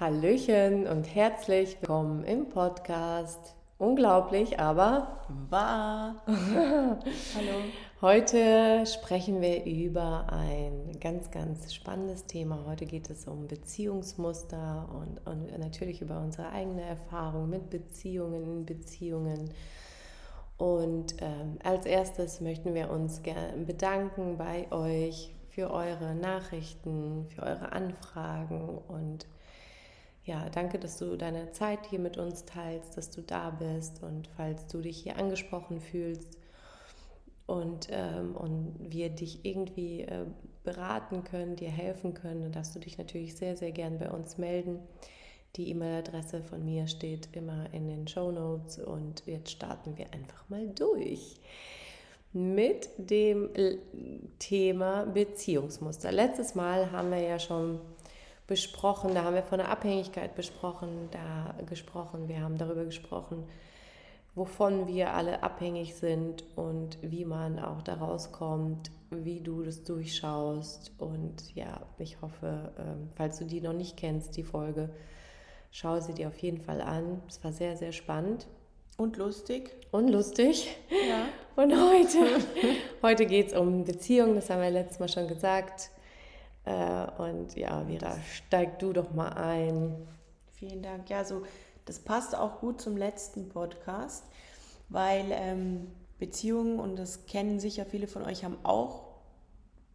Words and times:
Hallöchen 0.00 0.86
und 0.86 1.14
herzlich 1.14 1.76
willkommen 1.78 2.24
im 2.24 2.48
Podcast. 2.48 3.54
Unglaublich, 3.76 4.58
aber 4.58 5.26
wahr. 5.50 6.22
Hallo. 6.26 7.58
Heute 8.00 8.86
sprechen 8.86 9.42
wir 9.42 9.66
über 9.66 10.24
ein 10.32 10.98
ganz, 11.00 11.30
ganz 11.30 11.74
spannendes 11.74 12.24
Thema. 12.24 12.64
Heute 12.66 12.86
geht 12.86 13.10
es 13.10 13.28
um 13.28 13.46
Beziehungsmuster 13.46 14.88
und, 14.90 15.18
und 15.30 15.58
natürlich 15.58 16.00
über 16.00 16.18
unsere 16.18 16.48
eigene 16.48 16.80
Erfahrung 16.80 17.50
mit 17.50 17.68
Beziehungen, 17.68 18.64
Beziehungen. 18.64 19.50
Und 20.56 21.16
ähm, 21.20 21.58
als 21.62 21.84
erstes 21.84 22.40
möchten 22.40 22.72
wir 22.72 22.88
uns 22.88 23.22
gerne 23.22 23.66
bedanken 23.66 24.38
bei 24.38 24.66
euch 24.72 25.34
für 25.50 25.70
eure 25.70 26.14
Nachrichten, 26.14 27.26
für 27.28 27.42
eure 27.42 27.72
Anfragen 27.72 28.78
und 28.88 29.26
ja, 30.24 30.48
danke, 30.50 30.78
dass 30.78 30.98
du 30.98 31.16
deine 31.16 31.52
Zeit 31.52 31.86
hier 31.88 31.98
mit 31.98 32.18
uns 32.18 32.44
teilst, 32.44 32.96
dass 32.96 33.10
du 33.10 33.22
da 33.22 33.50
bist 33.50 34.02
und 34.02 34.28
falls 34.36 34.66
du 34.66 34.80
dich 34.80 34.98
hier 34.98 35.16
angesprochen 35.16 35.80
fühlst 35.80 36.38
und, 37.46 37.88
ähm, 37.90 38.36
und 38.36 38.74
wir 38.78 39.08
dich 39.08 39.44
irgendwie 39.44 40.02
äh, 40.02 40.26
beraten 40.62 41.24
können, 41.24 41.56
dir 41.56 41.70
helfen 41.70 42.14
können, 42.14 42.42
dann 42.42 42.52
darfst 42.52 42.74
du 42.74 42.78
dich 42.78 42.98
natürlich 42.98 43.34
sehr, 43.34 43.56
sehr 43.56 43.72
gern 43.72 43.98
bei 43.98 44.10
uns 44.10 44.38
melden. 44.38 44.78
Die 45.56 45.68
E-Mail-Adresse 45.70 46.42
von 46.42 46.64
mir 46.64 46.86
steht 46.86 47.28
immer 47.32 47.72
in 47.72 47.88
den 47.88 48.06
Show 48.06 48.30
Notes 48.30 48.78
und 48.78 49.26
jetzt 49.26 49.50
starten 49.50 49.96
wir 49.98 50.12
einfach 50.12 50.48
mal 50.48 50.68
durch 50.68 51.40
mit 52.32 52.88
dem 52.98 53.48
Thema 54.38 55.06
Beziehungsmuster. 55.06 56.12
Letztes 56.12 56.54
Mal 56.54 56.92
haben 56.92 57.10
wir 57.10 57.20
ja 57.20 57.40
schon 57.40 57.80
besprochen, 58.50 59.14
da 59.14 59.22
haben 59.22 59.36
wir 59.36 59.44
von 59.44 59.58
der 59.58 59.68
Abhängigkeit 59.68 60.34
besprochen, 60.34 61.08
da 61.12 61.54
gesprochen, 61.66 62.26
wir 62.26 62.40
haben 62.40 62.58
darüber 62.58 62.84
gesprochen, 62.84 63.44
wovon 64.34 64.88
wir 64.88 65.14
alle 65.14 65.44
abhängig 65.44 65.94
sind 65.94 66.44
und 66.56 66.98
wie 67.00 67.24
man 67.24 67.60
auch 67.60 67.80
da 67.80 67.94
rauskommt, 67.94 68.90
wie 69.10 69.40
du 69.40 69.62
das 69.62 69.84
durchschaust. 69.84 70.90
Und 70.98 71.54
ja, 71.54 71.80
ich 71.98 72.20
hoffe, 72.22 72.72
ähm, 72.76 73.10
falls 73.14 73.38
du 73.38 73.44
die 73.44 73.60
noch 73.60 73.72
nicht 73.72 73.96
kennst, 73.96 74.36
die 74.36 74.42
Folge, 74.42 74.90
schau 75.70 76.00
sie 76.00 76.12
dir 76.12 76.26
auf 76.26 76.38
jeden 76.38 76.60
Fall 76.60 76.80
an. 76.80 77.22
Es 77.28 77.44
war 77.44 77.52
sehr, 77.52 77.76
sehr 77.76 77.92
spannend. 77.92 78.48
Und 78.96 79.16
lustig. 79.16 79.76
Und 79.92 80.08
lustig. 80.08 80.76
Ja. 80.90 81.26
Und 81.54 81.72
heute, 81.72 82.44
heute 83.02 83.26
geht 83.26 83.52
es 83.52 83.54
um 83.54 83.84
Beziehungen, 83.84 84.34
das 84.34 84.50
haben 84.50 84.60
wir 84.60 84.70
letztes 84.72 84.98
Mal 84.98 85.08
schon 85.08 85.28
gesagt. 85.28 85.92
Äh, 86.64 87.06
und 87.18 87.56
ja, 87.56 87.84
Vera, 87.84 88.16
steig 88.32 88.78
du 88.78 88.92
doch 88.92 89.12
mal 89.12 89.30
ein. 89.30 89.94
Vielen 90.52 90.82
Dank. 90.82 91.08
Ja, 91.08 91.24
so 91.24 91.42
das 91.90 91.98
passt 91.98 92.36
auch 92.36 92.60
gut 92.60 92.80
zum 92.80 92.96
letzten 92.96 93.48
Podcast, 93.48 94.24
weil 94.88 95.26
ähm, 95.30 95.88
Beziehungen, 96.20 96.78
und 96.78 96.96
das 96.96 97.26
kennen 97.26 97.58
sicher 97.58 97.84
viele 97.84 98.06
von 98.06 98.22
euch, 98.22 98.44
haben 98.44 98.58
auch 98.62 99.08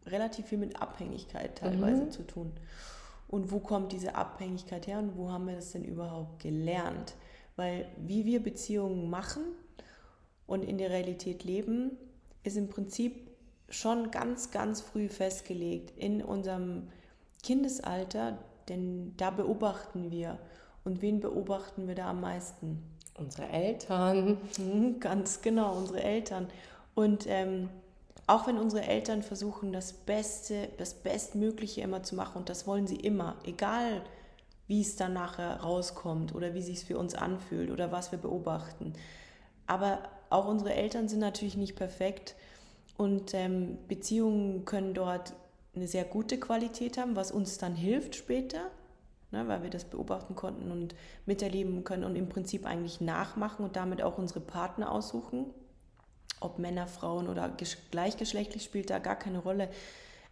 relativ 0.05 0.47
viel 0.47 0.57
mit 0.57 0.81
Abhängigkeit 0.81 1.57
teilweise 1.57 2.03
mhm. 2.03 2.11
zu 2.11 2.23
tun. 2.23 2.51
Und 3.27 3.51
wo 3.51 3.59
kommt 3.59 3.91
diese 3.91 4.15
Abhängigkeit 4.15 4.87
her 4.87 4.99
und 4.99 5.17
wo 5.17 5.31
haben 5.31 5.47
wir 5.47 5.55
das 5.55 5.71
denn 5.71 5.85
überhaupt 5.85 6.41
gelernt? 6.41 7.15
Weil 7.55 7.87
wie 7.97 8.25
wir 8.25 8.43
Beziehungen 8.43 9.09
machen 9.09 9.43
und 10.47 10.63
in 10.63 10.77
der 10.77 10.89
Realität 10.89 11.43
leben, 11.43 11.91
ist 12.43 12.57
im 12.57 12.67
Prinzip 12.67 13.24
schon 13.69 14.11
ganz, 14.11 14.51
ganz 14.51 14.81
früh 14.81 15.09
festgelegt 15.09 15.97
in 15.97 16.21
unserem 16.21 16.89
Kindesalter, 17.43 18.37
denn 18.69 19.13
da 19.17 19.29
beobachten 19.29 20.11
wir. 20.11 20.39
Und 20.83 21.01
wen 21.01 21.19
beobachten 21.19 21.87
wir 21.87 21.95
da 21.95 22.09
am 22.09 22.21
meisten? 22.21 22.83
Unsere 23.17 23.47
Eltern. 23.49 24.37
Mhm, 24.57 24.99
ganz 24.99 25.41
genau, 25.41 25.75
unsere 25.75 26.03
Eltern. 26.03 26.47
Und 26.93 27.25
ähm, 27.27 27.69
auch 28.27 28.47
wenn 28.47 28.57
unsere 28.57 28.83
Eltern 28.83 29.23
versuchen, 29.23 29.71
das 29.71 29.93
Beste, 29.93 30.69
das 30.77 30.93
Bestmögliche 30.93 31.81
immer 31.81 32.03
zu 32.03 32.15
machen, 32.15 32.39
und 32.39 32.49
das 32.49 32.67
wollen 32.67 32.87
sie 32.87 32.97
immer, 32.97 33.35
egal 33.43 34.01
wie 34.67 34.81
es 34.81 34.95
dann 34.95 35.13
nachher 35.13 35.61
rauskommt 35.61 36.33
oder 36.33 36.53
wie 36.55 36.61
sich 36.61 36.77
es 36.77 36.83
für 36.83 36.97
uns 36.97 37.13
anfühlt 37.13 37.69
oder 37.69 37.91
was 37.91 38.11
wir 38.11 38.19
beobachten. 38.19 38.93
Aber 39.67 39.99
auch 40.29 40.47
unsere 40.47 40.73
Eltern 40.73 41.07
sind 41.07 41.19
natürlich 41.19 41.55
nicht 41.55 41.75
perfekt 41.75 42.35
und 42.97 43.33
ähm, 43.33 43.77
Beziehungen 43.87 44.65
können 44.65 44.93
dort 44.93 45.33
eine 45.75 45.87
sehr 45.87 46.05
gute 46.05 46.39
Qualität 46.39 46.97
haben, 46.97 47.15
was 47.15 47.31
uns 47.31 47.57
dann 47.57 47.75
hilft 47.75 48.15
später, 48.15 48.71
ne, 49.31 49.47
weil 49.47 49.63
wir 49.63 49.69
das 49.69 49.83
beobachten 49.83 50.35
konnten 50.35 50.71
und 50.71 50.95
miterleben 51.25 51.83
können 51.83 52.05
und 52.05 52.15
im 52.15 52.29
Prinzip 52.29 52.65
eigentlich 52.65 53.01
nachmachen 53.01 53.65
und 53.65 53.75
damit 53.75 54.01
auch 54.01 54.17
unsere 54.17 54.39
Partner 54.39 54.91
aussuchen. 54.91 55.47
Ob 56.39 56.59
Männer, 56.59 56.87
Frauen 56.87 57.27
oder 57.27 57.55
gleichgeschlechtlich 57.91 58.63
spielt 58.63 58.89
da 58.89 58.99
gar 58.99 59.15
keine 59.15 59.39
Rolle. 59.39 59.69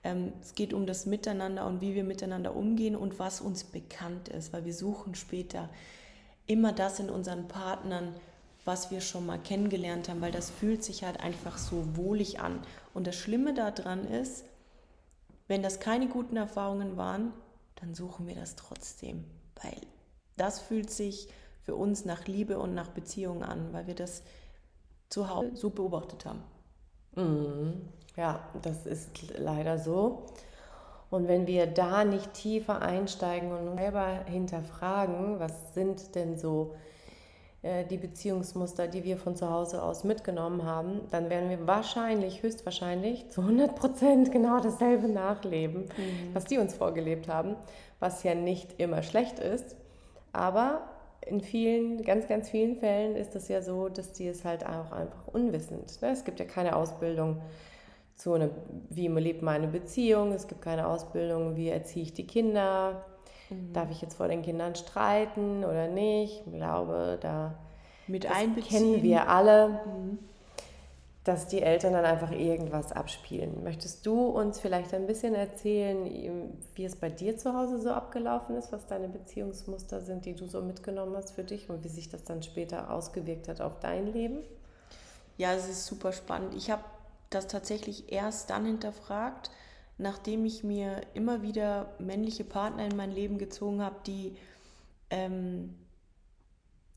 Ähm, 0.04 0.34
es 0.42 0.56
geht 0.56 0.74
um 0.74 0.86
das 0.86 1.06
Miteinander 1.06 1.66
und 1.66 1.82
wie 1.82 1.96
wir 1.96 2.04
miteinander 2.04 2.56
umgehen 2.56 2.96
und 2.96 3.20
was 3.20 3.42
uns 3.42 3.64
bekannt 3.64 4.30
ist, 4.30 4.54
weil 4.54 4.66
wir 4.66 4.74
suchen 4.74 5.16
später 5.16 5.70
immer 6.46 6.74
das 6.74 7.00
in 7.00 7.10
unseren 7.10 7.48
Partnern, 7.48 8.16
was 8.66 8.92
wir 8.92 9.02
schon 9.02 9.26
mal 9.26 9.40
kennengelernt 9.40 10.10
haben, 10.10 10.22
weil 10.22 10.32
das 10.32 10.50
fühlt 10.50 10.84
sich 10.84 11.04
halt 11.04 11.20
einfach 11.20 11.58
so 11.58 11.96
wohlig 11.98 12.40
an. 12.40 12.62
Und 12.94 13.08
das 13.08 13.16
Schlimme 13.16 13.54
daran 13.54 14.06
ist, 14.08 14.46
wenn 15.48 15.62
das 15.62 15.80
keine 15.80 16.08
guten 16.08 16.38
Erfahrungen 16.38 16.96
waren, 16.98 17.34
dann 17.76 17.94
suchen 17.94 18.28
wir 18.28 18.36
das 18.36 18.56
trotzdem, 18.56 19.26
weil 19.62 19.78
das 20.38 20.60
fühlt 20.60 20.90
sich 20.90 21.28
für 21.62 21.76
uns 21.76 22.06
nach 22.06 22.28
Liebe 22.28 22.58
und 22.58 22.74
nach 22.74 22.90
Beziehung 22.90 23.44
an, 23.44 23.74
weil 23.74 23.88
wir 23.88 23.96
das 23.96 24.24
zu 25.10 25.30
Hause 25.30 25.56
so 25.56 25.70
beobachtet 25.70 26.26
haben. 26.26 26.44
Mhm. 27.16 27.82
Ja, 28.16 28.48
das 28.62 28.86
ist 28.86 29.38
leider 29.38 29.80
so. 29.80 30.26
Und 31.10 31.28
wenn 31.28 31.46
wir 31.46 31.68
da 31.68 32.04
nicht 32.04 32.34
tiefer 32.34 32.82
einsteigen 32.82 33.52
und 33.52 33.78
selber 33.78 34.24
hinterfragen, 34.26 35.40
was 35.40 35.74
sind 35.74 36.16
denn 36.16 36.38
so 36.38 36.76
die 37.64 37.98
Beziehungsmuster, 37.98 38.90
die 38.90 39.06
wir 39.06 39.18
von 39.18 39.38
zu 39.38 39.50
Hause 39.50 39.82
aus 39.82 40.04
mitgenommen 40.04 40.66
haben, 40.66 41.00
dann 41.12 41.30
werden 41.30 41.50
wir 41.50 41.66
wahrscheinlich, 41.66 42.44
höchstwahrscheinlich 42.44 43.30
zu 43.30 43.40
100 43.40 43.76
Prozent 43.76 44.32
genau 44.34 44.60
dasselbe 44.60 45.08
nachleben, 45.08 45.84
mhm. 45.84 46.34
was 46.34 46.44
die 46.44 46.58
uns 46.58 46.74
vorgelebt 46.74 47.30
haben, 47.30 47.56
was 48.02 48.24
ja 48.24 48.36
nicht 48.36 48.82
immer 48.82 49.02
schlecht 49.02 49.40
ist. 49.40 49.78
Aber 50.34 50.82
in 51.26 51.40
vielen, 51.40 52.04
ganz, 52.04 52.28
ganz 52.28 52.50
vielen 52.50 52.76
Fällen 52.76 53.16
ist 53.16 53.34
es 53.34 53.48
ja 53.48 53.62
so, 53.62 53.88
dass 53.88 54.12
die 54.12 54.28
es 54.28 54.44
halt 54.44 54.66
auch 54.66 54.92
einfach 54.92 55.28
unwissend. 55.28 56.02
Ne? 56.02 56.10
Es 56.12 56.26
gibt 56.26 56.40
ja 56.40 56.46
keine 56.46 56.76
Ausbildung 56.76 57.42
zu 58.16 58.34
einer, 58.34 58.50
wie 58.90 59.08
lebt 59.08 59.42
meine 59.42 59.68
Beziehung, 59.68 60.34
es 60.34 60.48
gibt 60.50 60.62
keine 60.62 60.88
Ausbildung, 60.88 61.56
wie 61.56 61.70
erziehe 61.70 62.04
ich 62.04 62.14
die 62.14 62.28
Kinder, 62.28 63.06
Mhm. 63.54 63.74
Darf 63.74 63.92
ich 63.92 64.02
jetzt 64.02 64.16
vor 64.16 64.28
den 64.28 64.42
Kindern 64.42 64.76
streiten 64.76 65.64
oder 65.64 65.88
nicht? 65.88 66.44
Ich 66.46 66.54
glaube, 66.54 67.18
da 67.22 67.56
mit 68.08 68.28
kennen 68.68 69.02
wir 69.02 69.30
alle, 69.30 69.70
mhm. 69.70 70.20
dass 71.24 71.48
die 71.48 71.62
Eltern 71.62 71.94
dann 71.94 72.06
einfach 72.06 72.32
irgendwas 72.32 72.92
abspielen. 72.92 73.64
Möchtest 73.64 74.06
du 74.06 74.26
uns 74.26 74.60
vielleicht 74.60 74.94
ein 74.94 75.08
bisschen 75.08 75.36
erzählen, 75.36 76.54
wie 76.76 76.86
es 76.86 76.96
bei 76.96 77.10
dir 77.10 77.38
zu 77.38 77.54
Hause 77.54 77.80
so 77.80 77.92
abgelaufen 77.92 78.58
ist, 78.58 78.72
was 78.72 78.88
deine 78.88 79.08
Beziehungsmuster 79.08 80.02
sind, 80.02 80.26
die 80.26 80.36
du 80.36 80.48
so 80.48 80.62
mitgenommen 80.62 81.16
hast 81.16 81.32
für 81.32 81.44
dich 81.44 81.70
und 81.70 81.84
wie 81.84 81.90
sich 81.90 82.10
das 82.10 82.24
dann 82.24 82.44
später 82.44 82.92
ausgewirkt 82.92 83.48
hat 83.48 83.62
auf 83.62 83.80
dein 83.80 84.12
Leben? 84.12 84.40
Ja, 85.38 85.54
es 85.54 85.68
ist 85.68 85.86
super 85.86 86.12
spannend. 86.12 86.54
Ich 86.56 86.70
habe 86.70 86.84
das 87.30 87.48
tatsächlich 87.48 88.12
erst 88.12 88.50
dann 88.50 88.66
hinterfragt, 88.66 89.50
nachdem 89.98 90.46
ich 90.46 90.64
mir 90.64 91.02
immer 91.14 91.42
wieder 91.42 91.94
männliche 92.00 92.44
Partner 92.44 92.86
in 92.86 92.96
mein 92.96 93.12
Leben 93.12 93.38
gezogen 93.38 93.82
habe, 93.82 93.98
die, 94.06 94.36
ähm, 95.10 95.76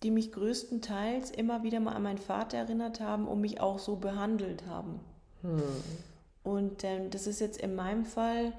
die 0.02 0.10
mich 0.10 0.32
größtenteils 0.32 1.30
immer 1.30 1.62
wieder 1.62 1.80
mal 1.80 1.94
an 1.94 2.02
meinen 2.02 2.18
Vater 2.18 2.58
erinnert 2.58 3.00
haben 3.00 3.28
und 3.28 3.40
mich 3.40 3.60
auch 3.60 3.78
so 3.78 3.96
behandelt 3.96 4.66
haben. 4.66 5.00
Hm. 5.42 5.62
Und 6.42 6.84
ähm, 6.84 7.10
das 7.10 7.26
ist 7.26 7.40
jetzt 7.40 7.60
in 7.60 7.74
meinem 7.74 8.04
Fall 8.04 8.52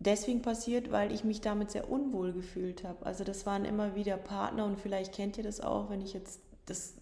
deswegen 0.00 0.42
passiert, 0.42 0.90
weil 0.90 1.12
ich 1.12 1.24
mich 1.24 1.40
damit 1.40 1.70
sehr 1.70 1.90
unwohl 1.90 2.32
gefühlt 2.32 2.84
habe. 2.84 3.06
Also 3.06 3.22
das 3.22 3.46
waren 3.46 3.64
immer 3.64 3.94
wieder 3.94 4.16
Partner 4.16 4.64
und 4.64 4.80
vielleicht 4.80 5.14
kennt 5.14 5.38
ihr 5.38 5.44
das 5.44 5.60
auch, 5.60 5.90
wenn 5.90 6.00
ich 6.00 6.14
jetzt 6.14 6.40
das 6.66 6.94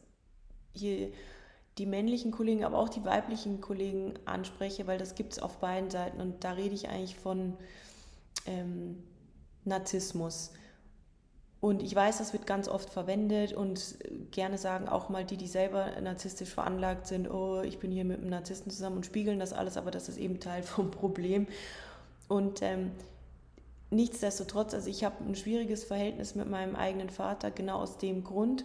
hier 0.75 1.11
die 1.79 1.87
männlichen 1.87 2.33
Kollegen, 2.33 2.65
aber 2.65 2.79
auch 2.79 2.89
die 2.89 3.05
weiblichen 3.05 3.61
Kollegen 3.61 4.15
anspreche, 4.25 4.87
weil 4.87 4.99
das 4.99 5.15
gibt 5.15 5.33
es 5.33 5.39
auf 5.39 5.59
beiden 5.59 5.91
Seiten. 5.91 6.21
Und 6.21 6.45
da 6.45 6.53
rede 6.53 6.75
ich 6.75 6.89
eigentlich 6.89 7.17
von 7.17 7.57
ähm, 8.47 9.03
Narzissmus. 9.65 10.53
Und 11.61 11.83
ich 11.83 11.95
weiß, 11.95 12.19
das 12.19 12.33
wird 12.33 12.47
ganz 12.47 12.69
oft 12.69 12.91
verwendet 12.91 13.53
und 13.53 13.99
gerne 14.31 14.59
sagen 14.59 14.89
auch 14.89 15.09
mal 15.09 15.25
die, 15.25 15.37
die 15.37 15.49
selber 15.49 16.01
narzisstisch 16.01 16.51
veranlagt 16.51 17.09
sind, 17.09 17.29
oh, 17.29 17.63
ich 17.63 17.79
bin 17.79 17.91
hier 17.91 18.05
mit 18.05 18.21
einem 18.21 18.31
Narzissten 18.31 18.71
zusammen 18.71 18.97
und 18.97 19.07
spiegeln 19.07 19.41
das 19.41 19.53
alles, 19.53 19.77
aber 19.77 19.91
das 19.91 20.09
ist 20.09 20.19
eben 20.19 20.39
Teil 20.39 20.63
vom 20.63 20.91
Problem. 20.93 21.49
Und 22.29 22.63
ähm, 22.63 22.93
nichtsdestotrotz, 23.91 24.75
also 24.75 24.89
ich 24.89 25.03
habe 25.03 25.25
ein 25.25 25.35
schwieriges 25.35 25.85
Verhältnis 25.85 26.35
mit 26.37 26.49
meinem 26.49 26.77
eigenen 26.77 27.11
Vater, 27.11 27.51
genau 27.51 27.79
aus 27.79 27.99
dem 27.99 28.23
Grund, 28.23 28.65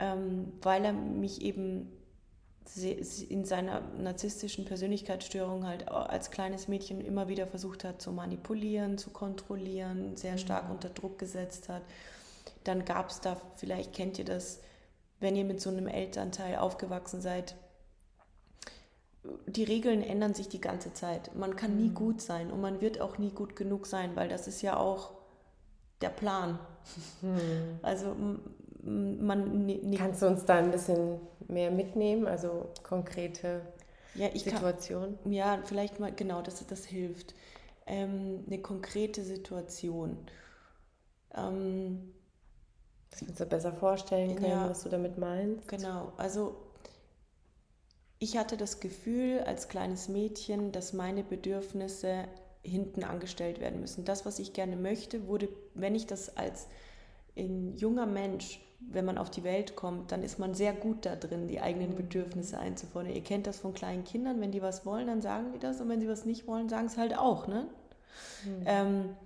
ähm, 0.00 0.52
weil 0.62 0.84
er 0.84 0.92
mich 0.92 1.42
eben 1.42 1.88
in 2.76 3.44
seiner 3.44 3.80
narzisstischen 3.98 4.64
Persönlichkeitsstörung 4.64 5.66
halt 5.66 5.88
als 5.88 6.30
kleines 6.30 6.68
Mädchen 6.68 7.00
immer 7.00 7.28
wieder 7.28 7.46
versucht 7.46 7.84
hat 7.84 8.00
zu 8.02 8.12
manipulieren, 8.12 8.98
zu 8.98 9.10
kontrollieren, 9.10 10.16
sehr 10.16 10.38
stark 10.38 10.66
mhm. 10.66 10.72
unter 10.72 10.88
Druck 10.90 11.18
gesetzt 11.18 11.68
hat. 11.68 11.82
Dann 12.64 12.84
gab 12.84 13.10
es 13.10 13.20
da, 13.20 13.40
vielleicht 13.56 13.92
kennt 13.92 14.18
ihr 14.18 14.24
das, 14.24 14.60
wenn 15.20 15.36
ihr 15.36 15.44
mit 15.44 15.60
so 15.60 15.70
einem 15.70 15.88
Elternteil 15.88 16.56
aufgewachsen 16.56 17.20
seid, 17.20 17.56
die 19.46 19.64
Regeln 19.64 20.02
ändern 20.02 20.34
sich 20.34 20.48
die 20.48 20.60
ganze 20.60 20.92
Zeit. 20.92 21.34
Man 21.34 21.56
kann 21.56 21.76
nie 21.76 21.90
mhm. 21.90 21.94
gut 21.94 22.20
sein 22.20 22.50
und 22.50 22.60
man 22.60 22.80
wird 22.80 23.00
auch 23.00 23.18
nie 23.18 23.30
gut 23.30 23.56
genug 23.56 23.86
sein, 23.86 24.14
weil 24.14 24.28
das 24.28 24.46
ist 24.46 24.62
ja 24.62 24.76
auch 24.76 25.12
der 26.00 26.10
Plan. 26.10 26.58
Mhm. 27.22 27.80
Also 27.82 28.14
man. 28.88 29.96
Kannst 29.96 30.22
du 30.22 30.26
uns 30.26 30.44
da 30.44 30.56
ein 30.56 30.70
bisschen 30.70 31.20
mehr 31.46 31.70
mitnehmen, 31.70 32.26
also 32.26 32.70
konkrete 32.82 33.62
ja, 34.14 34.30
Situationen? 34.36 35.18
ja, 35.30 35.60
vielleicht 35.64 36.00
mal, 36.00 36.12
genau, 36.12 36.42
dass 36.42 36.64
das 36.66 36.84
hilft. 36.84 37.34
Ähm, 37.86 38.44
eine 38.46 38.60
konkrete 38.60 39.22
Situation. 39.22 40.18
Ähm, 41.34 42.12
dass 43.10 43.22
wir 43.22 43.28
uns 43.28 43.38
da 43.38 43.44
besser 43.44 43.72
vorstellen 43.72 44.36
können, 44.36 44.50
ja, 44.50 44.68
was 44.68 44.82
du 44.82 44.88
damit 44.88 45.18
meinst. 45.18 45.68
Genau, 45.68 46.12
also 46.16 46.56
ich 48.18 48.36
hatte 48.36 48.56
das 48.56 48.80
Gefühl 48.80 49.40
als 49.40 49.68
kleines 49.68 50.08
Mädchen, 50.08 50.72
dass 50.72 50.92
meine 50.92 51.22
Bedürfnisse 51.22 52.24
hinten 52.62 53.04
angestellt 53.04 53.60
werden 53.60 53.80
müssen. 53.80 54.04
Das, 54.04 54.26
was 54.26 54.38
ich 54.38 54.52
gerne 54.52 54.76
möchte, 54.76 55.26
wurde, 55.26 55.48
wenn 55.74 55.94
ich 55.94 56.06
das 56.06 56.36
als 56.36 56.66
ein 57.36 57.76
junger 57.76 58.06
Mensch, 58.06 58.60
wenn 58.80 59.04
man 59.04 59.18
auf 59.18 59.30
die 59.30 59.44
Welt 59.44 59.76
kommt, 59.76 60.12
dann 60.12 60.22
ist 60.22 60.38
man 60.38 60.54
sehr 60.54 60.72
gut 60.72 61.04
da 61.04 61.16
drin, 61.16 61.48
die 61.48 61.60
eigenen 61.60 61.90
mhm. 61.90 61.96
Bedürfnisse 61.96 62.58
einzufordern. 62.58 63.12
Ihr 63.12 63.22
kennt 63.22 63.46
das 63.46 63.58
von 63.58 63.74
kleinen 63.74 64.04
Kindern, 64.04 64.40
wenn 64.40 64.52
die 64.52 64.62
was 64.62 64.86
wollen, 64.86 65.08
dann 65.08 65.20
sagen 65.20 65.52
die 65.52 65.58
das 65.58 65.80
und 65.80 65.88
wenn 65.88 66.00
sie 66.00 66.08
was 66.08 66.24
nicht 66.24 66.46
wollen, 66.46 66.68
sagen 66.68 66.86
es 66.86 66.96
halt 66.96 67.16
auch. 67.16 67.48
Ne? 67.48 67.66
Mhm. 68.44 68.62
Ähm, 68.66 69.16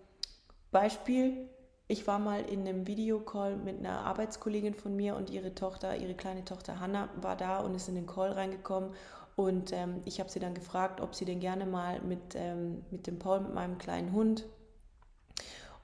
Beispiel, 0.71 1.49
ich 1.87 2.07
war 2.07 2.19
mal 2.19 2.41
in 2.41 2.61
einem 2.61 2.87
Videocall 2.87 3.57
mit 3.57 3.79
einer 3.79 4.01
Arbeitskollegin 4.07 4.75
von 4.75 4.97
mir 4.97 5.17
und 5.17 5.29
ihre 5.29 5.55
Tochter, 5.55 5.97
ihre 5.97 6.15
kleine 6.15 6.45
Tochter 6.45 6.81
Hanna 6.81 7.11
war 7.21 7.37
da 7.37 7.61
und 7.61 7.75
ist 7.75 7.89
in 7.89 7.95
den 7.95 8.07
Call 8.07 8.33
reingekommen. 8.33 8.91
Und 9.37 9.73
ähm, 9.73 10.03
ich 10.05 10.21
habe 10.21 10.31
sie 10.31 10.41
dann 10.41 10.55
gefragt, 10.55 11.01
ob 11.01 11.15
sie 11.15 11.25
denn 11.25 11.41
gerne 11.41 11.67
mal 11.67 12.01
mit, 12.01 12.35
ähm, 12.35 12.85
mit 12.91 13.07
dem 13.07 13.19
Paul, 13.19 13.41
mit 13.41 13.55
meinem 13.55 13.79
kleinen 13.79 14.13
Hund, 14.13 14.47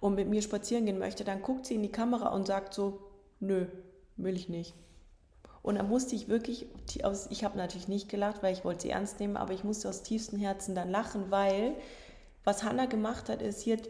und 0.00 0.14
mit 0.14 0.28
mir 0.28 0.42
spazieren 0.42 0.86
gehen 0.86 0.98
möchte. 0.98 1.24
Dann 1.24 1.42
guckt 1.42 1.66
sie 1.66 1.74
in 1.74 1.82
die 1.82 1.92
Kamera 1.92 2.28
und 2.28 2.46
sagt 2.46 2.74
so, 2.74 3.00
nö, 3.40 3.66
will 4.16 4.36
ich 4.36 4.48
nicht. 4.48 4.74
Und 5.62 5.74
dann 5.74 5.88
musste 5.88 6.14
ich 6.14 6.28
wirklich, 6.28 6.66
ich 7.30 7.44
habe 7.44 7.58
natürlich 7.58 7.88
nicht 7.88 8.08
gelacht, 8.08 8.42
weil 8.42 8.52
ich 8.52 8.64
wollte 8.64 8.82
sie 8.82 8.90
ernst 8.90 9.20
nehmen, 9.20 9.36
aber 9.36 9.52
ich 9.52 9.64
musste 9.64 9.88
aus 9.88 10.02
tiefstem 10.02 10.38
Herzen 10.38 10.74
dann 10.74 10.90
lachen, 10.90 11.30
weil 11.30 11.74
was 12.44 12.62
Hanna 12.62 12.86
gemacht 12.86 13.28
hat, 13.28 13.42
ist, 13.42 13.60
sie 13.60 13.72
hat 13.72 13.88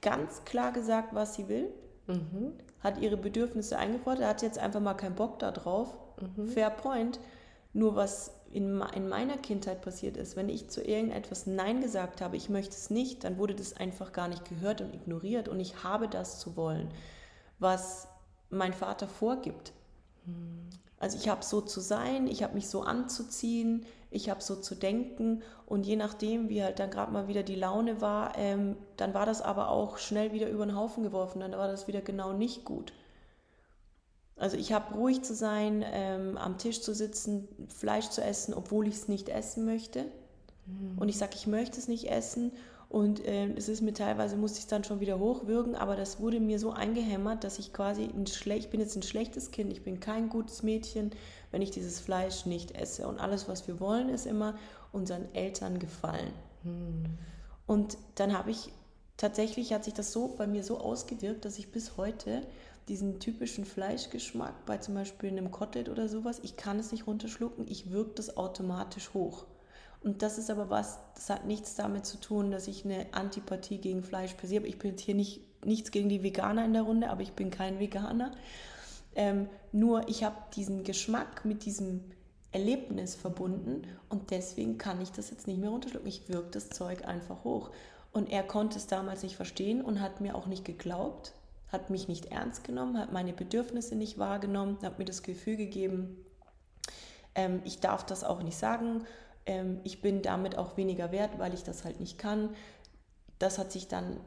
ganz 0.00 0.44
klar 0.44 0.72
gesagt, 0.72 1.14
was 1.14 1.34
sie 1.34 1.48
will, 1.48 1.68
mhm. 2.06 2.54
hat 2.80 2.98
ihre 3.00 3.16
Bedürfnisse 3.16 3.76
eingefordert, 3.78 4.26
hat 4.26 4.42
jetzt 4.42 4.58
einfach 4.58 4.80
mal 4.80 4.94
keinen 4.94 5.16
Bock 5.16 5.38
da 5.38 5.50
drauf. 5.50 5.94
Mhm. 6.36 6.48
Fair 6.48 6.70
point. 6.70 7.20
Nur 7.74 7.96
was 7.96 8.32
in, 8.50 8.80
in 8.94 9.08
meiner 9.08 9.36
Kindheit 9.36 9.82
passiert 9.82 10.16
ist, 10.16 10.36
wenn 10.36 10.48
ich 10.48 10.70
zu 10.70 10.82
irgendetwas 10.82 11.46
Nein 11.46 11.82
gesagt 11.82 12.20
habe, 12.20 12.36
ich 12.36 12.48
möchte 12.48 12.74
es 12.74 12.88
nicht, 12.90 13.24
dann 13.24 13.36
wurde 13.36 13.54
das 13.54 13.76
einfach 13.76 14.12
gar 14.12 14.28
nicht 14.28 14.48
gehört 14.48 14.80
und 14.80 14.94
ignoriert 14.94 15.48
und 15.48 15.60
ich 15.60 15.84
habe 15.84 16.08
das 16.08 16.38
zu 16.40 16.56
wollen, 16.56 16.88
was 17.58 18.08
mein 18.50 18.72
Vater 18.72 19.08
vorgibt. 19.08 19.72
Also 21.00 21.16
ich 21.16 21.28
habe 21.28 21.44
so 21.44 21.60
zu 21.60 21.80
sein, 21.80 22.26
ich 22.26 22.42
habe 22.42 22.54
mich 22.54 22.68
so 22.68 22.82
anzuziehen, 22.82 23.86
ich 24.10 24.30
habe 24.30 24.42
so 24.42 24.56
zu 24.56 24.74
denken 24.74 25.42
und 25.66 25.86
je 25.86 25.96
nachdem, 25.96 26.48
wie 26.48 26.62
halt 26.62 26.78
dann 26.78 26.90
gerade 26.90 27.12
mal 27.12 27.28
wieder 27.28 27.42
die 27.42 27.54
Laune 27.54 28.00
war, 28.00 28.36
ähm, 28.36 28.76
dann 28.96 29.14
war 29.14 29.26
das 29.26 29.40
aber 29.40 29.68
auch 29.68 29.98
schnell 29.98 30.32
wieder 30.32 30.48
über 30.48 30.66
den 30.66 30.76
Haufen 30.76 31.04
geworfen, 31.04 31.40
dann 31.40 31.52
war 31.52 31.68
das 31.68 31.86
wieder 31.86 32.00
genau 32.00 32.32
nicht 32.32 32.64
gut. 32.64 32.92
Also 34.36 34.56
ich 34.56 34.72
habe 34.72 34.94
ruhig 34.94 35.22
zu 35.22 35.34
sein, 35.34 35.84
ähm, 35.86 36.38
am 36.38 36.58
Tisch 36.58 36.80
zu 36.80 36.94
sitzen, 36.94 37.48
Fleisch 37.68 38.08
zu 38.08 38.22
essen, 38.22 38.54
obwohl 38.54 38.86
ich 38.86 38.94
es 38.94 39.08
nicht 39.08 39.28
essen 39.28 39.64
möchte. 39.64 40.04
Mhm. 40.66 40.98
Und 40.98 41.08
ich 41.08 41.18
sage, 41.18 41.32
ich 41.34 41.46
möchte 41.46 41.78
es 41.78 41.88
nicht 41.88 42.10
essen 42.10 42.52
und 42.88 43.22
äh, 43.26 43.52
es 43.52 43.68
ist 43.68 43.82
mir 43.82 43.92
teilweise, 43.92 44.36
musste 44.36 44.58
ich 44.58 44.64
es 44.64 44.68
dann 44.68 44.82
schon 44.82 45.00
wieder 45.00 45.18
hochwürgen, 45.18 45.74
aber 45.74 45.94
das 45.94 46.20
wurde 46.20 46.40
mir 46.40 46.58
so 46.58 46.70
eingehämmert, 46.70 47.44
dass 47.44 47.58
ich 47.58 47.74
quasi, 47.74 48.04
ein 48.04 48.24
ich 48.24 48.70
bin 48.70 48.80
jetzt 48.80 48.96
ein 48.96 49.02
schlechtes 49.02 49.50
Kind, 49.50 49.70
ich 49.70 49.82
bin 49.82 50.00
kein 50.00 50.30
gutes 50.30 50.62
Mädchen, 50.62 51.10
wenn 51.50 51.60
ich 51.60 51.70
dieses 51.70 52.00
Fleisch 52.00 52.46
nicht 52.46 52.70
esse. 52.72 53.06
Und 53.06 53.18
alles, 53.18 53.46
was 53.46 53.68
wir 53.68 53.78
wollen, 53.78 54.08
ist 54.08 54.26
immer 54.26 54.56
unseren 54.90 55.32
Eltern 55.34 55.78
gefallen. 55.78 56.32
Hm. 56.62 57.04
Und 57.66 57.98
dann 58.14 58.36
habe 58.36 58.50
ich, 58.50 58.72
tatsächlich 59.18 59.74
hat 59.74 59.84
sich 59.84 59.92
das 59.92 60.10
so 60.10 60.28
bei 60.28 60.46
mir 60.46 60.64
so 60.64 60.78
ausgewirkt, 60.78 61.44
dass 61.44 61.58
ich 61.58 61.70
bis 61.70 61.98
heute 61.98 62.40
diesen 62.88 63.20
typischen 63.20 63.66
Fleischgeschmack 63.66 64.64
bei 64.64 64.78
zum 64.78 64.94
Beispiel 64.94 65.28
einem 65.28 65.50
Kotelett 65.50 65.90
oder 65.90 66.08
sowas, 66.08 66.40
ich 66.42 66.56
kann 66.56 66.78
es 66.78 66.90
nicht 66.90 67.06
runterschlucken, 67.06 67.66
ich 67.68 67.90
wirke 67.90 68.14
das 68.14 68.38
automatisch 68.38 69.12
hoch. 69.12 69.44
Und 70.02 70.22
das 70.22 70.38
ist 70.38 70.50
aber 70.50 70.70
was, 70.70 70.98
das 71.14 71.28
hat 71.28 71.46
nichts 71.46 71.74
damit 71.74 72.06
zu 72.06 72.18
tun, 72.18 72.50
dass 72.50 72.68
ich 72.68 72.84
eine 72.84 73.06
Antipathie 73.12 73.78
gegen 73.78 74.02
Fleisch 74.02 74.34
per 74.34 74.48
se 74.48 74.56
habe. 74.56 74.68
Ich 74.68 74.78
bin 74.78 74.92
jetzt 74.92 75.02
hier 75.02 75.14
nicht, 75.14 75.42
nichts 75.64 75.90
gegen 75.90 76.08
die 76.08 76.22
Veganer 76.22 76.64
in 76.64 76.72
der 76.72 76.82
Runde, 76.82 77.10
aber 77.10 77.22
ich 77.22 77.32
bin 77.32 77.50
kein 77.50 77.80
Veganer. 77.80 78.32
Ähm, 79.16 79.48
nur 79.72 80.08
ich 80.08 80.22
habe 80.22 80.36
diesen 80.54 80.84
Geschmack 80.84 81.44
mit 81.44 81.64
diesem 81.64 82.04
Erlebnis 82.52 83.14
verbunden 83.14 83.82
und 84.08 84.30
deswegen 84.30 84.78
kann 84.78 85.00
ich 85.00 85.10
das 85.10 85.30
jetzt 85.30 85.46
nicht 85.46 85.58
mehr 85.58 85.70
runterschlucken. 85.70 86.08
Ich 86.08 86.28
wirke 86.28 86.50
das 86.50 86.70
Zeug 86.70 87.04
einfach 87.06 87.44
hoch. 87.44 87.70
Und 88.12 88.30
er 88.30 88.42
konnte 88.42 88.78
es 88.78 88.86
damals 88.86 89.22
nicht 89.22 89.36
verstehen 89.36 89.82
und 89.82 90.00
hat 90.00 90.20
mir 90.20 90.34
auch 90.34 90.46
nicht 90.46 90.64
geglaubt, 90.64 91.34
hat 91.70 91.90
mich 91.90 92.08
nicht 92.08 92.26
ernst 92.26 92.64
genommen, 92.64 92.98
hat 92.98 93.12
meine 93.12 93.32
Bedürfnisse 93.32 93.96
nicht 93.96 94.18
wahrgenommen, 94.18 94.78
hat 94.82 94.98
mir 94.98 95.04
das 95.04 95.22
Gefühl 95.22 95.56
gegeben, 95.56 96.24
ähm, 97.34 97.60
ich 97.64 97.80
darf 97.80 98.06
das 98.06 98.24
auch 98.24 98.42
nicht 98.42 98.56
sagen 98.56 99.04
ähm, 99.48 99.80
ich 99.82 100.00
bin 100.00 100.22
damit 100.22 100.56
auch 100.56 100.76
weniger 100.76 101.10
wert, 101.10 101.38
weil 101.38 101.54
ich 101.54 101.64
das 101.64 101.84
halt 101.84 101.98
nicht 101.98 102.18
kann. 102.18 102.50
Das 103.40 103.58
hat 103.58 103.72
sich 103.72 103.88
dann 103.88 104.20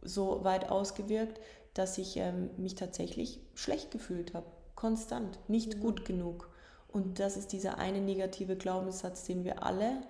so 0.00 0.44
weit 0.44 0.70
ausgewirkt, 0.70 1.40
dass 1.74 1.98
ich 1.98 2.16
ähm, 2.16 2.50
mich 2.56 2.76
tatsächlich 2.76 3.40
schlecht 3.54 3.90
gefühlt 3.90 4.32
habe, 4.32 4.46
konstant, 4.74 5.38
nicht 5.48 5.76
mhm. 5.76 5.80
gut 5.80 6.04
genug. 6.04 6.48
Und 6.90 7.18
das 7.18 7.36
ist 7.36 7.52
dieser 7.52 7.78
eine 7.78 8.00
negative 8.00 8.56
Glaubenssatz, 8.56 9.24
den 9.24 9.44
wir 9.44 9.62
alle 9.62 10.00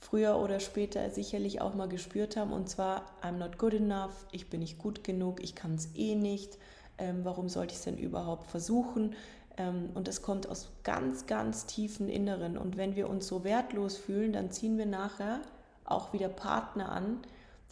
früher 0.00 0.36
oder 0.38 0.58
später 0.58 1.10
sicherlich 1.10 1.60
auch 1.60 1.74
mal 1.74 1.88
gespürt 1.88 2.36
haben. 2.36 2.52
Und 2.52 2.68
zwar, 2.68 3.04
I'm 3.22 3.36
not 3.36 3.58
good 3.58 3.74
enough, 3.74 4.26
ich 4.32 4.50
bin 4.50 4.60
nicht 4.60 4.78
gut 4.78 5.04
genug, 5.04 5.42
ich 5.42 5.54
kann 5.54 5.74
es 5.74 5.90
eh 5.94 6.16
nicht. 6.16 6.58
Ähm, 6.98 7.20
warum 7.24 7.48
sollte 7.48 7.72
ich 7.72 7.78
es 7.78 7.84
denn 7.84 7.98
überhaupt 7.98 8.50
versuchen? 8.50 9.14
Ähm, 9.56 9.90
und 9.94 10.08
das 10.08 10.22
kommt 10.22 10.48
aus 10.48 10.70
ganz, 10.82 11.26
ganz 11.26 11.66
tiefen 11.66 12.08
Inneren. 12.08 12.56
Und 12.56 12.76
wenn 12.76 12.96
wir 12.96 13.08
uns 13.08 13.26
so 13.26 13.44
wertlos 13.44 13.96
fühlen, 13.96 14.32
dann 14.32 14.50
ziehen 14.50 14.78
wir 14.78 14.86
nachher 14.86 15.40
auch 15.84 16.12
wieder 16.12 16.28
Partner 16.28 16.90
an, 16.90 17.18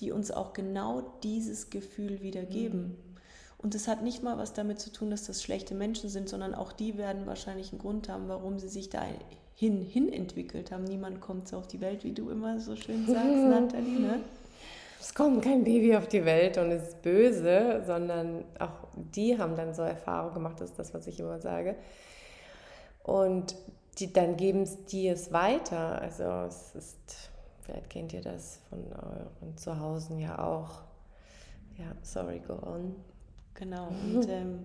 die 0.01 0.13
uns 0.13 0.31
auch 0.31 0.53
genau 0.53 1.03
dieses 1.23 1.71
Gefühl 1.71 2.23
wieder 2.23 2.43
geben. 2.43 2.79
Mhm. 2.79 2.97
Und 3.59 3.75
es 3.75 3.89
hat 3.89 4.03
nicht 4.03 4.23
mal 4.23 4.39
was 4.39 4.55
damit 4.55 4.81
zu 4.81 4.91
tun, 4.91 5.11
dass 5.11 5.25
das 5.25 5.43
schlechte 5.43 5.75
Menschen 5.75 6.09
sind, 6.09 6.31
sondern 6.31 6.55
auch 6.55 6.73
die 6.73 6.97
werden 6.97 7.27
wahrscheinlich 7.27 7.73
einen 7.73 7.81
Grund 7.81 8.09
haben, 8.09 8.29
warum 8.29 8.59
sie 8.59 8.69
sich 8.69 8.89
da 8.89 9.05
hin, 9.55 9.83
hin 9.83 10.11
entwickelt 10.11 10.73
haben. 10.73 10.85
Niemand 10.85 11.21
kommt 11.21 11.47
so 11.47 11.59
auf 11.59 11.67
die 11.67 11.83
Welt, 11.83 12.03
wie 12.03 12.13
du 12.13 12.31
immer 12.31 12.59
so 12.59 12.75
schön 12.75 13.07
sagst, 13.07 13.23
Nathalie. 13.27 14.01
Ne? 14.01 14.21
Es 15.01 15.15
kommt 15.15 15.43
kein 15.43 15.65
Baby 15.65 15.97
auf 15.97 16.09
die 16.09 16.25
Welt 16.25 16.59
und 16.59 16.71
ist 16.71 17.01
böse, 17.01 17.83
sondern 17.87 18.45
auch 18.59 18.89
die 18.95 19.39
haben 19.39 19.57
dann 19.57 19.75
so 19.75 19.83
Erfahrungen 19.83 20.35
gemacht, 20.35 20.61
das 20.61 20.71
ist 20.71 20.79
das, 20.79 20.93
was 20.93 21.07
ich 21.07 21.19
immer 21.19 21.41
sage. 21.41 21.75
Und 23.03 23.57
die, 23.99 24.13
dann 24.13 24.37
geben 24.37 24.63
es 24.63 24.85
die 24.85 25.09
es 25.09 25.33
weiter. 25.33 26.01
Also 26.03 26.25
es 26.47 26.75
ist, 26.75 27.31
vielleicht 27.63 27.89
kennt 27.89 28.13
ihr 28.13 28.21
das 28.21 28.61
von 28.69 28.85
euren 28.93 29.57
Zuhause 29.57 30.15
ja 30.19 30.39
auch. 30.39 30.83
Ja, 31.79 31.95
sorry, 32.03 32.41
go 32.47 32.55
on. 32.55 32.95
Genau. 33.55 33.89
Und, 33.89 34.29
ähm, 34.29 34.65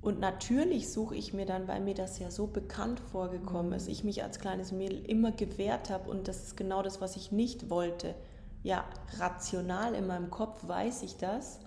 und 0.00 0.20
natürlich 0.20 0.92
suche 0.92 1.16
ich 1.16 1.34
mir 1.34 1.44
dann, 1.44 1.66
weil 1.66 1.80
mir 1.80 1.94
das 1.94 2.20
ja 2.20 2.30
so 2.30 2.46
bekannt 2.46 3.00
vorgekommen 3.00 3.72
ist, 3.72 3.88
ich 3.88 4.04
mich 4.04 4.22
als 4.22 4.38
kleines 4.38 4.70
Mädel 4.70 5.04
immer 5.04 5.32
gewehrt 5.32 5.90
habe 5.90 6.08
und 6.08 6.28
das 6.28 6.44
ist 6.44 6.56
genau 6.56 6.82
das, 6.82 7.00
was 7.00 7.16
ich 7.16 7.32
nicht 7.32 7.68
wollte 7.68 8.14
ja, 8.62 8.84
rational 9.18 9.94
in 9.94 10.06
meinem 10.06 10.30
Kopf 10.30 10.66
weiß 10.66 11.02
ich 11.02 11.16
das, 11.16 11.60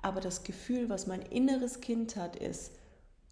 aber 0.00 0.20
das 0.20 0.44
Gefühl, 0.44 0.88
was 0.88 1.06
mein 1.06 1.22
inneres 1.22 1.80
Kind 1.80 2.16
hat, 2.16 2.36
ist, 2.36 2.72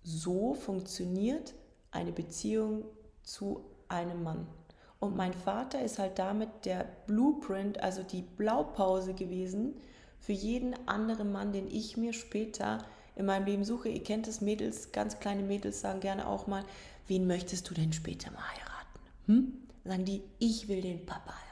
so 0.03 0.55
funktioniert 0.55 1.55
eine 1.91 2.13
Beziehung 2.13 2.85
zu 3.23 3.65
einem 3.89 4.23
Mann. 4.23 4.47
Und 4.99 5.17
mein 5.17 5.33
Vater 5.33 5.83
ist 5.83 5.99
halt 5.99 6.19
damit 6.19 6.49
der 6.65 6.87
Blueprint, 7.07 7.81
also 7.81 8.03
die 8.03 8.23
Blaupause 8.23 9.15
gewesen 9.15 9.75
für 10.19 10.33
jeden 10.33 10.75
anderen 10.87 11.33
Mann, 11.33 11.53
den 11.53 11.67
ich 11.71 11.97
mir 11.97 12.13
später 12.13 12.85
in 13.17 13.25
meinem 13.27 13.47
Leben 13.47 13.65
suche. 13.65 13.89
Ihr 13.89 14.03
kennt 14.03 14.29
es, 14.29 14.43
Mädels, 14.43 14.93
ganz 14.93 15.19
kleine 15.19 15.43
Mädels 15.43 15.81
sagen 15.81 16.01
gerne 16.01 16.29
auch 16.29 16.47
mal, 16.47 16.65
wen 17.07 17.27
möchtest 17.27 17.69
du 17.71 17.75
denn 17.75 17.93
später 17.93 18.31
mal 18.31 18.43
heiraten? 18.43 19.01
Hm? 19.27 19.53
Sagen 19.85 20.05
die, 20.05 20.23
ich 20.39 20.69
will 20.69 20.83
den 20.83 21.07
Papa 21.07 21.33
heiraten. 21.33 21.50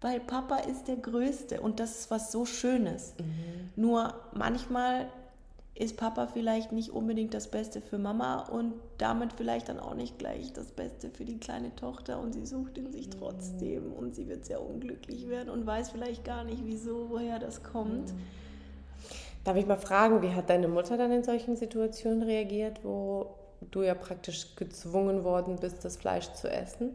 Weil 0.00 0.20
Papa 0.20 0.56
ist 0.58 0.88
der 0.88 0.96
Größte 0.96 1.60
und 1.60 1.80
das 1.80 2.00
ist 2.00 2.10
was 2.10 2.30
so 2.30 2.44
Schönes. 2.44 3.14
Mhm. 3.18 3.82
Nur 3.82 4.14
manchmal 4.32 5.06
ist 5.76 5.96
Papa 5.98 6.26
vielleicht 6.26 6.72
nicht 6.72 6.90
unbedingt 6.90 7.34
das 7.34 7.48
Beste 7.48 7.82
für 7.82 7.98
Mama 7.98 8.40
und 8.48 8.72
damit 8.96 9.34
vielleicht 9.34 9.68
dann 9.68 9.78
auch 9.78 9.94
nicht 9.94 10.18
gleich 10.18 10.52
das 10.54 10.72
Beste 10.72 11.10
für 11.10 11.26
die 11.26 11.38
kleine 11.38 11.74
Tochter 11.76 12.18
und 12.18 12.32
sie 12.32 12.46
sucht 12.46 12.78
ihn 12.78 12.90
sich 12.90 13.10
trotzdem 13.10 13.92
und 13.92 14.14
sie 14.14 14.26
wird 14.26 14.46
sehr 14.46 14.62
unglücklich 14.62 15.28
werden 15.28 15.50
und 15.50 15.66
weiß 15.66 15.90
vielleicht 15.90 16.24
gar 16.24 16.44
nicht, 16.44 16.62
wieso, 16.64 17.10
woher 17.10 17.38
das 17.38 17.62
kommt. 17.62 18.14
Darf 19.44 19.56
ich 19.56 19.66
mal 19.66 19.76
fragen, 19.76 20.22
wie 20.22 20.34
hat 20.34 20.48
deine 20.48 20.66
Mutter 20.66 20.96
dann 20.96 21.12
in 21.12 21.22
solchen 21.22 21.56
Situationen 21.56 22.22
reagiert, 22.22 22.80
wo 22.82 23.34
du 23.70 23.82
ja 23.82 23.94
praktisch 23.94 24.56
gezwungen 24.56 25.24
worden 25.24 25.56
bist, 25.60 25.84
das 25.84 25.98
Fleisch 25.98 26.32
zu 26.32 26.50
essen? 26.50 26.94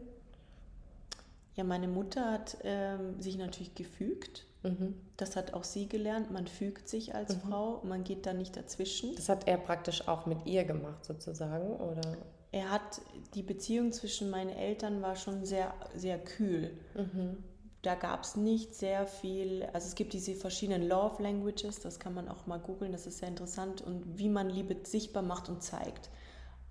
Ja, 1.54 1.64
meine 1.64 1.88
Mutter 1.88 2.30
hat 2.30 2.56
ähm, 2.62 3.20
sich 3.20 3.36
natürlich 3.36 3.74
gefügt 3.74 4.46
Mhm. 4.62 4.94
Das 5.16 5.36
hat 5.36 5.54
auch 5.54 5.64
sie 5.64 5.88
gelernt. 5.88 6.30
Man 6.30 6.46
fügt 6.46 6.88
sich 6.88 7.14
als 7.14 7.36
mhm. 7.36 7.40
Frau, 7.40 7.80
man 7.84 8.04
geht 8.04 8.26
da 8.26 8.32
nicht 8.32 8.56
dazwischen. 8.56 9.14
Das 9.16 9.28
hat 9.28 9.48
er 9.48 9.58
praktisch 9.58 10.06
auch 10.08 10.26
mit 10.26 10.46
ihr 10.46 10.64
gemacht, 10.64 11.04
sozusagen, 11.04 11.76
oder? 11.76 12.16
Er 12.52 12.70
hat 12.70 13.00
die 13.34 13.42
Beziehung 13.42 13.92
zwischen 13.92 14.30
meinen 14.30 14.50
Eltern 14.50 15.02
war 15.02 15.16
schon 15.16 15.44
sehr, 15.44 15.72
sehr 15.94 16.18
kühl. 16.18 16.70
Mhm. 16.94 17.42
Da 17.80 17.96
gab 17.96 18.22
es 18.22 18.36
nicht 18.36 18.76
sehr 18.76 19.06
viel, 19.06 19.64
also 19.72 19.88
es 19.88 19.96
gibt 19.96 20.12
diese 20.12 20.36
verschiedenen 20.36 20.86
Love 20.86 21.20
Languages, 21.20 21.80
das 21.80 21.98
kann 21.98 22.14
man 22.14 22.28
auch 22.28 22.46
mal 22.46 22.60
googeln, 22.60 22.92
das 22.92 23.08
ist 23.08 23.18
sehr 23.18 23.28
interessant 23.28 23.80
und 23.80 24.18
wie 24.18 24.28
man 24.28 24.48
Liebe 24.50 24.76
sichtbar 24.84 25.24
macht 25.24 25.48
und 25.48 25.64
zeigt. 25.64 26.08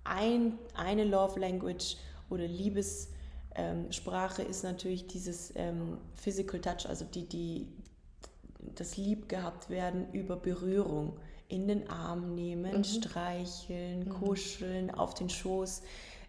Ein, 0.04 0.58
eine 0.74 1.04
Love 1.04 1.38
Language 1.38 1.96
oder 2.30 2.46
Liebessprache 2.46 3.21
ähm, 3.54 3.88
ist 3.88 4.64
natürlich 4.64 5.06
dieses 5.06 5.52
ähm, 5.56 5.98
Physical 6.14 6.60
Touch, 6.60 6.88
also 6.88 7.04
die, 7.04 7.28
die, 7.28 7.68
das 8.74 8.96
Lieb 8.96 9.28
gehabt 9.28 9.70
werden 9.70 10.12
über 10.12 10.36
Berührung. 10.36 11.18
In 11.48 11.68
den 11.68 11.90
Arm 11.90 12.34
nehmen, 12.34 12.78
mhm. 12.78 12.84
streicheln, 12.84 14.06
mhm. 14.06 14.08
kuscheln, 14.08 14.90
auf 14.90 15.12
den 15.12 15.28
Schoß. 15.28 15.82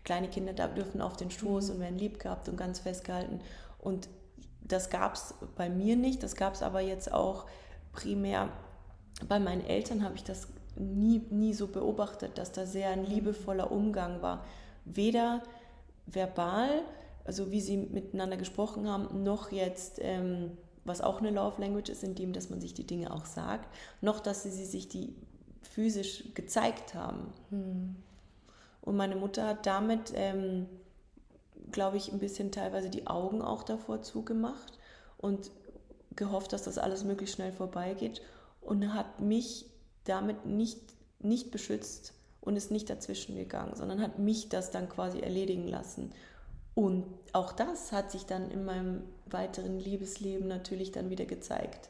Kleine 0.03 0.27
Kinder 0.27 0.51
dürfen 0.67 0.99
auf 0.99 1.15
den 1.15 1.31
Schoß 1.31 1.69
mhm. 1.69 1.75
und 1.75 1.79
werden 1.79 1.97
lieb 1.97 2.19
gehabt 2.19 2.49
und 2.49 2.57
ganz 2.57 2.79
festgehalten. 2.79 3.39
Und 3.79 4.09
das 4.61 4.89
gab 4.89 5.15
es 5.15 5.33
bei 5.55 5.69
mir 5.69 5.95
nicht, 5.95 6.23
das 6.23 6.35
gab 6.35 6.55
es 6.55 6.61
aber 6.61 6.81
jetzt 6.81 7.13
auch 7.13 7.45
primär 7.93 8.49
bei 9.27 9.39
meinen 9.39 9.65
Eltern 9.65 10.03
habe 10.03 10.15
ich 10.15 10.23
das 10.23 10.47
nie, 10.75 11.21
nie 11.29 11.53
so 11.53 11.67
beobachtet, 11.67 12.37
dass 12.37 12.51
da 12.51 12.65
sehr 12.65 12.89
ein 12.89 13.05
liebevoller 13.05 13.71
Umgang 13.71 14.21
war. 14.21 14.43
Weder 14.85 15.43
verbal, 16.05 16.81
also 17.25 17.51
wie 17.51 17.61
sie 17.61 17.77
miteinander 17.77 18.37
gesprochen 18.37 18.89
haben, 18.89 19.23
noch 19.23 19.51
jetzt 19.51 19.99
ähm, 20.01 20.57
was 20.85 21.01
auch 21.01 21.19
eine 21.19 21.31
Love 21.31 21.61
Language 21.61 21.89
ist, 21.89 22.03
indem 22.03 22.33
dass 22.33 22.49
man 22.49 22.59
sich 22.59 22.73
die 22.73 22.85
Dinge 22.85 23.13
auch 23.13 23.25
sagt, 23.25 23.73
noch 24.01 24.19
dass 24.19 24.43
sie, 24.43 24.51
sie 24.51 24.65
sich 24.65 24.89
die 24.89 25.15
physisch 25.61 26.25
gezeigt 26.33 26.93
haben. 26.93 27.33
Hm. 27.49 27.95
Und 28.81 28.97
meine 28.97 29.15
Mutter 29.15 29.47
hat 29.47 29.65
damit, 29.65 30.11
ähm, 30.15 30.67
glaube 31.71 31.97
ich, 31.97 32.11
ein 32.11 32.19
bisschen 32.19 32.51
teilweise 32.51 32.89
die 32.89 33.07
Augen 33.07 33.41
auch 33.41 33.63
davor 33.63 34.01
zugemacht 34.01 34.77
und 35.17 35.51
gehofft, 36.15 36.51
dass 36.51 36.63
das 36.63 36.77
alles 36.77 37.05
möglichst 37.05 37.35
schnell 37.35 37.53
vorbeigeht 37.53 38.21
und 38.61 38.93
hat 38.93 39.21
mich 39.21 39.65
damit 40.03 40.45
nicht, 40.45 40.81
nicht 41.19 41.51
beschützt 41.51 42.13
und 42.41 42.57
ist 42.57 42.71
nicht 42.71 42.89
dazwischen 42.89 43.35
gegangen, 43.35 43.75
sondern 43.75 44.01
hat 44.01 44.19
mich 44.19 44.49
das 44.49 44.69
dann 44.69 44.89
quasi 44.89 45.21
erledigen 45.21 45.67
lassen. 45.67 46.11
Und 46.75 47.05
auch 47.33 47.51
das 47.51 47.91
hat 47.91 48.11
sich 48.11 48.25
dann 48.25 48.49
in 48.49 48.65
meinem 48.65 49.03
weiteren 49.25 49.79
Liebesleben 49.79 50.47
natürlich 50.47 50.91
dann 50.91 51.09
wieder 51.09 51.25
gezeigt. 51.25 51.89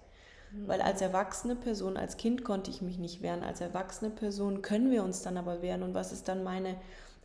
Mhm. 0.51 0.67
Weil 0.67 0.81
als 0.81 1.01
erwachsene 1.01 1.55
Person, 1.55 1.97
als 1.97 2.17
Kind 2.17 2.43
konnte 2.43 2.69
ich 2.69 2.81
mich 2.81 2.97
nicht 2.97 3.21
wehren, 3.21 3.43
als 3.43 3.61
erwachsene 3.61 4.11
Person 4.11 4.61
können 4.61 4.91
wir 4.91 5.03
uns 5.03 5.21
dann 5.21 5.37
aber 5.37 5.61
wehren. 5.61 5.83
Und 5.83 5.93
was 5.93 6.11
ist 6.11 6.27
dann 6.27 6.43
meine 6.43 6.75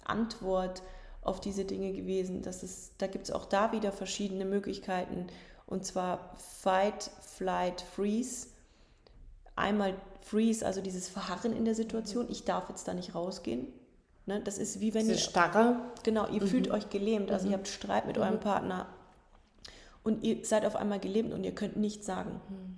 Antwort 0.04 0.82
auf 1.22 1.40
diese 1.40 1.64
Dinge 1.64 1.92
gewesen? 1.92 2.42
Das 2.42 2.62
ist, 2.62 2.92
da 2.98 3.06
gibt 3.06 3.24
es 3.24 3.34
auch 3.34 3.44
da 3.44 3.72
wieder 3.72 3.92
verschiedene 3.92 4.44
Möglichkeiten. 4.44 5.26
Und 5.66 5.84
zwar 5.84 6.34
Fight, 6.36 7.10
Flight, 7.20 7.80
Freeze. 7.80 8.48
Einmal 9.56 9.94
Freeze, 10.20 10.64
also 10.64 10.80
dieses 10.80 11.08
Verharren 11.08 11.52
in 11.52 11.64
der 11.64 11.74
Situation. 11.74 12.26
Ich 12.30 12.44
darf 12.44 12.68
jetzt 12.68 12.86
da 12.86 12.94
nicht 12.94 13.14
rausgehen. 13.14 13.66
Ne? 14.28 14.40
Das 14.44 14.58
ist 14.58 14.80
wie 14.80 14.94
wenn 14.94 15.00
Diese 15.00 15.14
ihr. 15.14 15.18
Starre. 15.18 15.76
Genau, 16.04 16.28
ihr 16.28 16.42
mhm. 16.42 16.46
fühlt 16.46 16.70
euch 16.70 16.90
gelähmt. 16.90 17.32
Also 17.32 17.46
mhm. 17.46 17.52
ihr 17.52 17.58
habt 17.58 17.66
Streit 17.66 18.06
mit 18.06 18.16
mhm. 18.16 18.22
eurem 18.22 18.40
Partner 18.40 18.86
und 20.04 20.22
ihr 20.22 20.44
seid 20.44 20.64
auf 20.64 20.76
einmal 20.76 21.00
gelähmt 21.00 21.32
und 21.32 21.44
ihr 21.44 21.54
könnt 21.54 21.76
nichts 21.76 22.06
sagen. 22.06 22.40
Mhm. 22.48 22.76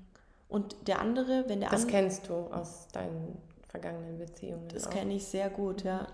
Und 0.49 0.77
der 0.87 1.01
andere, 1.01 1.45
wenn 1.49 1.61
der 1.61 1.71
das 1.71 1.83
andere. 1.83 2.01
Das 2.01 2.01
kennst 2.01 2.29
du 2.29 2.35
aus 2.35 2.89
deinen 2.93 3.37
vergangenen 3.69 4.19
Beziehungen. 4.19 4.69
Das 4.73 4.89
kenne 4.91 5.15
ich 5.15 5.27
sehr 5.27 5.51
gut, 5.51 5.83
ja. 5.83 6.07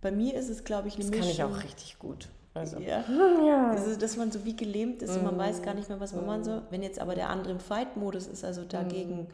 Bei 0.00 0.10
mir 0.10 0.34
ist 0.34 0.48
es, 0.48 0.64
glaube 0.64 0.88
ich, 0.88 0.94
eine 0.94 1.04
das 1.04 1.10
Mischung. 1.10 1.28
Das 1.28 1.36
kann 1.36 1.50
ich 1.50 1.56
auch 1.56 1.62
richtig 1.62 1.98
gut. 1.98 2.28
Also. 2.54 2.78
Ja. 2.78 3.04
ja. 3.46 3.70
Also, 3.70 3.96
dass 3.96 4.16
man 4.16 4.32
so 4.32 4.44
wie 4.46 4.56
gelähmt 4.56 5.02
ist 5.02 5.14
und 5.14 5.24
man 5.24 5.38
weiß 5.38 5.62
gar 5.62 5.74
nicht 5.74 5.90
mehr, 5.90 6.00
was 6.00 6.14
man 6.14 6.24
machen 6.26 6.44
soll. 6.44 6.62
Wenn 6.70 6.82
jetzt 6.82 6.98
aber 6.98 7.14
der 7.14 7.28
andere 7.28 7.52
im 7.52 7.60
Fight-Modus 7.60 8.26
ist, 8.26 8.44
also 8.44 8.64
dagegen 8.64 9.28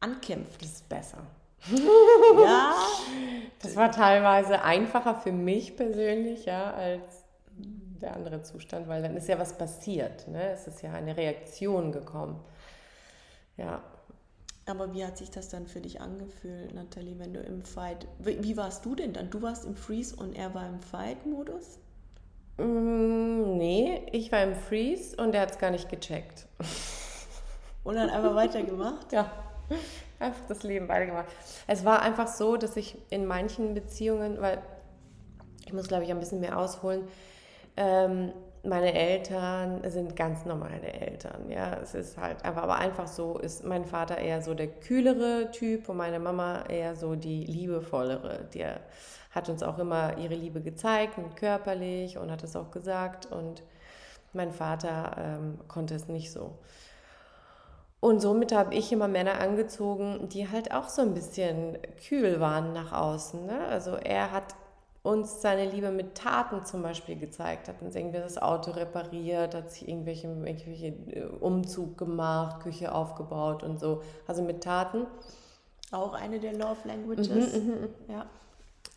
ankämpft. 0.00 0.62
Das 0.62 0.68
ist 0.68 0.88
besser. 0.88 1.18
ja. 2.42 2.74
Das 3.62 3.76
war 3.76 3.90
teilweise 3.92 4.62
einfacher 4.62 5.14
für 5.14 5.32
mich 5.32 5.76
persönlich, 5.76 6.46
ja, 6.46 6.72
als 6.72 7.24
der 8.00 8.16
andere 8.16 8.42
Zustand, 8.42 8.88
weil 8.88 9.02
dann 9.02 9.16
ist 9.16 9.28
ja 9.28 9.38
was 9.38 9.56
passiert. 9.56 10.26
Ne? 10.28 10.50
Es 10.52 10.66
ist 10.66 10.82
ja 10.82 10.92
eine 10.92 11.16
Reaktion 11.16 11.92
gekommen. 11.92 12.40
Ja. 13.58 13.82
Aber 14.66 14.94
wie 14.94 15.04
hat 15.04 15.18
sich 15.18 15.30
das 15.30 15.48
dann 15.50 15.66
für 15.66 15.80
dich 15.80 16.00
angefühlt, 16.00 16.72
Nathalie, 16.74 17.18
wenn 17.18 17.34
du 17.34 17.40
im 17.40 17.62
Fight. 17.62 18.06
Wie, 18.18 18.42
wie 18.42 18.56
warst 18.56 18.84
du 18.86 18.94
denn 18.94 19.12
dann? 19.12 19.28
Du 19.28 19.42
warst 19.42 19.66
im 19.66 19.76
Freeze 19.76 20.16
und 20.16 20.34
er 20.34 20.54
war 20.54 20.66
im 20.66 20.80
Fight-Modus? 20.80 21.78
Mm, 22.56 23.56
nee, 23.58 24.06
ich 24.12 24.32
war 24.32 24.42
im 24.42 24.54
Freeze 24.54 25.16
und 25.16 25.34
er 25.34 25.42
hat 25.42 25.50
es 25.50 25.58
gar 25.58 25.70
nicht 25.70 25.88
gecheckt. 25.90 26.46
Und 27.84 27.96
dann 27.96 28.08
einfach 28.08 28.34
weitergemacht? 28.34 29.12
Ja 29.12 29.30
einfach 30.20 30.46
das 30.48 30.62
Leben 30.62 30.88
weitergemacht. 30.88 31.26
Es 31.66 31.84
war 31.84 32.02
einfach 32.02 32.28
so, 32.28 32.56
dass 32.56 32.76
ich 32.76 32.96
in 33.10 33.26
manchen 33.26 33.74
Beziehungen, 33.74 34.40
weil 34.40 34.62
ich 35.66 35.72
muss, 35.72 35.88
glaube 35.88 36.04
ich, 36.04 36.10
ein 36.10 36.20
bisschen 36.20 36.40
mehr 36.40 36.58
ausholen, 36.58 37.08
ähm, 37.76 38.32
meine 38.62 38.92
Eltern 38.92 39.80
sind 39.90 40.16
ganz 40.16 40.44
normale 40.44 40.92
Eltern, 40.92 41.48
ja. 41.50 41.78
Es 41.82 41.94
ist 41.94 42.18
halt 42.18 42.44
einfach, 42.44 42.62
aber 42.62 42.76
einfach 42.76 43.06
so 43.06 43.38
ist 43.38 43.64
mein 43.64 43.86
Vater 43.86 44.18
eher 44.18 44.42
so 44.42 44.52
der 44.54 44.66
kühlere 44.68 45.50
Typ 45.50 45.88
und 45.88 45.96
meine 45.96 46.18
Mama 46.18 46.64
eher 46.68 46.94
so 46.94 47.14
die 47.14 47.44
liebevollere. 47.44 48.48
Der 48.52 48.80
hat 49.30 49.48
uns 49.48 49.62
auch 49.62 49.78
immer 49.78 50.18
ihre 50.18 50.34
Liebe 50.34 50.60
gezeigt 50.60 51.16
und 51.16 51.36
körperlich 51.36 52.18
und 52.18 52.30
hat 52.30 52.42
es 52.42 52.56
auch 52.56 52.70
gesagt 52.70 53.26
und 53.26 53.62
mein 54.32 54.52
Vater 54.52 55.16
ähm, 55.18 55.58
konnte 55.66 55.94
es 55.94 56.08
nicht 56.08 56.30
so. 56.30 56.58
Und 58.00 58.20
somit 58.20 58.52
habe 58.52 58.74
ich 58.74 58.92
immer 58.92 59.08
Männer 59.08 59.40
angezogen, 59.40 60.28
die 60.30 60.48
halt 60.48 60.72
auch 60.72 60.88
so 60.88 61.02
ein 61.02 61.12
bisschen 61.12 61.76
kühl 62.08 62.40
waren 62.40 62.72
nach 62.72 62.92
außen. 62.92 63.44
Ne? 63.44 63.66
Also 63.68 63.92
er 63.92 64.32
hat 64.32 64.54
uns 65.02 65.40
seine 65.40 65.70
Liebe 65.70 65.90
mit 65.90 66.14
Taten 66.14 66.64
zum 66.64 66.82
Beispiel 66.82 67.16
gezeigt, 67.16 67.68
hat 67.68 67.80
uns 67.80 67.94
irgendwie 67.94 68.18
das 68.18 68.38
Auto 68.38 68.70
repariert, 68.70 69.54
hat 69.54 69.70
sich 69.70 69.88
irgendwelche, 69.88 70.28
irgendwelche 70.28 70.86
äh, 70.86 71.24
Umzug 71.40 71.96
gemacht, 71.96 72.60
Küche 72.62 72.94
aufgebaut 72.94 73.62
und 73.62 73.78
so. 73.80 74.02
Also 74.26 74.42
mit 74.42 74.62
Taten. 74.62 75.06
Auch 75.90 76.14
eine 76.14 76.38
der 76.38 76.52
Love 76.52 76.86
Languages. 76.86 77.28
Mhm, 77.28 77.68
mhm. 77.68 77.88
ja. 78.08 78.26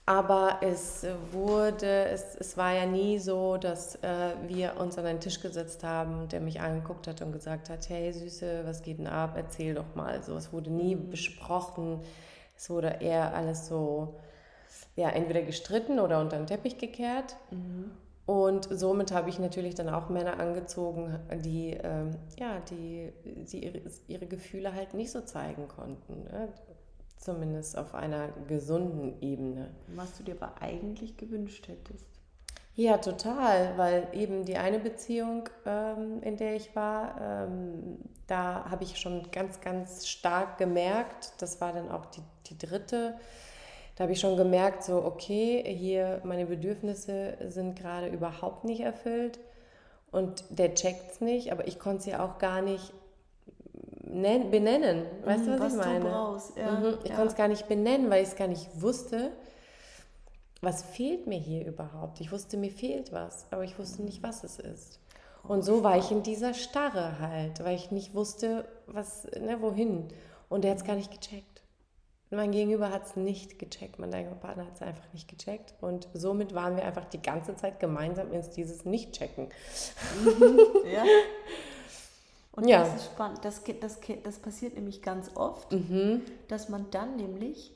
Aber 0.06 0.58
es 0.62 1.06
wurde, 1.32 2.06
es, 2.06 2.36
es 2.36 2.58
war 2.58 2.74
ja 2.74 2.86
nie 2.86 3.20
so, 3.20 3.56
dass 3.56 3.96
äh, 4.04 4.34
wir 4.48 4.76
uns 4.78 4.98
an 4.98 5.06
einen 5.06 5.22
Tisch 5.22 5.40
gesetzt 5.40 5.86
haben, 5.86 6.28
der 6.28 6.42
mich 6.42 6.60
angeguckt 6.60 7.08
hat 7.08 7.22
und 7.22 7.32
gesagt 7.32 7.70
hat, 7.70 7.88
hey 7.88 8.12
Süße, 8.12 8.64
was 8.66 8.82
geht 8.82 9.00
denn 9.00 9.08
ab? 9.08 9.36
Erzähl 9.38 9.76
doch 9.76 9.96
mal. 9.96 10.22
So, 10.22 10.36
es 10.36 10.52
wurde 10.52 10.72
nie 10.72 10.96
besprochen. 10.96 12.02
Es 12.58 12.70
wurde 12.70 12.98
eher 13.00 13.34
alles 13.34 13.68
so, 13.68 14.16
ja, 14.98 15.10
entweder 15.10 15.42
gestritten 15.42 16.00
oder 16.00 16.20
unter 16.20 16.36
den 16.36 16.48
Teppich 16.48 16.78
gekehrt. 16.78 17.38
Mhm. 17.52 17.92
Und 18.26 18.68
somit 18.72 19.12
habe 19.12 19.30
ich 19.30 19.40
natürlich 19.40 19.76
dann 19.76 19.90
auch 19.90 20.10
Männer 20.10 20.40
angezogen, 20.40 21.20
die, 21.44 21.72
ähm, 21.72 22.16
ja, 22.40 22.62
die, 22.70 23.12
die 23.24 23.66
ihre, 23.66 23.82
ihre, 24.08 24.28
Gefühle 24.28 24.74
halt 24.74 24.94
nicht 24.94 25.12
so 25.12 25.22
zeigen 25.22 25.68
konnten. 25.68 26.24
Ne? 26.24 26.48
Zumindest 27.24 27.78
auf 27.78 27.96
einer 27.96 28.28
gesunden 28.50 29.22
Ebene. 29.22 29.70
Was 29.96 30.18
du 30.18 30.24
dir 30.24 30.36
aber 30.36 30.62
eigentlich 30.62 31.16
gewünscht 31.16 31.70
hättest. 31.70 32.06
Ja, 32.76 32.98
total, 32.98 33.78
weil 33.78 34.08
eben 34.12 34.44
die 34.44 34.58
eine 34.58 34.80
Beziehung, 34.80 35.48
ähm, 35.66 36.22
in 36.22 36.36
der 36.36 36.56
ich 36.56 36.76
war, 36.76 37.22
ähm, 37.22 38.00
da 38.28 38.66
habe 38.70 38.84
ich 38.84 39.00
schon 39.00 39.32
ganz, 39.32 39.62
ganz 39.62 40.08
stark 40.08 40.58
gemerkt, 40.58 41.34
das 41.38 41.62
war 41.62 41.72
dann 41.72 41.90
auch 41.90 42.08
die, 42.08 42.22
die 42.48 42.58
dritte, 42.58 43.16
da 43.96 44.04
habe 44.04 44.12
ich 44.12 44.20
schon 44.20 44.36
gemerkt, 44.36 44.84
so, 44.84 45.06
okay, 45.06 45.64
hier 45.66 46.20
meine 46.26 46.48
Bedürfnisse 46.48 47.38
sind 47.48 47.80
gerade 47.80 48.08
überhaupt 48.08 48.66
nicht 48.66 48.82
erfüllt 48.82 49.40
und 50.12 50.44
der 50.50 50.74
checkt 50.74 51.12
es 51.12 51.22
nicht, 51.22 51.54
aber 51.54 51.68
ich 51.68 51.80
konnte 51.80 52.00
es 52.00 52.06
ja 52.08 52.26
auch 52.26 52.38
gar 52.38 52.62
nicht 52.62 52.92
benennen. 54.14 55.06
Weißt 55.26 55.42
mhm, 55.42 55.46
du, 55.46 55.52
was, 55.54 55.60
was 55.60 55.74
ich 55.74 55.78
meine? 55.80 56.00
Du 56.00 56.10
brauchst. 56.10 56.58
Ja, 56.58 56.72
mhm. 56.72 56.98
Ich 57.04 57.10
ja. 57.10 57.16
konnte 57.16 57.32
es 57.32 57.36
gar 57.36 57.48
nicht 57.48 57.68
benennen, 57.68 58.10
weil 58.10 58.24
ich 58.24 58.30
es 58.30 58.36
gar 58.36 58.48
nicht 58.48 58.70
wusste 58.82 59.32
was 60.64 60.82
fehlt 60.82 61.28
mir 61.28 61.38
hier 61.38 61.66
überhaupt? 61.66 62.22
Ich 62.22 62.32
wusste, 62.32 62.58
mir 62.58 62.72
fehlt 62.72 63.12
was, 63.12 63.46
aber 63.52 63.64
ich 63.66 63.78
wusste 63.78 64.02
nicht, 64.02 64.24
was 64.24 64.44
es 64.44 64.60
ist. 64.60 65.00
Und 65.44 65.62
so 65.64 65.84
war 65.84 65.98
ich 65.98 66.10
in 66.10 66.24
dieser 66.24 66.54
Starre 66.54 67.20
halt, 67.20 67.62
weil 67.66 67.76
ich 67.76 67.92
nicht 67.92 68.16
wusste, 68.16 68.66
was, 68.88 69.26
ne, 69.42 69.62
wohin. 69.62 70.08
Und 70.48 70.64
der 70.64 70.72
hat 70.72 70.78
es 70.78 70.86
gar 70.86 70.96
nicht 70.96 71.12
gecheckt. 71.12 71.64
Mein 72.30 72.52
Gegenüber 72.52 72.90
hat 72.92 73.06
es 73.06 73.16
nicht 73.16 73.60
gecheckt, 73.60 74.00
mein 74.00 74.12
Partner 74.40 74.66
hat 74.66 74.76
es 74.76 74.82
einfach 74.82 75.12
nicht 75.12 75.28
gecheckt. 75.28 75.76
Und 75.82 76.08
somit 76.14 76.56
waren 76.56 76.78
wir 76.78 76.86
einfach 76.86 77.06
die 77.06 77.22
ganze 77.22 77.56
Zeit 77.58 77.82
gemeinsam 77.82 78.32
ins 78.32 78.50
dieses 78.50 78.86
Nicht-Checken. 78.86 79.50
Mhm, 80.24 80.60
ja. 80.92 81.04
Und 82.56 82.68
ja. 82.68 82.84
das 82.84 82.96
ist 82.96 83.06
spannend. 83.06 83.40
Das, 83.44 83.62
das, 83.82 84.00
das 84.24 84.40
passiert 84.40 84.76
nämlich 84.76 85.02
ganz 85.02 85.32
oft, 85.36 85.72
mhm. 85.72 86.22
dass 86.48 86.70
man 86.70 86.86
dann 86.92 87.16
nämlich 87.16 87.76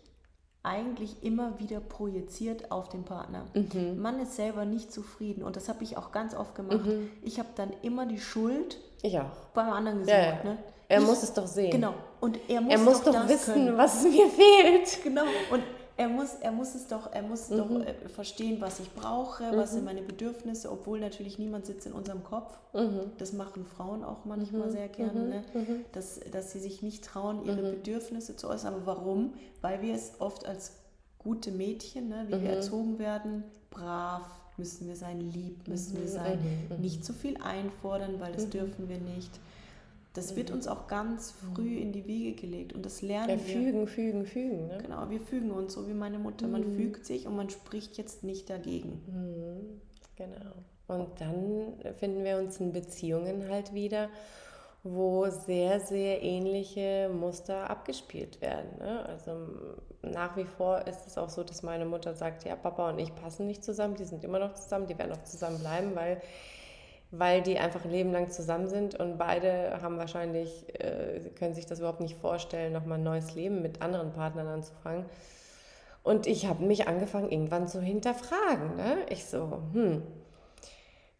eigentlich 0.63 1.24
immer 1.24 1.60
wieder 1.60 1.79
projiziert 1.79 2.72
auf 2.72 2.89
den 2.89 3.03
Partner. 3.03 3.46
Mhm. 3.53 4.00
Man 4.00 4.19
ist 4.19 4.36
selber 4.36 4.65
nicht 4.65 4.91
zufrieden 4.91 5.43
und 5.43 5.55
das 5.55 5.69
habe 5.69 5.84
ich 5.84 5.98
auch 5.98 6.12
ganz 6.12 6.36
oft 6.36 6.55
gemacht. 6.55 6.86
Mhm. 6.86 7.10
Ich 7.24 7.39
habe 7.39 7.50
dann 7.55 7.72
immer 7.81 8.05
die 8.05 8.19
Schuld 8.19 8.77
ich 9.01 9.17
auch. 9.17 9.50
beim 9.53 9.69
anderen 9.69 10.00
gesucht. 10.00 10.15
Ja, 10.15 10.24
ja. 10.24 10.43
Ne? 10.43 10.57
Er 10.89 11.00
ich, 11.00 11.05
muss 11.05 11.24
es 11.24 11.34
doch 11.34 11.48
sehen. 11.48 11.72
Genau. 11.72 11.93
Und 12.19 12.39
er 12.50 12.62
muss, 12.62 12.74
er 12.74 12.79
muss 12.79 13.03
doch, 13.03 13.13
doch 13.13 13.27
wissen, 13.27 13.53
können. 13.53 13.77
was 13.77 14.03
mir 14.03 14.27
fehlt. 14.29 15.03
Genau. 15.03 15.24
Und 15.51 15.63
er 15.97 16.09
muss, 16.09 16.35
er 16.35 16.51
muss 16.51 16.75
es 16.75 16.87
doch, 16.87 17.11
er 17.11 17.23
muss 17.23 17.49
mhm. 17.49 17.57
doch 17.57 17.69
äh, 17.81 17.93
verstehen, 18.07 18.61
was 18.61 18.79
ich 18.79 18.93
brauche, 18.93 19.51
mhm. 19.51 19.57
was 19.57 19.73
sind 19.73 19.83
meine 19.83 20.03
Bedürfnisse, 20.03 20.71
obwohl 20.71 20.99
natürlich 20.99 21.39
niemand 21.39 21.65
sitzt 21.65 21.87
in 21.87 21.93
unserem 21.93 22.23
Kopf. 22.23 22.57
Mhm. 22.73 23.11
Das 23.17 23.33
machen 23.33 23.65
Frauen 23.65 24.03
auch 24.03 24.23
manchmal 24.23 24.67
mhm. 24.67 24.71
sehr 24.71 24.87
gerne, 24.89 25.19
mhm. 25.19 25.29
ne? 25.29 25.43
Mhm. 25.53 25.85
dass, 25.93 26.19
dass 26.31 26.51
sie 26.51 26.59
sich 26.59 26.83
nicht 26.83 27.03
trauen, 27.03 27.43
ihre 27.45 27.71
Bedürfnisse 27.71 28.35
zu 28.35 28.47
äußern. 28.47 28.75
Aber 28.75 28.85
warum? 28.85 29.33
Weil 29.61 29.81
wir 29.81 29.95
es 29.95 30.13
oft 30.19 30.45
als 30.45 30.73
gute 31.17 31.51
Mädchen, 31.51 32.09
ne, 32.09 32.25
wie 32.27 32.41
wir 32.41 32.51
erzogen 32.51 32.99
werden, 32.99 33.43
brav 33.71 34.21
müssen 34.57 34.87
wir 34.87 34.95
sein, 34.95 35.19
lieb 35.19 35.67
müssen 35.67 35.99
wir 35.99 36.07
sein, 36.07 36.39
nicht 36.79 37.03
zu 37.03 37.13
viel 37.13 37.37
einfordern, 37.37 38.19
weil 38.19 38.33
das 38.33 38.49
dürfen 38.49 38.89
wir 38.89 38.97
nicht. 38.97 39.31
Das 40.17 40.36
wird 40.36 40.50
uns 40.50 40.67
auch 40.67 40.88
ganz 40.88 41.31
früh 41.53 41.77
in 41.77 41.91
die 41.91 42.07
Wiege 42.07 42.33
gelegt 42.33 42.74
und 42.74 42.83
das 42.83 43.03
lernen 43.03 43.29
ja, 43.29 43.36
wir. 43.36 43.53
Fügen, 43.53 43.86
fügen, 43.88 44.25
fügen. 44.25 44.67
Ne? 44.67 44.79
Genau, 44.81 45.07
wir 45.12 45.19
fügen 45.19 45.51
uns, 45.51 45.75
so 45.75 45.88
wie 45.88 45.93
meine 45.93 46.17
Mutter. 46.17 46.47
Man 46.47 46.71
mhm. 46.71 46.75
fügt 46.75 47.05
sich 47.05 47.27
und 47.27 47.36
man 47.36 47.51
spricht 47.51 47.97
jetzt 48.00 48.24
nicht 48.24 48.50
dagegen. 48.50 49.03
Mhm. 49.05 49.81
Genau. 50.15 50.53
Und 50.88 51.21
dann 51.21 51.93
finden 52.00 52.24
wir 52.24 52.39
uns 52.39 52.59
in 52.59 52.74
Beziehungen 52.74 53.47
halt 53.47 53.75
wieder, 53.75 54.09
wo 54.81 55.29
sehr, 55.29 55.81
sehr 55.81 56.24
ähnliche 56.24 57.12
Muster 57.13 57.69
abgespielt 57.69 58.41
werden. 58.41 58.69
Ne? 58.79 59.05
Also 59.05 59.31
nach 60.01 60.36
wie 60.36 60.45
vor 60.45 60.88
ist 60.88 61.05
es 61.05 61.19
auch 61.19 61.29
so, 61.29 61.43
dass 61.43 61.62
meine 61.62 61.86
Mutter 61.86 62.15
sagt, 62.15 62.43
ja, 62.43 62.55
Papa 62.55 62.89
und 62.89 62.97
ich 62.97 63.13
passen 63.13 63.45
nicht 63.45 63.63
zusammen, 63.63 63.93
die 63.93 64.05
sind 64.05 64.24
immer 64.24 64.39
noch 64.39 64.55
zusammen, 64.55 64.88
die 64.88 64.97
werden 64.97 65.12
auch 65.12 65.24
zusammenbleiben, 65.24 65.95
weil 65.95 66.19
weil 67.11 67.41
die 67.41 67.57
einfach 67.57 67.85
ein 67.85 67.91
Leben 67.91 68.11
lang 68.11 68.29
zusammen 68.31 68.67
sind 68.67 68.99
und 68.99 69.17
beide 69.17 69.79
haben 69.81 69.97
wahrscheinlich, 69.97 70.67
äh, 70.79 71.21
können 71.35 71.53
sich 71.53 71.65
das 71.65 71.79
überhaupt 71.79 72.01
nicht 72.01 72.17
vorstellen, 72.17 72.73
nochmal 72.73 72.97
ein 72.97 73.03
neues 73.03 73.33
Leben 73.33 73.61
mit 73.61 73.81
anderen 73.81 74.11
Partnern 74.11 74.47
anzufangen. 74.47 75.05
Und 76.03 76.27
ich 76.27 76.47
habe 76.47 76.65
mich 76.65 76.87
angefangen, 76.87 77.29
irgendwann 77.29 77.67
zu 77.67 77.81
hinterfragen. 77.81 78.75
Ne? 78.75 78.97
Ich 79.09 79.25
so, 79.25 79.62
hm, 79.73 80.03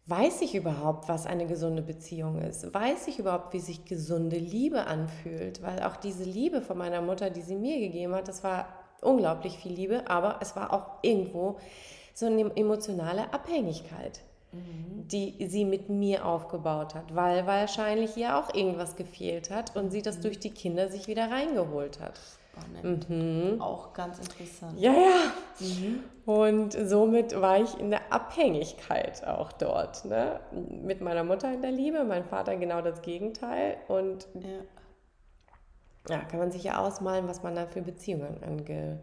weiß 0.06 0.42
ich 0.42 0.54
überhaupt, 0.54 1.08
was 1.08 1.26
eine 1.26 1.46
gesunde 1.46 1.82
Beziehung 1.82 2.40
ist? 2.40 2.72
Weiß 2.72 3.08
ich 3.08 3.18
überhaupt, 3.18 3.52
wie 3.52 3.60
sich 3.60 3.84
gesunde 3.84 4.36
Liebe 4.36 4.86
anfühlt? 4.86 5.62
Weil 5.62 5.82
auch 5.82 5.96
diese 5.96 6.24
Liebe 6.24 6.62
von 6.62 6.78
meiner 6.78 7.02
Mutter, 7.02 7.30
die 7.30 7.42
sie 7.42 7.56
mir 7.56 7.78
gegeben 7.78 8.14
hat, 8.14 8.28
das 8.28 8.44
war 8.44 8.66
unglaublich 9.00 9.58
viel 9.58 9.72
Liebe, 9.72 10.08
aber 10.08 10.38
es 10.40 10.56
war 10.56 10.72
auch 10.72 11.02
irgendwo 11.02 11.58
so 12.14 12.26
eine 12.26 12.50
emotionale 12.56 13.32
Abhängigkeit 13.32 14.22
die 14.52 15.46
sie 15.46 15.64
mit 15.64 15.88
mir 15.88 16.24
aufgebaut 16.24 16.94
hat, 16.94 17.14
weil 17.14 17.46
wahrscheinlich 17.46 18.16
ihr 18.16 18.36
auch 18.36 18.54
irgendwas 18.54 18.96
gefehlt 18.96 19.50
hat 19.50 19.76
und 19.76 19.90
sie 19.90 20.02
das 20.02 20.18
mhm. 20.18 20.22
durch 20.22 20.38
die 20.38 20.50
Kinder 20.50 20.88
sich 20.88 21.06
wieder 21.06 21.30
reingeholt 21.30 22.00
hat. 22.00 22.18
Spannend. 22.58 23.08
Mhm. 23.08 23.60
Auch 23.60 23.92
ganz 23.92 24.18
interessant. 24.18 24.78
Ja, 24.80 24.92
ja. 24.92 25.32
Mhm. 25.60 26.04
Und 26.24 26.72
somit 26.72 27.38
war 27.40 27.60
ich 27.60 27.78
in 27.78 27.90
der 27.90 28.12
Abhängigkeit 28.12 29.26
auch 29.26 29.52
dort. 29.52 30.04
Ne? 30.04 30.40
Mit 30.82 31.00
meiner 31.00 31.24
Mutter 31.24 31.52
in 31.52 31.62
der 31.62 31.70
Liebe, 31.72 32.04
mein 32.04 32.24
Vater 32.24 32.56
genau 32.56 32.80
das 32.80 33.02
Gegenteil. 33.02 33.76
Und 33.86 34.26
ja, 34.34 36.16
ja 36.16 36.18
kann 36.24 36.40
man 36.40 36.50
sich 36.50 36.64
ja 36.64 36.78
ausmalen, 36.78 37.28
was 37.28 37.42
man 37.42 37.54
da 37.54 37.66
für 37.66 37.82
Beziehungen 37.82 38.42
ange 38.42 39.02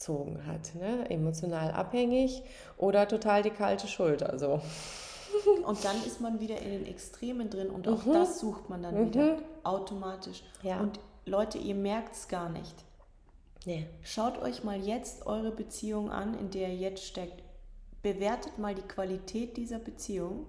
gezogen 0.00 0.46
hat. 0.46 0.74
Ne? 0.74 1.08
Emotional 1.10 1.72
abhängig 1.72 2.42
oder 2.78 3.06
total 3.06 3.42
die 3.42 3.50
kalte 3.50 3.86
Schulter. 3.86 4.38
So. 4.38 4.62
Und 5.66 5.84
dann 5.84 6.02
ist 6.04 6.20
man 6.20 6.40
wieder 6.40 6.58
in 6.60 6.70
den 6.70 6.86
Extremen 6.86 7.50
drin 7.50 7.70
und 7.70 7.86
auch 7.86 8.04
mhm. 8.04 8.14
das 8.14 8.40
sucht 8.40 8.68
man 8.68 8.82
dann 8.82 8.96
mhm. 8.96 9.06
wieder 9.08 9.38
automatisch. 9.62 10.42
Ja. 10.64 10.80
Und 10.80 10.98
Leute, 11.24 11.56
ihr 11.58 11.76
merkt 11.76 12.16
es 12.16 12.26
gar 12.26 12.48
nicht. 12.48 12.74
Nee. 13.64 13.86
Schaut 14.02 14.38
euch 14.42 14.64
mal 14.64 14.80
jetzt 14.80 15.26
eure 15.26 15.52
Beziehung 15.52 16.10
an, 16.10 16.36
in 16.36 16.50
der 16.50 16.70
ihr 16.70 16.76
jetzt 16.76 17.04
steckt. 17.04 17.44
Bewertet 18.02 18.58
mal 18.58 18.74
die 18.74 18.82
Qualität 18.82 19.56
dieser 19.56 19.78
Beziehung. 19.78 20.46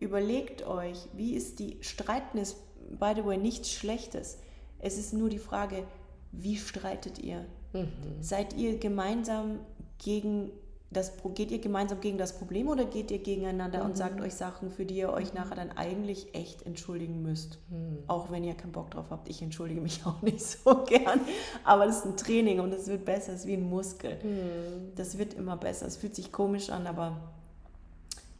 Überlegt 0.00 0.66
euch, 0.66 0.98
wie 1.12 1.34
ist 1.34 1.60
die 1.60 1.76
Streiten 1.80 2.38
ist, 2.38 2.56
by 2.98 3.12
the 3.14 3.24
way, 3.24 3.36
nichts 3.36 3.70
Schlechtes. 3.70 4.38
Es 4.80 4.98
ist 4.98 5.12
nur 5.12 5.28
die 5.28 5.38
Frage, 5.38 5.84
wie 6.32 6.56
streitet 6.56 7.18
ihr? 7.18 7.44
Mhm. 7.72 7.88
Seid 8.20 8.54
ihr 8.54 8.78
gemeinsam 8.78 9.60
gegen 9.98 10.50
das, 10.90 11.12
geht 11.34 11.50
ihr 11.50 11.58
gemeinsam 11.58 12.00
gegen 12.00 12.18
das 12.18 12.36
Problem 12.36 12.68
oder 12.68 12.84
geht 12.84 13.10
ihr 13.10 13.18
gegeneinander 13.18 13.80
mhm. 13.80 13.90
und 13.90 13.96
sagt 13.96 14.20
euch 14.20 14.34
Sachen, 14.34 14.70
für 14.70 14.84
die 14.84 14.96
ihr 14.96 15.10
euch 15.10 15.32
mhm. 15.32 15.40
nachher 15.40 15.56
dann 15.56 15.72
eigentlich 15.72 16.34
echt 16.34 16.66
entschuldigen 16.66 17.22
müsst? 17.22 17.58
Mhm. 17.70 17.98
Auch 18.06 18.30
wenn 18.30 18.44
ihr 18.44 18.54
keinen 18.54 18.72
Bock 18.72 18.90
drauf 18.90 19.06
habt. 19.10 19.28
Ich 19.28 19.40
entschuldige 19.42 19.80
mich 19.80 20.00
auch 20.06 20.20
nicht 20.22 20.42
so 20.42 20.84
gern. 20.84 21.20
Aber 21.64 21.86
das 21.86 21.98
ist 21.98 22.04
ein 22.04 22.16
Training 22.16 22.60
und 22.60 22.72
es 22.72 22.88
wird 22.88 23.04
besser. 23.04 23.32
Es 23.32 23.40
ist 23.40 23.46
wie 23.46 23.54
ein 23.54 23.68
Muskel. 23.68 24.18
Mhm. 24.22 24.94
Das 24.96 25.16
wird 25.18 25.34
immer 25.34 25.56
besser. 25.56 25.86
Es 25.86 25.96
fühlt 25.96 26.14
sich 26.14 26.30
komisch 26.30 26.70
an, 26.70 26.86
aber 26.86 27.16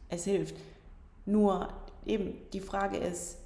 es 0.09 0.25
hilft. 0.25 0.55
Nur 1.25 1.69
eben, 2.05 2.33
die 2.51 2.59
Frage 2.59 2.97
ist, 2.97 3.37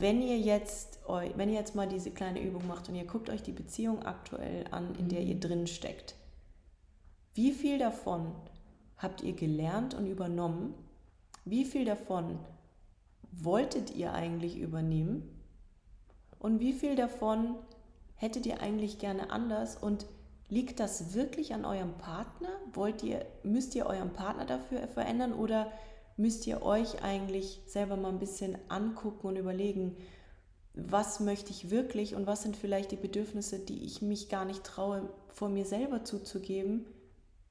wenn 0.00 0.22
ihr 0.22 0.38
jetzt 0.38 0.92
wenn 1.36 1.48
ihr 1.48 1.56
jetzt 1.56 1.74
mal 1.74 1.88
diese 1.88 2.10
kleine 2.10 2.40
Übung 2.40 2.66
macht 2.66 2.88
und 2.88 2.94
ihr 2.94 3.04
guckt 3.04 3.28
euch 3.28 3.42
die 3.42 3.52
Beziehung 3.52 4.02
aktuell 4.04 4.64
an, 4.70 4.94
in 4.94 5.08
der 5.08 5.20
ihr 5.20 5.34
mhm. 5.34 5.40
drin 5.40 5.66
steckt, 5.66 6.14
wie 7.34 7.52
viel 7.52 7.78
davon 7.78 8.32
habt 8.98 9.22
ihr 9.22 9.32
gelernt 9.32 9.94
und 9.94 10.06
übernommen? 10.06 10.74
Wie 11.44 11.64
viel 11.64 11.84
davon 11.84 12.38
wolltet 13.32 13.94
ihr 13.94 14.12
eigentlich 14.12 14.58
übernehmen? 14.58 15.28
Und 16.38 16.60
wie 16.60 16.72
viel 16.72 16.94
davon 16.94 17.56
hättet 18.14 18.46
ihr 18.46 18.60
eigentlich 18.60 18.98
gerne 18.98 19.30
anders? 19.30 19.76
Und 19.76 20.06
liegt 20.48 20.78
das 20.78 21.14
wirklich 21.14 21.54
an 21.54 21.64
eurem 21.64 21.94
Partner? 21.94 22.50
Wollt 22.74 23.02
ihr, 23.02 23.24
müsst 23.42 23.74
ihr 23.74 23.86
euren 23.86 24.12
Partner 24.12 24.44
dafür 24.44 24.86
verändern 24.88 25.32
oder 25.32 25.72
müsst 26.16 26.46
ihr 26.46 26.62
euch 26.62 27.02
eigentlich 27.02 27.60
selber 27.66 27.96
mal 27.96 28.10
ein 28.10 28.18
bisschen 28.18 28.56
angucken 28.68 29.26
und 29.28 29.36
überlegen, 29.36 29.96
was 30.74 31.20
möchte 31.20 31.50
ich 31.50 31.70
wirklich 31.70 32.14
und 32.14 32.26
was 32.26 32.42
sind 32.42 32.56
vielleicht 32.56 32.92
die 32.92 32.96
Bedürfnisse, 32.96 33.58
die 33.58 33.84
ich 33.84 34.00
mich 34.00 34.28
gar 34.28 34.44
nicht 34.44 34.64
traue, 34.64 35.08
vor 35.28 35.48
mir 35.48 35.66
selber 35.66 36.04
zuzugeben, 36.04 36.86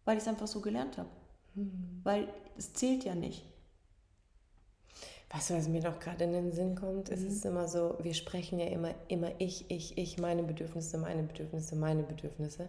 weil 0.05 0.17
ich 0.17 0.23
es 0.23 0.27
einfach 0.27 0.47
so 0.47 0.61
gelernt 0.61 0.97
habe. 0.97 1.09
Mhm. 1.55 2.01
Weil 2.03 2.27
es 2.57 2.73
zählt 2.73 3.03
ja 3.03 3.15
nicht. 3.15 3.45
Weißt 5.29 5.49
du, 5.49 5.53
was 5.53 5.69
mir 5.69 5.81
noch 5.81 5.99
gerade 5.99 6.25
in 6.25 6.33
den 6.33 6.51
Sinn 6.51 6.75
kommt? 6.75 7.09
Mhm. 7.09 7.13
Es 7.13 7.21
ist 7.21 7.45
immer 7.45 7.67
so, 7.67 7.95
wir 8.01 8.13
sprechen 8.13 8.59
ja 8.59 8.65
immer, 8.67 8.93
immer 9.07 9.31
ich, 9.37 9.69
ich, 9.69 9.97
ich, 9.97 10.17
meine 10.17 10.43
Bedürfnisse, 10.43 10.97
meine 10.97 11.23
Bedürfnisse, 11.23 11.75
meine 11.75 12.03
Bedürfnisse. 12.03 12.67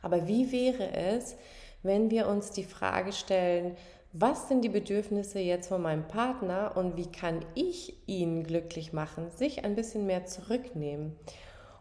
Aber 0.00 0.28
wie 0.28 0.52
wäre 0.52 0.92
es, 0.92 1.36
wenn 1.82 2.10
wir 2.10 2.28
uns 2.28 2.50
die 2.50 2.64
Frage 2.64 3.12
stellen, 3.12 3.76
was 4.20 4.48
sind 4.48 4.62
die 4.62 4.68
Bedürfnisse 4.68 5.38
jetzt 5.38 5.68
von 5.68 5.80
meinem 5.80 6.08
Partner 6.08 6.76
und 6.76 6.96
wie 6.96 7.10
kann 7.10 7.44
ich 7.54 7.96
ihn 8.08 8.42
glücklich 8.42 8.92
machen, 8.92 9.30
sich 9.30 9.64
ein 9.64 9.76
bisschen 9.76 10.06
mehr 10.06 10.26
zurücknehmen. 10.26 11.16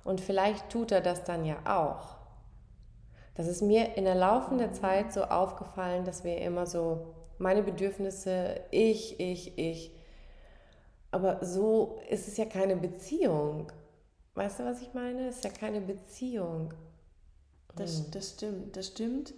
Und 0.03 0.21
vielleicht 0.21 0.69
tut 0.69 0.91
er 0.91 1.01
das 1.01 1.23
dann 1.23 1.45
ja 1.45 1.57
auch. 1.65 2.17
Das 3.33 3.47
ist 3.47 3.61
mir 3.61 3.97
in 3.97 4.05
der 4.05 4.15
laufenden 4.15 4.71
Zeit 4.73 5.13
so 5.13 5.23
aufgefallen, 5.23 6.05
dass 6.05 6.23
wir 6.23 6.37
immer 6.37 6.65
so 6.67 7.15
meine 7.39 7.63
Bedürfnisse, 7.63 8.61
ich, 8.71 9.19
ich, 9.19 9.57
ich. 9.57 9.91
Aber 11.09 11.43
so 11.43 11.99
ist 12.09 12.27
es 12.27 12.37
ja 12.37 12.45
keine 12.45 12.75
Beziehung. 12.75 13.71
Weißt 14.35 14.59
du, 14.59 14.65
was 14.65 14.81
ich 14.81 14.93
meine? 14.93 15.27
Es 15.27 15.37
ist 15.37 15.43
ja 15.43 15.49
keine 15.49 15.81
Beziehung. 15.81 16.73
Das, 17.75 17.97
hm. 17.97 18.11
das 18.11 18.29
stimmt, 18.31 18.77
das 18.77 18.87
stimmt. 18.87 19.33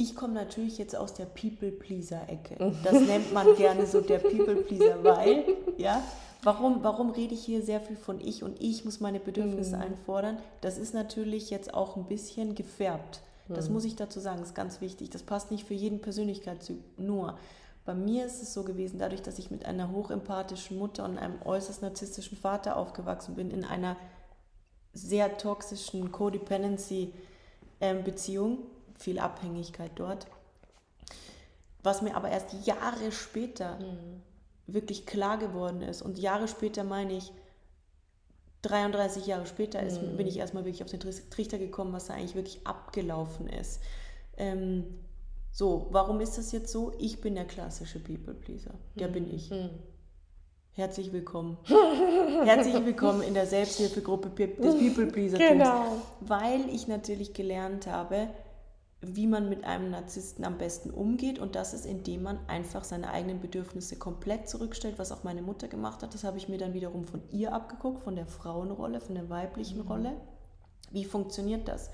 Ich 0.00 0.16
komme 0.16 0.32
natürlich 0.32 0.78
jetzt 0.78 0.96
aus 0.96 1.12
der 1.12 1.26
People-Pleaser-Ecke. 1.26 2.72
Das 2.82 2.94
nennt 2.94 3.34
man 3.34 3.54
gerne 3.56 3.84
so 3.84 4.00
der 4.00 4.18
People-Pleaser, 4.18 5.04
weil, 5.04 5.44
ja, 5.76 6.02
warum, 6.42 6.82
warum 6.82 7.10
rede 7.10 7.34
ich 7.34 7.44
hier 7.44 7.60
sehr 7.60 7.82
viel 7.82 7.96
von 7.96 8.18
ich 8.18 8.42
und 8.42 8.62
ich 8.62 8.86
muss 8.86 9.00
meine 9.00 9.20
Bedürfnisse 9.20 9.76
mhm. 9.76 9.82
einfordern? 9.82 10.38
Das 10.62 10.78
ist 10.78 10.94
natürlich 10.94 11.50
jetzt 11.50 11.74
auch 11.74 11.96
ein 11.96 12.06
bisschen 12.06 12.54
gefärbt. 12.54 13.20
Das 13.50 13.68
mhm. 13.68 13.74
muss 13.74 13.84
ich 13.84 13.94
dazu 13.94 14.20
sagen, 14.20 14.40
ist 14.40 14.54
ganz 14.54 14.80
wichtig. 14.80 15.10
Das 15.10 15.22
passt 15.22 15.50
nicht 15.50 15.66
für 15.66 15.74
jeden 15.74 16.00
Persönlichkeitstyp. 16.00 16.78
Nur, 16.96 17.36
bei 17.84 17.92
mir 17.92 18.24
ist 18.24 18.42
es 18.42 18.54
so 18.54 18.62
gewesen, 18.62 18.98
dadurch, 18.98 19.20
dass 19.20 19.38
ich 19.38 19.50
mit 19.50 19.66
einer 19.66 19.92
hochempathischen 19.92 20.78
Mutter 20.78 21.04
und 21.04 21.18
einem 21.18 21.42
äußerst 21.44 21.82
narzisstischen 21.82 22.38
Vater 22.38 22.78
aufgewachsen 22.78 23.34
bin, 23.34 23.50
in 23.50 23.66
einer 23.66 23.98
sehr 24.94 25.36
toxischen 25.36 26.10
Codependency-Beziehung, 26.10 28.52
ähm, 28.52 28.58
viel 29.00 29.18
Abhängigkeit 29.18 29.92
dort. 29.96 30.26
Was 31.82 32.02
mir 32.02 32.14
aber 32.14 32.28
erst 32.28 32.66
Jahre 32.66 33.10
später 33.10 33.78
mhm. 33.78 34.22
wirklich 34.66 35.06
klar 35.06 35.38
geworden 35.38 35.80
ist. 35.80 36.02
Und 36.02 36.18
Jahre 36.18 36.46
später 36.46 36.84
meine 36.84 37.14
ich, 37.14 37.32
33 38.62 39.26
Jahre 39.26 39.46
später 39.46 39.82
ist, 39.82 40.02
mhm. 40.02 40.18
bin 40.18 40.26
ich 40.26 40.36
erstmal 40.36 40.66
wirklich 40.66 40.84
auf 40.84 40.90
den 40.90 41.00
Trichter 41.00 41.58
gekommen, 41.58 41.94
was 41.94 42.06
da 42.06 42.14
eigentlich 42.14 42.34
wirklich 42.34 42.66
abgelaufen 42.66 43.48
ist. 43.48 43.80
Ähm, 44.36 44.84
so, 45.50 45.88
warum 45.90 46.20
ist 46.20 46.36
das 46.36 46.52
jetzt 46.52 46.70
so? 46.70 46.92
Ich 46.98 47.22
bin 47.22 47.34
der 47.34 47.46
klassische 47.46 47.98
People 47.98 48.34
Pleaser. 48.34 48.74
Der 48.96 49.08
mhm. 49.08 49.12
bin 49.12 49.34
ich. 49.34 49.50
Mhm. 49.50 49.70
Herzlich 50.72 51.12
willkommen. 51.12 51.56
Herzlich 52.44 52.84
willkommen 52.84 53.22
in 53.22 53.34
der 53.34 53.46
Selbsthilfegruppe 53.46 54.28
des 54.30 54.78
People 54.78 55.06
Pleaser. 55.06 55.38
Genau. 55.38 55.96
Weil 56.20 56.68
ich 56.68 56.86
natürlich 56.86 57.32
gelernt 57.32 57.86
habe, 57.86 58.28
wie 59.02 59.26
man 59.26 59.48
mit 59.48 59.64
einem 59.64 59.90
Narzissten 59.90 60.44
am 60.44 60.58
besten 60.58 60.90
umgeht. 60.90 61.38
Und 61.38 61.54
das 61.54 61.72
ist, 61.72 61.86
indem 61.86 62.22
man 62.22 62.38
einfach 62.48 62.84
seine 62.84 63.10
eigenen 63.10 63.40
Bedürfnisse 63.40 63.96
komplett 63.96 64.48
zurückstellt, 64.48 64.98
was 64.98 65.10
auch 65.10 65.24
meine 65.24 65.42
Mutter 65.42 65.68
gemacht 65.68 66.02
hat. 66.02 66.12
Das 66.12 66.24
habe 66.24 66.36
ich 66.36 66.48
mir 66.48 66.58
dann 66.58 66.74
wiederum 66.74 67.04
von 67.04 67.22
ihr 67.30 67.54
abgeguckt, 67.54 68.02
von 68.02 68.14
der 68.14 68.26
Frauenrolle, 68.26 69.00
von 69.00 69.14
der 69.14 69.30
weiblichen 69.30 69.78
mhm. 69.78 69.88
Rolle. 69.88 70.12
Wie 70.90 71.04
funktioniert 71.04 71.66
das? 71.68 71.90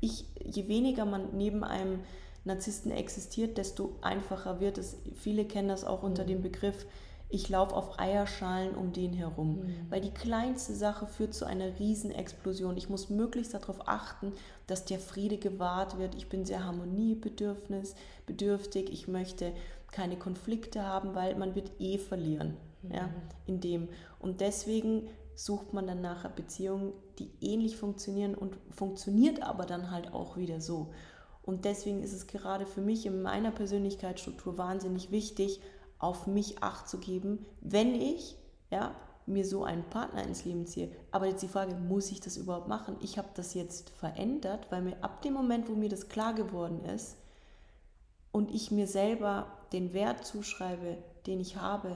Ich, 0.00 0.26
je 0.42 0.68
weniger 0.68 1.06
man 1.06 1.36
neben 1.36 1.64
einem 1.64 2.00
Narzissten 2.44 2.90
existiert, 2.90 3.56
desto 3.56 3.96
einfacher 4.02 4.60
wird 4.60 4.76
es. 4.76 4.96
Viele 5.14 5.44
kennen 5.46 5.68
das 5.68 5.84
auch 5.84 6.02
unter 6.02 6.24
mhm. 6.24 6.28
dem 6.28 6.42
Begriff, 6.42 6.86
ich 7.30 7.48
laufe 7.48 7.76
auf 7.76 7.98
Eierschalen 7.98 8.74
um 8.74 8.92
den 8.92 9.12
herum. 9.12 9.60
Mhm. 9.60 9.86
Weil 9.88 10.00
die 10.00 10.10
kleinste 10.10 10.74
Sache 10.74 11.06
führt 11.06 11.32
zu 11.32 11.44
einer 11.44 11.78
Riesenexplosion. 11.78 12.76
Ich 12.76 12.88
muss 12.88 13.08
möglichst 13.08 13.54
darauf 13.54 13.88
achten, 13.88 14.32
dass 14.66 14.84
der 14.84 14.98
Friede 14.98 15.38
gewahrt 15.38 15.98
wird. 15.98 16.16
Ich 16.16 16.28
bin 16.28 16.44
sehr 16.44 16.64
harmoniebedürftig. 16.64 18.92
Ich 18.92 19.06
möchte 19.06 19.52
keine 19.92 20.16
Konflikte 20.16 20.84
haben, 20.84 21.14
weil 21.14 21.36
man 21.36 21.54
wird 21.54 21.70
eh 21.78 21.98
verlieren. 21.98 22.56
Mhm. 22.82 22.94
Ja, 22.94 23.10
in 23.46 23.60
dem. 23.60 23.88
Und 24.18 24.40
deswegen 24.40 25.08
sucht 25.36 25.72
man 25.72 25.86
dann 25.86 26.00
nachher 26.00 26.30
Beziehungen, 26.30 26.92
die 27.18 27.30
ähnlich 27.40 27.76
funktionieren 27.76 28.34
und 28.34 28.56
funktioniert 28.70 29.42
aber 29.42 29.66
dann 29.66 29.92
halt 29.92 30.12
auch 30.12 30.36
wieder 30.36 30.60
so. 30.60 30.92
Und 31.42 31.64
deswegen 31.64 32.02
ist 32.02 32.12
es 32.12 32.26
gerade 32.26 32.66
für 32.66 32.80
mich 32.80 33.06
in 33.06 33.22
meiner 33.22 33.50
Persönlichkeitsstruktur 33.50 34.58
wahnsinnig 34.58 35.10
wichtig, 35.10 35.60
auf 36.00 36.26
mich 36.26 36.62
Acht 36.62 36.88
zu 36.88 36.98
geben, 36.98 37.46
wenn 37.60 37.94
ich 37.94 38.36
ja, 38.70 38.94
mir 39.26 39.44
so 39.44 39.64
einen 39.64 39.84
Partner 39.84 40.24
ins 40.24 40.44
Leben 40.44 40.66
ziehe. 40.66 40.90
Aber 41.10 41.26
jetzt 41.26 41.42
die 41.42 41.48
Frage, 41.48 41.74
muss 41.76 42.10
ich 42.10 42.20
das 42.20 42.36
überhaupt 42.36 42.68
machen? 42.68 42.96
Ich 43.00 43.18
habe 43.18 43.28
das 43.34 43.54
jetzt 43.54 43.90
verändert, 43.90 44.66
weil 44.70 44.82
mir 44.82 45.02
ab 45.02 45.22
dem 45.22 45.34
Moment, 45.34 45.68
wo 45.68 45.74
mir 45.74 45.88
das 45.88 46.08
klar 46.08 46.34
geworden 46.34 46.84
ist 46.84 47.16
und 48.32 48.50
ich 48.50 48.70
mir 48.70 48.86
selber 48.86 49.46
den 49.72 49.92
Wert 49.92 50.26
zuschreibe, 50.26 50.98
den 51.26 51.40
ich 51.40 51.56
habe 51.56 51.94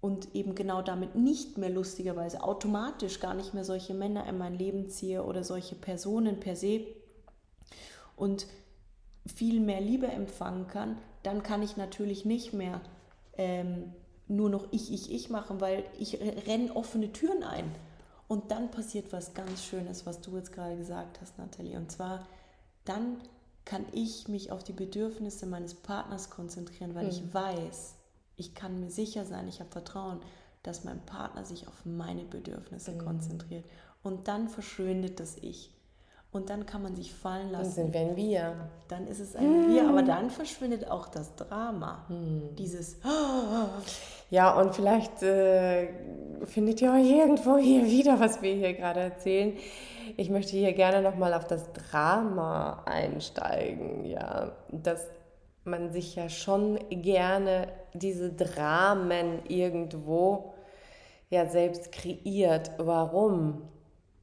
und 0.00 0.34
eben 0.34 0.54
genau 0.54 0.80
damit 0.80 1.16
nicht 1.16 1.58
mehr 1.58 1.70
lustigerweise 1.70 2.42
automatisch 2.42 3.18
gar 3.18 3.34
nicht 3.34 3.52
mehr 3.52 3.64
solche 3.64 3.94
Männer 3.94 4.26
in 4.26 4.38
mein 4.38 4.54
Leben 4.54 4.88
ziehe 4.88 5.24
oder 5.24 5.42
solche 5.42 5.74
Personen 5.74 6.38
per 6.38 6.54
se 6.54 6.86
und 8.14 8.46
viel 9.26 9.60
mehr 9.60 9.80
Liebe 9.80 10.06
empfangen 10.06 10.68
kann, 10.68 10.98
dann 11.24 11.42
kann 11.42 11.62
ich 11.62 11.76
natürlich 11.76 12.24
nicht 12.24 12.52
mehr 12.52 12.80
ähm, 13.38 13.92
nur 14.26 14.50
noch 14.50 14.68
ich, 14.72 14.92
ich, 14.92 15.10
ich 15.10 15.30
machen, 15.30 15.60
weil 15.60 15.84
ich 15.98 16.20
renne 16.46 16.74
offene 16.76 17.12
Türen 17.12 17.42
ein. 17.42 17.64
Und 18.28 18.50
dann 18.50 18.70
passiert 18.70 19.12
was 19.12 19.32
ganz 19.32 19.64
Schönes, 19.64 20.04
was 20.04 20.20
du 20.20 20.36
jetzt 20.36 20.52
gerade 20.52 20.76
gesagt 20.76 21.20
hast, 21.22 21.38
Nathalie. 21.38 21.78
Und 21.78 21.90
zwar, 21.90 22.26
dann 22.84 23.16
kann 23.64 23.86
ich 23.92 24.28
mich 24.28 24.52
auf 24.52 24.62
die 24.62 24.72
Bedürfnisse 24.72 25.46
meines 25.46 25.74
Partners 25.74 26.28
konzentrieren, 26.28 26.94
weil 26.94 27.04
mhm. 27.04 27.10
ich 27.10 27.34
weiß, 27.34 27.94
ich 28.36 28.54
kann 28.54 28.80
mir 28.80 28.90
sicher 28.90 29.24
sein, 29.24 29.48
ich 29.48 29.60
habe 29.60 29.70
Vertrauen, 29.70 30.20
dass 30.62 30.84
mein 30.84 31.00
Partner 31.06 31.44
sich 31.44 31.66
auf 31.66 31.84
meine 31.84 32.24
Bedürfnisse 32.24 32.92
mhm. 32.92 32.98
konzentriert. 32.98 33.64
Und 34.02 34.28
dann 34.28 34.48
verschwindet 34.48 35.20
das 35.20 35.36
Ich. 35.38 35.72
Und 36.30 36.50
dann 36.50 36.66
kann 36.66 36.82
man 36.82 36.94
sich 36.94 37.14
fallen 37.14 37.50
lassen. 37.50 37.64
Dann 37.64 37.72
sind 37.72 37.94
wir 37.94 38.00
ein 38.00 38.16
Wir. 38.16 38.70
Dann 38.88 39.06
ist 39.06 39.18
es 39.18 39.34
ein 39.34 39.70
Wir, 39.70 39.88
aber 39.88 40.02
dann 40.02 40.28
verschwindet 40.30 40.90
auch 40.90 41.08
das 41.08 41.34
Drama. 41.36 42.04
Hm. 42.08 42.54
Dieses. 42.56 42.98
Ja, 44.30 44.60
und 44.60 44.74
vielleicht 44.74 45.22
äh, 45.22 45.88
findet 46.44 46.82
ihr 46.82 46.92
euch 46.92 47.08
irgendwo 47.10 47.56
hier 47.56 47.86
wieder, 47.86 48.20
was 48.20 48.42
wir 48.42 48.52
hier 48.52 48.74
gerade 48.74 49.00
erzählen. 49.00 49.56
Ich 50.18 50.28
möchte 50.28 50.54
hier 50.54 50.74
gerne 50.74 51.00
nochmal 51.00 51.32
auf 51.32 51.46
das 51.46 51.64
Drama 51.72 52.82
einsteigen. 52.84 54.04
Ja, 54.04 54.52
dass 54.70 55.06
man 55.64 55.92
sich 55.92 56.14
ja 56.14 56.28
schon 56.28 56.78
gerne 56.90 57.68
diese 57.94 58.30
Dramen 58.30 59.46
irgendwo 59.48 60.52
ja 61.30 61.46
selbst 61.46 61.92
kreiert. 61.92 62.72
Warum? 62.76 63.62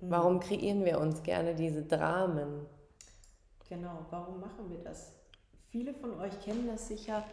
Warum 0.09 0.39
kreieren 0.39 0.85
wir 0.85 0.99
uns 0.99 1.23
gerne 1.23 1.55
diese 1.55 1.83
Dramen? 1.83 2.65
Genau, 3.69 4.05
warum 4.09 4.39
machen 4.39 4.69
wir 4.69 4.79
das? 4.79 5.13
Viele 5.69 5.93
von 5.93 6.19
euch 6.19 6.39
kennen 6.41 6.67
das 6.67 6.87
sicher. 6.87 7.23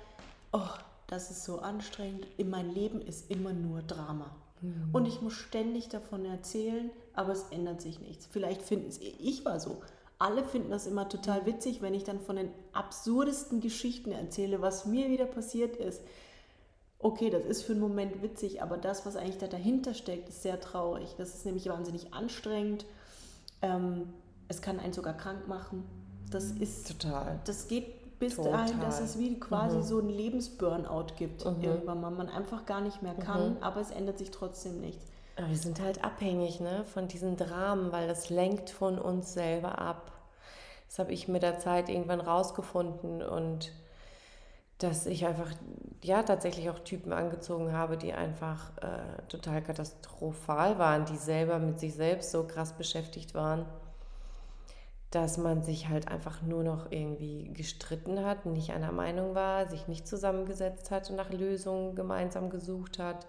Oh, 0.53 0.61
das 1.07 1.31
ist 1.31 1.45
so 1.45 1.59
anstrengend. 1.59 2.27
In 2.39 2.51
meinem 2.51 2.71
Leben 2.71 3.01
ist 3.01 3.31
immer 3.31 3.53
nur 3.53 3.83
Drama. 3.83 4.35
Mhm. 4.61 4.91
Und 4.93 5.07
ich 5.07 5.21
muss 5.21 5.35
ständig 5.35 5.89
davon 5.89 6.25
erzählen, 6.25 6.91
aber 7.15 7.33
es 7.33 7.45
ändert 7.51 7.81
sich 7.81 8.01
nichts. 8.01 8.27
Vielleicht 8.27 8.63
finden 8.63 8.89
es, 8.89 8.99
ich 8.99 9.45
war 9.45 9.61
so. 9.61 9.83
Alle 10.19 10.45
finden 10.45 10.71
das 10.71 10.87
immer 10.87 11.09
total 11.09 11.47
witzig, 11.47 11.83
wenn 11.83 11.95
ich 11.95 12.05
dann 12.05 12.21
von 12.21 12.37
den 12.37 12.51
absurdesten 12.73 13.61
Geschichten 13.61 14.13
erzähle, 14.13 14.63
was 14.63 14.87
mir 14.87 15.11
wieder 15.11 15.27
passiert 15.27 15.77
ist 15.77 16.03
okay, 17.03 17.31
das 17.31 17.45
ist 17.45 17.63
für 17.63 17.73
einen 17.73 17.81
Moment 17.81 18.23
witzig, 18.23 18.63
aber 18.63 18.79
das, 18.79 19.05
was 19.05 19.17
eigentlich 19.17 19.39
da 19.39 19.49
dahinter 19.49 19.95
steckt, 19.95 20.29
ist 20.29 20.43
sehr 20.43 20.61
traurig. 20.61 21.15
Das 21.19 21.35
ist 21.35 21.45
nämlich 21.45 21.69
wahnsinnig 21.69 22.15
anstrengend. 22.15 22.87
Ähm, 23.61 24.13
es 24.49 24.63
kann 24.63 24.79
einen 24.81 24.93
sogar 24.93 25.17
krank 25.17 25.49
machen. 25.49 25.85
Das 26.31 26.53
ist 26.53 26.89
total. 26.89 27.41
Das 27.45 27.69
geht 27.69 28.19
bis 28.19 28.37
total. 28.37 28.53
dahin, 28.53 28.81
dass 28.81 29.01
es 29.01 29.19
wie 29.19 29.39
quasi 29.39 29.79
mhm. 29.79 29.83
so 29.83 29.99
ein 29.99 30.09
Lebensburnout 30.09 31.17
gibt 31.17 31.45
mhm. 31.45 31.63
irgendwann 31.63 32.01
mal. 32.01 32.11
Man 32.11 32.29
einfach 32.29 32.65
gar 32.67 32.81
nicht 32.81 33.03
mehr 33.03 33.15
kann, 33.15 33.55
mhm. 33.55 33.63
aber 33.63 33.81
es 33.81 33.91
ändert 33.91 34.19
sich 34.19 34.31
trotzdem 34.31 34.81
nichts. 34.81 35.05
Aber 35.37 35.49
wir 35.49 35.57
sind 35.57 35.81
halt 35.81 36.05
abhängig 36.05 36.61
ne, 36.61 36.85
von 36.85 37.09
diesen 37.09 37.37
Dramen, 37.37 37.91
weil 37.91 38.07
das 38.07 38.31
lenkt 38.31 38.71
von 38.71 38.99
uns 38.99 39.33
selber 39.33 39.79
ab. 39.79 40.13
Das 40.89 40.99
habe 40.99 41.13
ich 41.13 41.27
mit 41.27 41.43
der 41.43 41.59
Zeit 41.59 41.89
irgendwann 41.89 42.21
rausgefunden 42.21 43.23
und 43.23 43.73
dass 44.83 45.07
ich 45.07 45.27
einfach 45.27 45.51
ja 46.03 46.23
tatsächlich 46.23 46.69
auch 46.71 46.81
Typen 46.81 47.13
angezogen 47.13 47.73
habe, 47.73 47.97
die 47.97 48.13
einfach 48.13 48.77
äh, 48.79 49.23
total 49.29 49.63
katastrophal 49.63 50.79
waren, 50.79 51.05
die 51.05 51.17
selber 51.17 51.59
mit 51.59 51.79
sich 51.79 51.95
selbst 51.95 52.33
so 52.33 52.45
krass 52.45 52.73
beschäftigt 52.73 53.35
waren, 53.35 53.65
dass 55.11 55.39
man 55.39 55.63
sich 55.63 55.89
halt 55.89 56.09
einfach 56.09 56.43
nur 56.43 56.65
noch 56.65 56.91
irgendwie 56.91 57.53
gestritten 57.53 58.25
hat, 58.25 58.47
nicht 58.47 58.73
einer 58.73 58.93
Meinung 58.93 59.35
war, 59.35 59.69
sich 59.69 59.87
nicht 59.87 60.09
zusammengesetzt 60.09 60.91
hat 60.91 61.11
und 61.11 61.17
nach 61.17 61.31
Lösungen 61.31 61.95
gemeinsam 61.95 62.51
gesucht 62.51 62.99
hat. 62.99 63.27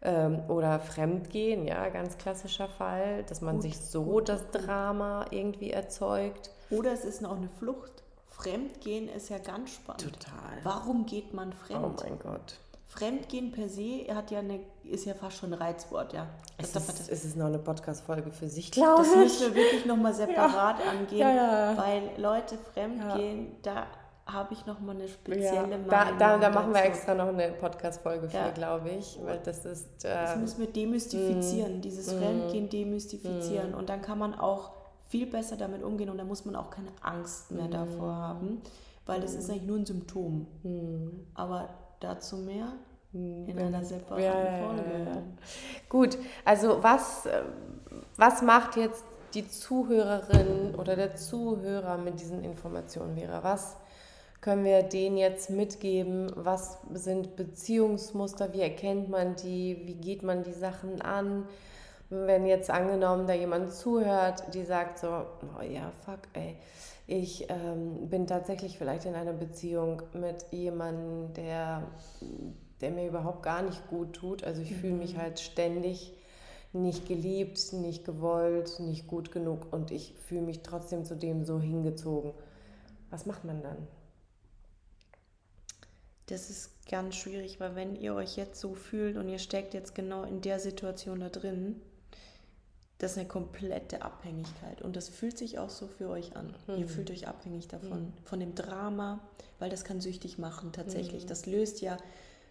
Ähm, 0.00 0.42
oder 0.48 0.78
Fremdgehen, 0.78 1.64
ja, 1.64 1.88
ganz 1.88 2.18
klassischer 2.18 2.68
Fall, 2.68 3.24
dass 3.24 3.40
man 3.40 3.56
gut, 3.56 3.62
sich 3.62 3.80
so 3.80 4.04
gut, 4.04 4.28
das 4.28 4.50
Drama 4.50 5.26
irgendwie 5.30 5.70
erzeugt. 5.70 6.50
Oder 6.70 6.92
es 6.92 7.04
ist 7.04 7.24
auch 7.24 7.36
eine 7.36 7.48
Flucht. 7.48 7.97
Fremdgehen 8.38 9.08
ist 9.08 9.30
ja 9.30 9.38
ganz 9.38 9.70
spannend. 9.70 10.04
Total. 10.04 10.58
Warum 10.62 11.06
geht 11.06 11.34
man 11.34 11.52
fremd? 11.52 11.84
Oh 11.84 12.02
mein 12.04 12.18
Gott. 12.20 12.54
Fremdgehen 12.86 13.50
per 13.52 13.68
se 13.68 14.06
hat 14.14 14.30
ja 14.30 14.38
eine, 14.38 14.60
ist 14.84 15.04
ja 15.04 15.14
fast 15.14 15.38
schon 15.38 15.52
ein 15.52 15.60
Reizwort, 15.60 16.12
ja. 16.12 16.26
Es 16.56 16.74
ist, 16.74 17.10
es 17.10 17.24
ist 17.24 17.36
noch 17.36 17.46
eine 17.46 17.58
Podcast-Folge 17.58 18.30
für 18.30 18.48
sich, 18.48 18.70
glaube 18.70 19.02
ich. 19.02 19.08
Das 19.08 19.16
müssen 19.16 19.54
wir 19.54 19.54
wirklich 19.56 19.84
nochmal 19.86 20.14
separat 20.14 20.76
ja. 20.78 20.90
angehen, 20.90 21.18
ja, 21.18 21.34
ja. 21.34 21.76
weil 21.76 22.10
Leute 22.16 22.56
Fremdgehen, 22.72 23.56
da 23.62 23.86
habe 24.24 24.54
ich 24.54 24.64
nochmal 24.66 24.94
eine 24.96 25.08
spezielle 25.08 25.66
Meinung. 25.66 25.88
Da, 25.88 26.12
da, 26.12 26.38
da 26.38 26.50
machen 26.50 26.72
wir 26.72 26.82
extra 26.82 27.14
noch 27.14 27.28
eine 27.28 27.50
Podcast-Folge 27.52 28.28
für, 28.28 28.52
glaube 28.54 28.90
ich, 28.90 29.18
weil 29.22 29.38
das 29.38 29.64
ist... 29.64 30.04
Äh, 30.04 30.14
das 30.14 30.36
müssen 30.36 30.60
wir 30.60 30.68
demystifizieren, 30.68 31.78
mm, 31.78 31.80
dieses 31.80 32.12
mm, 32.12 32.18
Fremdgehen 32.18 32.68
demystifizieren 32.68 33.72
mm. 33.72 33.74
und 33.74 33.88
dann 33.88 34.00
kann 34.00 34.18
man 34.18 34.34
auch 34.34 34.77
viel 35.08 35.26
besser 35.26 35.56
damit 35.56 35.82
umgehen 35.82 36.10
und 36.10 36.18
da 36.18 36.24
muss 36.24 36.44
man 36.44 36.54
auch 36.54 36.70
keine 36.70 36.90
Angst 37.00 37.50
mehr 37.50 37.66
mm. 37.68 37.70
davor 37.70 38.14
haben, 38.14 38.62
weil 39.06 39.20
das 39.20 39.34
ist 39.34 39.48
mm. 39.48 39.52
eigentlich 39.52 39.66
nur 39.66 39.78
ein 39.78 39.86
Symptom. 39.86 40.46
Mm. 40.62 41.08
Aber 41.34 41.70
dazu 42.00 42.36
mehr 42.36 42.72
in 43.12 43.58
einer 43.58 43.82
separaten 43.82 44.24
ja, 44.24 44.66
Folge. 44.66 45.22
Gut, 45.88 46.18
also 46.44 46.82
was, 46.82 47.24
äh, 47.26 47.42
was 48.16 48.42
macht 48.42 48.76
jetzt 48.76 49.02
die 49.34 49.48
Zuhörerin 49.48 50.74
oder 50.74 50.94
der 50.94 51.16
Zuhörer 51.16 51.96
mit 51.96 52.20
diesen 52.20 52.44
Informationen, 52.44 53.16
Vera? 53.16 53.42
Was 53.42 53.76
können 54.40 54.64
wir 54.64 54.82
denen 54.82 55.16
jetzt 55.16 55.50
mitgeben? 55.50 56.30
Was 56.36 56.78
sind 56.92 57.34
Beziehungsmuster? 57.36 58.52
Wie 58.52 58.60
erkennt 58.60 59.08
man 59.08 59.36
die? 59.36 59.82
Wie 59.84 59.94
geht 59.94 60.22
man 60.22 60.42
die 60.42 60.52
Sachen 60.52 61.00
an? 61.00 61.46
Wenn 62.10 62.46
jetzt 62.46 62.70
angenommen 62.70 63.26
da 63.26 63.34
jemand 63.34 63.72
zuhört, 63.72 64.54
die 64.54 64.64
sagt 64.64 64.98
so, 64.98 65.08
oh 65.08 65.62
ja, 65.62 65.92
fuck, 66.04 66.20
ey, 66.32 66.56
ich 67.06 67.46
ähm, 67.48 68.08
bin 68.08 68.26
tatsächlich 68.26 68.78
vielleicht 68.78 69.04
in 69.06 69.14
einer 69.14 69.32
Beziehung 69.32 70.02
mit 70.14 70.46
jemandem, 70.50 71.32
der, 71.34 71.82
der 72.80 72.90
mir 72.90 73.08
überhaupt 73.08 73.42
gar 73.42 73.62
nicht 73.62 73.88
gut 73.88 74.14
tut. 74.14 74.44
Also 74.44 74.62
ich 74.62 74.70
mhm. 74.70 74.76
fühle 74.76 74.94
mich 74.94 75.14
mhm. 75.14 75.22
halt 75.22 75.40
ständig 75.40 76.14
nicht 76.72 77.08
geliebt, 77.08 77.72
nicht 77.72 78.04
gewollt, 78.04 78.78
nicht 78.80 79.06
gut 79.06 79.32
genug 79.32 79.72
und 79.72 79.90
ich 79.90 80.14
fühle 80.26 80.42
mich 80.42 80.62
trotzdem 80.62 81.04
zu 81.04 81.16
dem 81.16 81.44
so 81.44 81.58
hingezogen. 81.58 82.32
Was 83.10 83.24
macht 83.24 83.44
man 83.44 83.62
dann? 83.62 83.86
Das 86.26 86.50
ist 86.50 86.86
ganz 86.90 87.16
schwierig, 87.16 87.58
weil 87.58 87.74
wenn 87.74 87.96
ihr 87.96 88.14
euch 88.14 88.36
jetzt 88.36 88.60
so 88.60 88.74
fühlt 88.74 89.16
und 89.16 89.30
ihr 89.30 89.38
steckt 89.38 89.72
jetzt 89.72 89.94
genau 89.94 90.24
in 90.24 90.42
der 90.42 90.60
Situation 90.60 91.20
da 91.20 91.30
drin, 91.30 91.80
das 92.98 93.12
ist 93.12 93.18
eine 93.18 93.28
komplette 93.28 94.02
Abhängigkeit. 94.02 94.82
Und 94.82 94.96
das 94.96 95.08
fühlt 95.08 95.38
sich 95.38 95.58
auch 95.58 95.70
so 95.70 95.86
für 95.86 96.08
euch 96.08 96.36
an. 96.36 96.54
Mhm. 96.66 96.78
Ihr 96.78 96.88
fühlt 96.88 97.10
euch 97.10 97.28
abhängig 97.28 97.68
davon, 97.68 98.06
mhm. 98.06 98.12
von 98.24 98.40
dem 98.40 98.54
Drama, 98.54 99.20
weil 99.58 99.70
das 99.70 99.84
kann 99.84 100.00
süchtig 100.00 100.38
machen 100.38 100.72
tatsächlich. 100.72 101.24
Mhm. 101.24 101.28
Das 101.28 101.46
löst 101.46 101.80
ja 101.80 101.96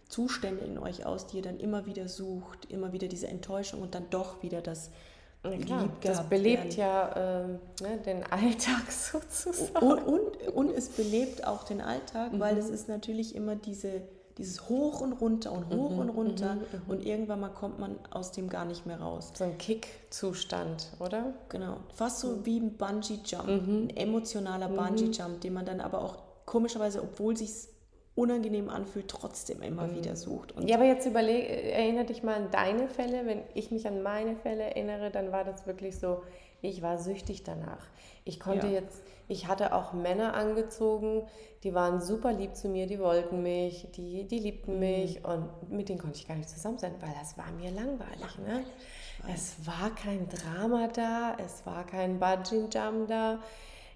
Zustände 0.08 0.64
in 0.64 0.78
euch 0.78 1.04
aus, 1.04 1.26
die 1.26 1.36
ihr 1.36 1.42
dann 1.42 1.60
immer 1.60 1.84
wieder 1.84 2.08
sucht, 2.08 2.70
immer 2.70 2.92
wieder 2.92 3.08
diese 3.08 3.28
Enttäuschung 3.28 3.82
und 3.82 3.94
dann 3.94 4.08
doch 4.08 4.42
wieder 4.42 4.62
das 4.62 4.90
ja, 5.44 5.56
klar, 5.58 5.88
das 6.02 6.28
belebt 6.28 6.76
werden. 6.76 6.78
ja 6.78 7.44
ähm, 7.44 7.58
ne, 7.80 7.98
den 7.98 8.24
Alltag 8.24 8.90
sozusagen. 8.90 9.86
Und, 9.86 10.02
und, 10.02 10.48
und, 10.48 10.70
es 10.70 10.88
belebt 10.88 11.46
auch 11.46 11.64
den 11.64 11.80
Alltag, 11.80 12.32
mhm. 12.32 12.40
weil 12.40 12.58
es 12.58 12.68
ist 12.68 12.88
natürlich 12.88 13.34
immer 13.34 13.54
diese, 13.54 14.02
dieses 14.38 14.68
Hoch 14.68 15.00
und 15.00 15.12
runter 15.12 15.52
und 15.52 15.68
hoch 15.74 15.90
mhm, 15.90 15.98
und 15.98 16.08
runter 16.10 16.54
mhm, 16.54 16.60
mhm, 16.60 16.82
und 16.90 17.04
irgendwann 17.04 17.40
mal 17.40 17.48
kommt 17.50 17.78
man 17.78 17.96
aus 18.10 18.32
dem 18.32 18.48
gar 18.48 18.64
nicht 18.64 18.86
mehr 18.86 19.00
raus. 19.00 19.32
So 19.34 19.44
ein 19.44 19.58
Kick-Zustand, 19.58 20.92
oder? 21.00 21.34
Genau, 21.48 21.78
fast 21.92 22.20
so 22.20 22.28
mhm. 22.28 22.46
wie 22.46 22.60
ein 22.60 22.76
Bungee-Jump, 22.76 23.46
mhm. 23.46 23.88
ein 23.88 23.96
emotionaler 23.96 24.68
Bungee-Jump, 24.68 25.40
den 25.40 25.52
man 25.52 25.66
dann 25.66 25.80
aber 25.80 26.02
auch 26.02 26.16
komischerweise, 26.46 27.02
obwohl 27.02 27.36
sich 27.36 27.68
unangenehm 28.14 28.68
anfühlt, 28.68 29.08
trotzdem 29.08 29.62
immer 29.62 29.86
mhm. 29.86 29.96
wieder 29.96 30.16
sucht. 30.16 30.52
Und 30.52 30.68
ja, 30.68 30.76
aber 30.76 30.86
jetzt 30.86 31.06
überleg, 31.06 31.48
erinnere 31.48 32.06
dich 32.06 32.22
mal 32.22 32.34
an 32.34 32.50
deine 32.50 32.88
Fälle. 32.88 33.26
Wenn 33.26 33.42
ich 33.54 33.70
mich 33.70 33.86
an 33.86 34.02
meine 34.02 34.34
Fälle 34.36 34.64
erinnere, 34.64 35.10
dann 35.10 35.30
war 35.30 35.44
das 35.44 35.66
wirklich 35.66 35.98
so, 35.98 36.22
ich 36.62 36.82
war 36.82 36.98
süchtig 36.98 37.44
danach. 37.44 37.86
Ich 38.24 38.40
konnte 38.40 38.66
ja. 38.66 38.74
jetzt, 38.74 39.02
ich 39.28 39.46
hatte 39.46 39.72
auch 39.72 39.92
Männer 39.92 40.34
angezogen, 40.34 41.26
die 41.62 41.74
waren 41.74 42.00
super 42.00 42.32
lieb 42.32 42.56
zu 42.56 42.68
mir, 42.68 42.86
die 42.86 42.98
wollten 42.98 43.42
mich, 43.42 43.88
die, 43.94 44.24
die 44.26 44.38
liebten 44.38 44.74
mhm. 44.74 44.80
mich 44.80 45.24
und 45.24 45.70
mit 45.70 45.88
denen 45.88 45.98
konnte 45.98 46.18
ich 46.18 46.28
gar 46.28 46.36
nicht 46.36 46.48
zusammen 46.48 46.78
sein, 46.78 46.94
weil 47.00 47.14
das 47.18 47.38
war 47.38 47.50
mir 47.52 47.70
langweilig. 47.70 48.38
Ne? 48.46 48.64
Es 49.32 49.56
war 49.66 49.94
kein 49.94 50.28
Drama 50.28 50.88
da, 50.88 51.36
es 51.44 51.66
war 51.66 51.84
kein 51.84 52.20
Budging-Jump 52.20 53.08
da. 53.08 53.40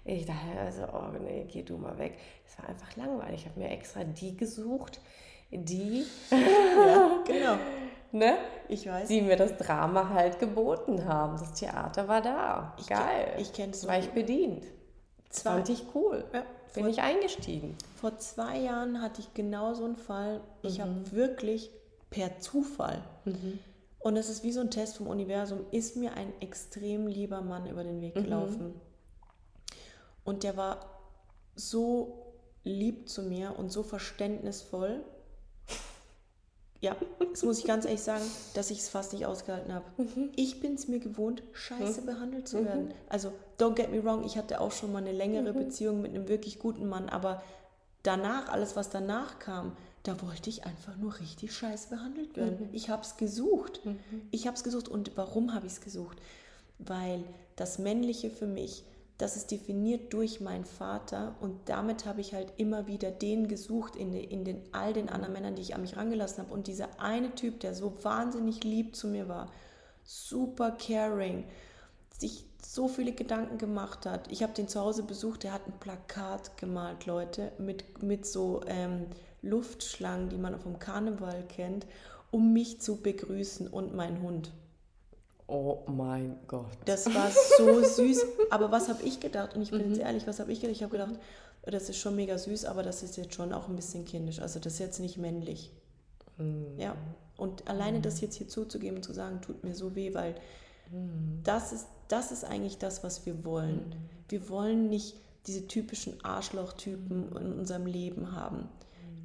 Ich 0.05 0.25
dachte 0.25 0.59
also, 0.59 0.83
oh 0.93 1.17
nee, 1.17 1.45
geh 1.49 1.63
du 1.63 1.77
mal 1.77 1.97
weg. 1.97 2.17
Es 2.45 2.57
war 2.59 2.67
einfach 2.67 2.95
langweilig. 2.97 3.41
Ich 3.41 3.49
habe 3.49 3.59
mir 3.59 3.69
extra 3.69 4.03
die 4.03 4.35
gesucht, 4.35 4.99
die, 5.53 6.05
ja, 6.31 7.23
genau. 7.25 7.57
ne? 8.11 8.37
Ich 8.69 8.87
weiß. 8.87 9.07
Die 9.07 9.21
mir 9.21 9.35
das 9.35 9.57
Drama 9.57 10.09
halt 10.09 10.39
geboten 10.39 11.05
haben. 11.05 11.37
Das 11.37 11.53
Theater 11.53 12.07
war 12.07 12.21
da. 12.21 12.73
Ich 12.79 12.87
Geil. 12.87 13.35
ich 13.37 13.53
kenne 13.53 13.73
es. 13.73 13.87
War 13.87 13.99
ich 13.99 14.09
bedient. 14.09 14.65
Zwei. 15.29 15.51
Fand 15.51 15.69
ich 15.69 15.83
cool. 15.95 16.23
Ja, 16.33 16.43
Bin 16.73 16.87
ich 16.87 17.01
eingestiegen. 17.01 17.75
Vor 17.95 18.17
zwei 18.19 18.59
Jahren 18.59 19.01
hatte 19.01 19.21
ich 19.21 19.33
genau 19.33 19.73
so 19.73 19.85
einen 19.85 19.95
Fall. 19.95 20.41
Ich 20.61 20.77
mhm. 20.77 20.83
habe 20.83 21.11
wirklich 21.11 21.71
per 22.09 22.39
Zufall. 22.39 23.01
Mhm. 23.25 23.59
Und 23.99 24.17
es 24.17 24.29
ist 24.29 24.43
wie 24.43 24.51
so 24.51 24.59
ein 24.59 24.69
Test 24.69 24.97
vom 24.97 25.07
Universum, 25.07 25.65
ist 25.71 25.95
mir 25.95 26.13
ein 26.13 26.33
extrem 26.41 27.07
lieber 27.07 27.41
Mann 27.41 27.67
über 27.67 27.83
den 27.83 28.01
Weg 28.01 28.15
mhm. 28.15 28.23
gelaufen. 28.23 28.67
Mhm. 28.67 28.81
Und 30.23 30.43
der 30.43 30.57
war 30.57 30.79
so 31.55 32.35
lieb 32.63 33.09
zu 33.09 33.23
mir 33.23 33.57
und 33.57 33.71
so 33.71 33.83
verständnisvoll. 33.83 35.03
Ja, 36.83 36.97
das 37.31 37.43
muss 37.43 37.59
ich 37.59 37.63
ganz 37.63 37.85
ehrlich 37.85 38.01
sagen, 38.01 38.25
dass 38.55 38.69
ich 38.69 38.79
es 38.79 38.89
fast 38.89 39.13
nicht 39.13 39.25
ausgehalten 39.25 39.73
habe. 39.73 39.85
Mhm. 39.95 40.31
Ich 40.35 40.59
bin 40.59 40.73
es 40.73 40.89
mir 40.89 40.99
gewohnt, 40.99 41.41
scheiße 41.53 42.01
mhm. 42.01 42.05
behandelt 42.05 42.45
zu 42.49 42.65
werden. 42.65 42.87
Mhm. 42.87 42.93
Also, 43.07 43.31
don't 43.57 43.75
get 43.75 43.89
me 43.89 44.03
wrong, 44.03 44.25
ich 44.25 44.37
hatte 44.37 44.59
auch 44.59 44.73
schon 44.73 44.91
mal 44.91 44.97
eine 44.97 45.13
längere 45.13 45.53
mhm. 45.53 45.59
Beziehung 45.59 46.01
mit 46.01 46.13
einem 46.13 46.27
wirklich 46.27 46.59
guten 46.59 46.89
Mann, 46.89 47.07
aber 47.07 47.41
danach, 48.03 48.49
alles 48.49 48.75
was 48.75 48.89
danach 48.89 49.39
kam, 49.39 49.77
da 50.03 50.21
wollte 50.21 50.49
ich 50.49 50.65
einfach 50.65 50.97
nur 50.97 51.17
richtig 51.21 51.53
scheiße 51.53 51.87
behandelt 51.87 52.35
werden. 52.35 52.67
Mhm. 52.67 52.69
Ich 52.73 52.89
habe 52.89 53.03
es 53.03 53.15
gesucht. 53.15 53.79
Ich 54.31 54.45
habe 54.45 54.57
es 54.57 54.65
gesucht. 54.65 54.89
Und 54.89 55.15
warum 55.15 55.53
habe 55.53 55.65
ich 55.65 55.71
es 55.71 55.79
gesucht? 55.79 56.17
Weil 56.79 57.23
das 57.55 57.79
Männliche 57.79 58.29
für 58.29 58.45
mich 58.45 58.83
das 59.17 59.37
ist 59.37 59.51
definiert 59.51 60.11
durch 60.11 60.41
meinen 60.41 60.65
Vater 60.65 61.35
und 61.39 61.69
damit 61.69 62.05
habe 62.05 62.21
ich 62.21 62.33
halt 62.33 62.51
immer 62.57 62.87
wieder 62.87 63.11
den 63.11 63.47
gesucht 63.47 63.95
in, 63.95 64.11
den, 64.11 64.23
in 64.23 64.43
den, 64.43 64.61
all 64.71 64.93
den 64.93 65.09
anderen 65.09 65.33
Männern, 65.33 65.55
die 65.55 65.61
ich 65.61 65.75
an 65.75 65.81
mich 65.81 65.95
rangelassen 65.95 66.43
habe. 66.43 66.53
Und 66.53 66.67
dieser 66.67 66.99
eine 66.99 67.33
Typ, 67.35 67.59
der 67.59 67.75
so 67.75 67.93
wahnsinnig 68.03 68.63
lieb 68.63 68.95
zu 68.95 69.07
mir 69.07 69.29
war, 69.29 69.51
super 70.03 70.71
caring, 70.71 71.45
sich 72.17 72.45
so 72.65 72.87
viele 72.87 73.11
Gedanken 73.11 73.57
gemacht 73.57 74.05
hat. 74.05 74.31
Ich 74.31 74.41
habe 74.41 74.53
den 74.53 74.67
zu 74.67 74.79
Hause 74.79 75.03
besucht, 75.03 75.43
der 75.43 75.53
hat 75.53 75.67
ein 75.67 75.79
Plakat 75.79 76.57
gemalt, 76.57 77.05
Leute, 77.05 77.51
mit, 77.59 78.01
mit 78.01 78.25
so 78.25 78.61
ähm, 78.65 79.05
Luftschlangen, 79.41 80.29
die 80.29 80.37
man 80.37 80.59
vom 80.59 80.79
Karneval 80.79 81.43
kennt, 81.47 81.85
um 82.31 82.51
mich 82.51 82.81
zu 82.81 82.97
begrüßen 82.97 83.67
und 83.67 83.93
meinen 83.93 84.21
Hund. 84.21 84.51
Oh 85.47 85.79
mein 85.87 86.37
Gott. 86.47 86.77
Das 86.85 87.13
war 87.13 87.29
so 87.57 87.83
süß. 87.83 88.25
Aber 88.49 88.71
was 88.71 88.89
habe 88.89 89.03
ich 89.03 89.19
gedacht? 89.19 89.55
Und 89.55 89.61
ich 89.61 89.71
bin 89.71 89.81
mhm. 89.81 89.89
jetzt 89.89 89.99
ehrlich, 90.01 90.27
was 90.27 90.39
habe 90.39 90.51
ich 90.51 90.61
gedacht? 90.61 90.75
Ich 90.75 90.83
habe 90.83 90.91
gedacht, 90.91 91.19
das 91.63 91.89
ist 91.89 91.97
schon 91.97 92.15
mega 92.15 92.37
süß, 92.37 92.65
aber 92.65 92.83
das 92.83 93.03
ist 93.03 93.17
jetzt 93.17 93.33
schon 93.33 93.53
auch 93.53 93.67
ein 93.67 93.75
bisschen 93.75 94.05
kindisch. 94.05 94.39
Also 94.39 94.59
das 94.59 94.73
ist 94.73 94.79
jetzt 94.79 94.99
nicht 94.99 95.17
männlich. 95.17 95.71
Mhm. 96.37 96.77
Ja. 96.77 96.95
Und 97.37 97.67
alleine 97.67 97.99
das 97.99 98.21
jetzt 98.21 98.35
hier 98.35 98.47
zuzugeben 98.47 98.97
und 98.97 99.03
zu 99.03 99.13
sagen, 99.13 99.41
tut 99.41 99.63
mir 99.63 99.75
so 99.75 99.95
weh, 99.95 100.13
weil 100.13 100.35
mhm. 100.91 101.41
das, 101.43 101.73
ist, 101.73 101.87
das 102.07 102.31
ist 102.31 102.45
eigentlich 102.45 102.77
das, 102.77 103.03
was 103.03 103.25
wir 103.25 103.43
wollen. 103.43 103.89
Mhm. 103.89 104.29
Wir 104.29 104.49
wollen 104.49 104.89
nicht 104.89 105.15
diese 105.47 105.67
typischen 105.67 106.23
Arschlochtypen 106.23 107.35
in 107.35 107.53
unserem 107.53 107.85
Leben 107.85 108.31
haben 108.31 108.69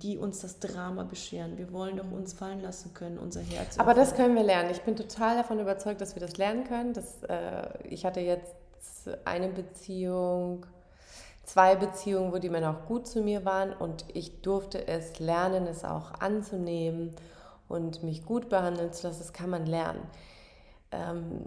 die 0.02 0.16
uns 0.18 0.40
das 0.40 0.58
Drama 0.58 1.04
bescheren. 1.04 1.58
Wir 1.58 1.72
wollen 1.72 1.96
doch 1.96 2.10
uns 2.10 2.32
fallen 2.32 2.60
lassen 2.60 2.94
können, 2.94 3.18
unser 3.18 3.40
Herz. 3.40 3.78
Aber 3.78 3.94
das 3.94 4.14
können 4.14 4.34
wir 4.34 4.42
lernen. 4.42 4.70
Ich 4.70 4.82
bin 4.82 4.96
total 4.96 5.36
davon 5.36 5.58
überzeugt, 5.60 6.00
dass 6.00 6.14
wir 6.14 6.20
das 6.20 6.36
lernen 6.36 6.64
können. 6.64 6.92
Das, 6.92 7.22
äh, 7.24 7.68
ich 7.88 8.04
hatte 8.04 8.20
jetzt 8.20 8.54
eine 9.24 9.48
Beziehung, 9.48 10.66
zwei 11.44 11.76
Beziehungen, 11.76 12.32
wo 12.32 12.38
die 12.38 12.50
Männer 12.50 12.70
auch 12.70 12.86
gut 12.86 13.06
zu 13.06 13.22
mir 13.22 13.44
waren 13.44 13.72
und 13.72 14.04
ich 14.12 14.42
durfte 14.42 14.86
es 14.86 15.18
lernen, 15.18 15.66
es 15.66 15.84
auch 15.84 16.20
anzunehmen 16.20 17.14
und 17.68 18.02
mich 18.02 18.24
gut 18.24 18.48
behandeln 18.48 18.92
zu 18.92 19.06
lassen. 19.06 19.20
Das 19.20 19.32
kann 19.32 19.50
man 19.50 19.66
lernen. 19.66 20.00
Ähm, 20.92 21.46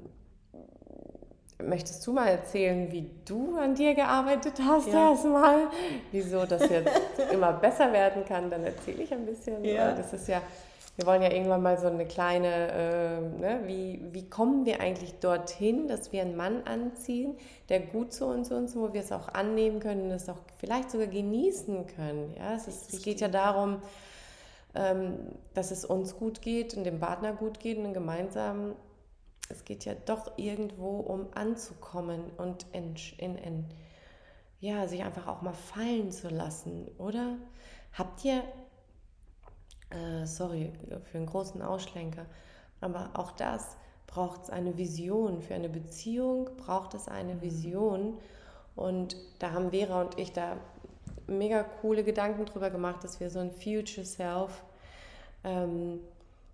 Möchtest 1.68 2.06
du 2.06 2.14
mal 2.14 2.28
erzählen, 2.28 2.92
wie 2.92 3.10
du 3.26 3.58
an 3.58 3.76
dir 3.76 3.94
gearbeitet 3.94 4.54
hast 4.66 4.88
ja. 4.88 5.12
erstmal? 5.12 5.68
Wieso 6.12 6.46
das 6.46 6.70
jetzt 6.70 6.92
immer 7.32 7.54
besser 7.54 7.92
werden 7.92 8.26
kann, 8.26 8.50
dann 8.50 8.64
erzähle 8.64 9.04
ich 9.04 9.14
ein 9.14 9.26
bisschen. 9.26 9.64
Ja. 9.64 9.94
Das 9.94 10.14
ist 10.14 10.28
ja, 10.28 10.42
wir 10.98 11.06
wollen 11.06 11.22
ja 11.22 11.32
irgendwann 11.32 11.62
mal 11.62 11.80
so 11.80 11.88
eine 11.88 12.06
kleine, 12.06 12.48
äh, 12.48 13.22
ne, 13.40 13.62
wie, 13.66 14.02
wie 14.12 14.30
kommen 14.30 14.66
wir 14.66 14.82
eigentlich 14.82 15.16
dorthin, 15.20 15.88
dass 15.88 16.12
wir 16.12 16.22
einen 16.22 16.36
Mann 16.36 16.64
anziehen, 16.66 17.36
der 17.70 17.80
gut 17.80 18.14
zu 18.14 18.26
uns 18.26 18.52
ist, 18.52 18.76
wo 18.76 18.94
wir 18.94 19.02
es 19.02 19.12
auch 19.12 19.30
annehmen 19.30 19.80
können 19.80 20.04
und 20.06 20.12
es 20.12 20.30
auch 20.30 20.40
vielleicht 20.60 20.92
sogar 20.92 21.08
genießen 21.08 21.88
können. 21.88 22.34
Ja, 22.38 22.56
es, 22.56 22.68
ist, 22.68 22.94
es 22.94 23.02
geht 23.02 23.22
ja 23.22 23.30
darum, 23.30 23.82
ähm, 24.76 25.18
dass 25.54 25.72
es 25.72 25.86
uns 25.86 26.16
gut 26.18 26.42
geht 26.42 26.76
und 26.76 26.84
dem 26.84 27.00
Partner 27.00 27.34
gut 27.34 27.60
geht 27.60 27.78
und 27.78 27.94
gemeinsam, 27.94 28.74
es 29.52 29.66
geht 29.66 29.86
ja 29.86 29.94
doch 29.94 30.38
irgendwo 30.38 31.00
um 31.00 31.28
anzukommen 31.34 32.32
und 32.38 32.66
in, 32.72 32.96
in, 33.18 33.38
in, 33.38 33.66
ja, 34.60 34.88
sich 34.88 35.04
einfach 35.04 35.28
auch 35.28 35.42
mal 35.42 35.54
fallen 35.54 36.12
zu 36.12 36.30
lassen, 36.30 36.88
oder? 36.98 37.38
Habt 37.94 38.24
ihr, 38.24 38.44
äh, 39.90 40.26
sorry 40.26 40.72
für 41.04 41.18
einen 41.18 41.28
großen 41.28 41.62
Ausschlenker, 41.62 42.26
aber 42.80 43.12
auch 43.14 43.32
das 43.32 43.78
braucht 44.08 44.44
es 44.44 44.50
eine 44.50 44.78
Vision. 44.78 45.42
Für 45.42 45.56
eine 45.56 45.70
Beziehung 45.70 46.50
braucht 46.58 46.94
es 46.94 47.08
eine. 47.08 47.42
Vision. 47.42 48.18
Und 48.76 49.16
da 49.40 49.52
haben 49.52 49.72
Vera 49.72 50.02
und 50.02 50.20
ich 50.20 50.32
da 50.34 50.58
mega 51.28 51.64
coole 51.64 52.04
Gedanken 52.04 52.46
drüber 52.46 52.70
gemacht, 52.70 53.04
dass 53.04 53.20
wir 53.20 53.30
so 53.30 53.40
ein 53.40 53.52
Future 53.52 54.06
Self 54.06 54.64
ähm, 55.44 56.00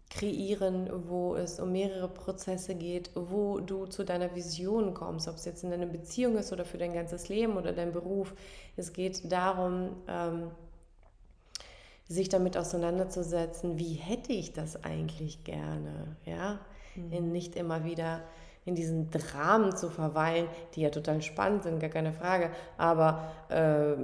kreieren, 0.09 0.89
wo 1.07 1.35
es 1.35 1.59
um 1.59 1.71
mehrere 1.71 2.07
Prozesse 2.07 2.75
geht, 2.75 3.11
wo 3.15 3.59
du 3.59 3.85
zu 3.85 4.03
deiner 4.03 4.33
Vision 4.35 4.93
kommst, 4.93 5.27
ob 5.27 5.35
es 5.35 5.45
jetzt 5.45 5.63
in 5.63 5.71
deiner 5.71 5.85
Beziehung 5.85 6.37
ist 6.37 6.53
oder 6.53 6.65
für 6.65 6.77
dein 6.77 6.93
ganzes 6.93 7.27
Leben 7.29 7.57
oder 7.57 7.73
dein 7.73 7.91
Beruf. 7.91 8.33
Es 8.77 8.93
geht 8.93 9.31
darum, 9.31 9.97
ähm, 10.07 10.51
sich 12.07 12.29
damit 12.29 12.57
auseinanderzusetzen, 12.57 13.77
wie 13.77 13.93
hätte 13.93 14.33
ich 14.33 14.53
das 14.53 14.83
eigentlich 14.83 15.43
gerne, 15.43 16.17
ja, 16.25 16.59
mhm. 16.95 17.31
nicht 17.31 17.55
immer 17.55 17.83
wieder 17.83 18.21
in 18.65 18.75
diesen 18.75 19.09
Dramen 19.11 19.75
zu 19.75 19.89
verweilen, 19.89 20.47
die 20.75 20.81
ja 20.81 20.89
total 20.89 21.21
spannend 21.21 21.63
sind, 21.63 21.79
gar 21.79 21.89
keine 21.89 22.11
Frage. 22.11 22.51
Aber 22.77 23.31
äh, 23.47 23.95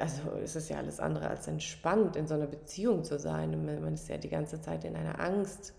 also 0.00 0.22
es 0.42 0.56
ist 0.56 0.70
ja 0.70 0.78
alles 0.78 0.98
andere 0.98 1.28
als 1.28 1.46
entspannt, 1.46 2.16
in 2.16 2.26
so 2.26 2.32
einer 2.32 2.46
Beziehung 2.46 3.04
zu 3.04 3.18
sein. 3.18 3.64
Man 3.82 3.92
ist 3.92 4.08
ja 4.08 4.16
die 4.16 4.30
ganze 4.30 4.62
Zeit 4.62 4.84
in 4.84 4.96
einer 4.96 5.20
Angst. 5.20 5.74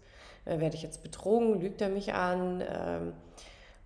Äh, 0.45 0.59
werde 0.59 0.75
ich 0.75 0.83
jetzt 0.83 1.01
betrogen? 1.01 1.59
Lügt 1.59 1.81
er 1.81 1.89
mich 1.89 2.13
an? 2.13 2.61
Ähm, 2.61 3.13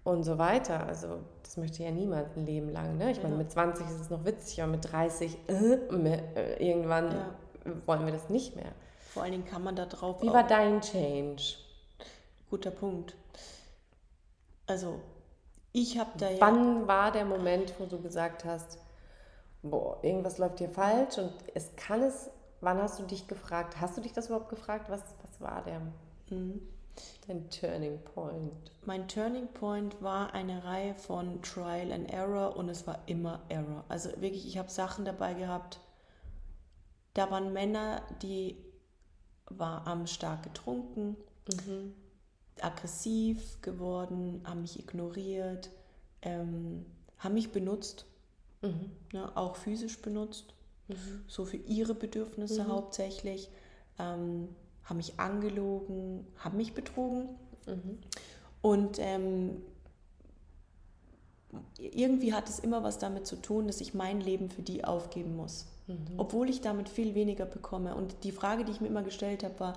und 0.03 0.23
so 0.23 0.37
weiter. 0.37 0.85
Also 0.87 1.19
das 1.43 1.57
möchte 1.57 1.83
ja 1.83 1.91
niemand 1.91 2.35
ein 2.35 2.45
Leben 2.45 2.69
lang. 2.69 2.97
Ne? 2.97 3.11
Ich 3.11 3.17
ja. 3.17 3.23
meine, 3.23 3.35
mit 3.35 3.51
20 3.51 3.85
ist 3.85 4.01
es 4.01 4.09
noch 4.09 4.25
witzig, 4.25 4.61
aber 4.61 4.73
mit 4.73 4.91
30 4.91 5.37
äh, 5.47 5.53
äh, 6.35 6.67
irgendwann 6.67 7.11
ja. 7.11 7.29
Wollen 7.85 8.05
wir 8.05 8.13
das 8.13 8.29
nicht 8.29 8.55
mehr. 8.55 8.71
Vor 9.13 9.23
allen 9.23 9.31
Dingen 9.31 9.45
kann 9.45 9.63
man 9.63 9.75
da 9.75 9.85
drauf. 9.85 10.21
Wie 10.21 10.31
war 10.31 10.47
dein 10.47 10.81
Change? 10.81 11.55
Guter 12.49 12.71
Punkt. 12.71 13.15
Also, 14.65 14.99
ich 15.71 15.99
habe 15.99 16.11
da 16.17 16.29
ja. 16.29 16.39
Wann 16.39 16.87
war 16.87 17.11
der 17.11 17.25
Moment, 17.25 17.73
wo 17.79 17.85
du 17.85 18.01
gesagt 18.01 18.45
hast, 18.45 18.77
boah, 19.61 19.97
irgendwas 20.03 20.37
läuft 20.37 20.59
hier 20.59 20.69
falsch 20.69 21.17
und 21.17 21.33
es 21.53 21.75
kann 21.75 22.01
es. 22.01 22.29
Wann 22.61 22.81
hast 22.81 22.99
du 22.99 23.03
dich 23.03 23.27
gefragt? 23.27 23.79
Hast 23.81 23.97
du 23.97 24.01
dich 24.01 24.13
das 24.13 24.27
überhaupt 24.27 24.49
gefragt? 24.49 24.89
Was, 24.89 25.01
was 25.21 25.41
war 25.41 25.63
der? 25.63 25.81
Mhm. 26.29 26.61
Dein 27.27 27.49
Turning 27.49 27.99
Point. 28.03 28.71
Mein 28.85 29.07
Turning 29.07 29.47
Point 29.47 30.01
war 30.01 30.33
eine 30.33 30.63
Reihe 30.63 30.93
von 30.93 31.41
Trial 31.41 31.91
and 31.91 32.11
Error 32.11 32.55
und 32.55 32.69
es 32.69 32.85
war 32.85 32.99
immer 33.07 33.41
Error. 33.49 33.83
Also 33.89 34.09
wirklich, 34.21 34.45
ich 34.47 34.57
habe 34.57 34.69
Sachen 34.69 35.05
dabei 35.05 35.33
gehabt. 35.33 35.79
Da 37.13 37.29
waren 37.31 37.53
Männer, 37.53 38.01
die 38.21 38.57
war 39.45 39.85
am 39.87 40.07
stark 40.07 40.43
getrunken. 40.43 41.15
Mhm 41.47 41.93
aggressiv 42.61 43.61
geworden, 43.61 44.41
haben 44.45 44.61
mich 44.61 44.79
ignoriert, 44.79 45.71
ähm, 46.21 46.85
haben 47.17 47.33
mich 47.33 47.51
benutzt, 47.51 48.05
mhm. 48.61 48.91
ne, 49.11 49.35
auch 49.35 49.55
physisch 49.55 50.01
benutzt, 50.01 50.53
mhm. 50.87 51.23
so 51.27 51.45
für 51.45 51.57
ihre 51.57 51.95
Bedürfnisse 51.95 52.63
mhm. 52.63 52.67
hauptsächlich, 52.67 53.49
ähm, 53.99 54.49
haben 54.83 54.97
mich 54.97 55.19
angelogen, 55.19 56.27
haben 56.37 56.57
mich 56.57 56.73
betrogen. 56.73 57.29
Mhm. 57.65 57.99
Und 58.61 58.97
ähm, 58.99 59.61
irgendwie 61.77 62.33
hat 62.33 62.49
es 62.49 62.59
immer 62.59 62.83
was 62.83 62.97
damit 62.97 63.27
zu 63.27 63.35
tun, 63.35 63.67
dass 63.67 63.81
ich 63.81 63.93
mein 63.93 64.21
Leben 64.21 64.49
für 64.49 64.61
die 64.61 64.83
aufgeben 64.83 65.35
muss. 65.35 65.65
Mhm. 65.87 66.17
Obwohl 66.17 66.49
ich 66.49 66.61
damit 66.61 66.89
viel 66.89 67.15
weniger 67.15 67.45
bekomme. 67.45 67.95
Und 67.95 68.23
die 68.23 68.31
Frage, 68.31 68.65
die 68.65 68.71
ich 68.71 68.81
mir 68.81 68.87
immer 68.87 69.03
gestellt 69.03 69.43
habe, 69.43 69.59
war, 69.59 69.73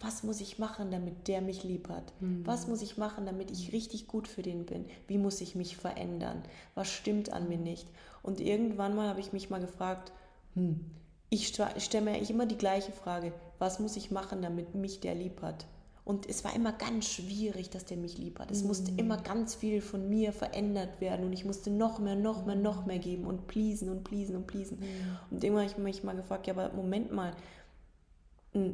was 0.00 0.22
muss 0.22 0.40
ich 0.40 0.58
machen, 0.58 0.90
damit 0.90 1.28
der 1.28 1.42
mich 1.42 1.62
lieb 1.62 1.88
hat? 1.90 2.12
Mhm. 2.20 2.46
Was 2.46 2.66
muss 2.66 2.80
ich 2.80 2.96
machen, 2.96 3.26
damit 3.26 3.50
ich 3.50 3.72
richtig 3.72 4.08
gut 4.08 4.28
für 4.28 4.42
den 4.42 4.64
bin? 4.64 4.86
Wie 5.06 5.18
muss 5.18 5.40
ich 5.42 5.54
mich 5.54 5.76
verändern? 5.76 6.42
Was 6.74 6.88
stimmt 6.88 7.30
an 7.30 7.48
mir 7.48 7.58
nicht? 7.58 7.86
Und 8.22 8.40
irgendwann 8.40 8.96
mal 8.96 9.08
habe 9.08 9.20
ich 9.20 9.32
mich 9.32 9.50
mal 9.50 9.60
gefragt, 9.60 10.12
hm, 10.54 10.80
ich 11.28 11.48
stelle 11.48 12.04
mir 12.04 12.12
eigentlich 12.12 12.30
immer 12.30 12.46
die 12.46 12.58
gleiche 12.58 12.92
Frage, 12.92 13.32
was 13.58 13.78
muss 13.78 13.96
ich 13.96 14.10
machen, 14.10 14.42
damit 14.42 14.74
mich 14.74 15.00
der 15.00 15.14
lieb 15.14 15.42
hat? 15.42 15.66
Und 16.04 16.28
es 16.28 16.44
war 16.44 16.54
immer 16.54 16.72
ganz 16.72 17.08
schwierig, 17.08 17.70
dass 17.70 17.84
der 17.84 17.96
mich 17.96 18.18
lieb 18.18 18.38
hat. 18.38 18.50
Es 18.50 18.62
mhm. 18.62 18.68
musste 18.68 18.90
immer 18.96 19.18
ganz 19.18 19.54
viel 19.54 19.80
von 19.80 20.08
mir 20.08 20.32
verändert 20.32 21.00
werden 21.00 21.26
und 21.26 21.32
ich 21.32 21.44
musste 21.44 21.70
noch 21.70 21.98
mehr, 21.98 22.16
noch 22.16 22.46
mehr, 22.46 22.56
noch 22.56 22.86
mehr 22.86 22.98
geben 22.98 23.26
und 23.26 23.46
pleasen 23.46 23.90
und 23.90 24.02
pleasen 24.04 24.36
und 24.36 24.46
pleasen. 24.46 24.80
Mhm. 24.80 25.18
Und 25.30 25.44
irgendwann 25.44 25.68
habe 25.68 25.72
ich 25.72 25.78
mich 25.78 26.02
mal 26.02 26.16
gefragt, 26.16 26.46
ja, 26.46 26.54
aber 26.54 26.72
Moment 26.74 27.12
mal, 27.12 27.34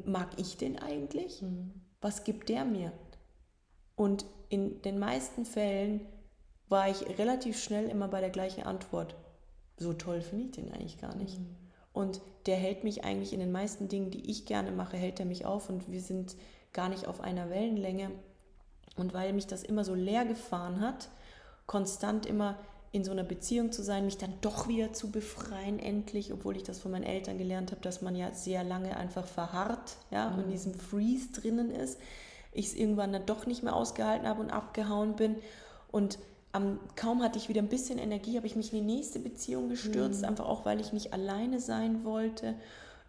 mag 0.05 0.31
ich 0.39 0.57
den 0.57 0.79
eigentlich? 0.79 1.43
Mhm. 1.43 1.73
Was 2.01 2.25
gibt 2.25 2.49
der 2.49 2.65
mir? 2.65 2.93
Und 3.95 4.25
in 4.49 4.81
den 4.83 4.99
meisten 4.99 5.45
Fällen 5.45 6.01
war 6.69 6.89
ich 6.89 7.19
relativ 7.19 7.63
schnell 7.63 7.89
immer 7.89 8.09
bei 8.09 8.21
der 8.21 8.31
gleichen 8.31 8.63
Antwort. 8.63 9.15
So 9.79 9.93
toll 9.93 10.21
finde 10.21 10.47
ich 10.47 10.51
den 10.53 10.73
eigentlich 10.73 10.99
gar 10.99 11.15
nicht. 11.17 11.39
Mhm. 11.39 11.57
Und 11.93 12.21
der 12.47 12.57
hält 12.57 12.85
mich 12.85 13.05
eigentlich 13.05 13.33
in 13.33 13.41
den 13.41 13.53
meisten 13.53 13.89
Dingen, 13.89 14.11
die 14.11 14.31
ich 14.31 14.45
gerne 14.45 14.71
mache, 14.71 14.97
hält 14.97 15.19
er 15.19 15.27
mich 15.27 15.47
auf 15.47 15.71
und 15.71 15.91
wir 15.91 16.01
sind 16.01 16.37
gar 16.73 16.89
nicht 16.89 17.07
auf 17.07 17.21
einer 17.21 17.51
Wellenlänge. 17.51 18.11
Und 18.97 19.13
weil 19.15 19.33
mich 19.33 19.47
das 19.47 19.63
immer 19.63 19.85
so 19.85 19.95
leer 19.95 20.25
gefahren 20.25 20.81
hat, 20.81 21.09
konstant 21.67 22.27
immer 22.27 22.57
in 22.93 23.05
so 23.05 23.13
einer 23.13 23.25
Beziehung 23.25 23.73
zu 23.73 23.83
sein, 23.83 24.07
mich 24.07 24.17
dann 24.17 24.33
doch 24.41 24.69
wieder 24.69 24.93
zu 24.93 25.11
befreien, 25.11 25.79
endlich, 25.79 26.33
obwohl 26.33 26.57
ich 26.57 26.63
das 26.63 26.79
von 26.79 26.93
meinen 26.93 27.05
Eltern 27.05 27.37
gelernt 27.37 27.71
habe, 27.71 27.83
dass 27.83 28.01
man 28.01 28.17
ja 28.17 28.33
sehr 28.33 28.65
lange 28.65 28.97
einfach 28.97 29.27
verharrt, 29.27 29.97
ja, 30.11 30.31
mhm. 30.31 30.45
in 30.45 30.51
diesem 30.51 30.75
Freeze 30.75 31.33
drinnen 31.33 31.71
ist. 31.71 31.99
Ich 32.53 32.69
es 32.69 32.75
irgendwann 32.75 33.13
dann 33.13 33.27
doch 33.27 33.47
nicht 33.47 33.63
mehr 33.63 33.77
ausgehalten 33.77 34.27
habe 34.27 34.41
und 34.41 34.51
abgehauen 34.51 35.15
bin. 35.15 35.37
Und 35.93 36.19
um, 36.57 36.79
kaum 36.95 37.23
hatte 37.23 37.39
ich 37.39 37.51
wieder 37.51 37.61
ein 37.61 37.69
bisschen 37.69 37.99
Energie, 37.99 38.37
habe 38.37 38.47
ich 38.47 38.57
mich 38.57 38.73
in 38.73 38.79
die 38.79 38.95
nächste 38.95 39.19
Beziehung 39.19 39.69
gestürzt, 39.69 40.23
mhm. 40.23 40.29
einfach 40.29 40.47
auch, 40.47 40.65
weil 40.65 40.81
ich 40.81 40.95
nicht 40.95 41.13
alleine 41.13 41.61
sein 41.61 42.03
wollte. 42.05 42.55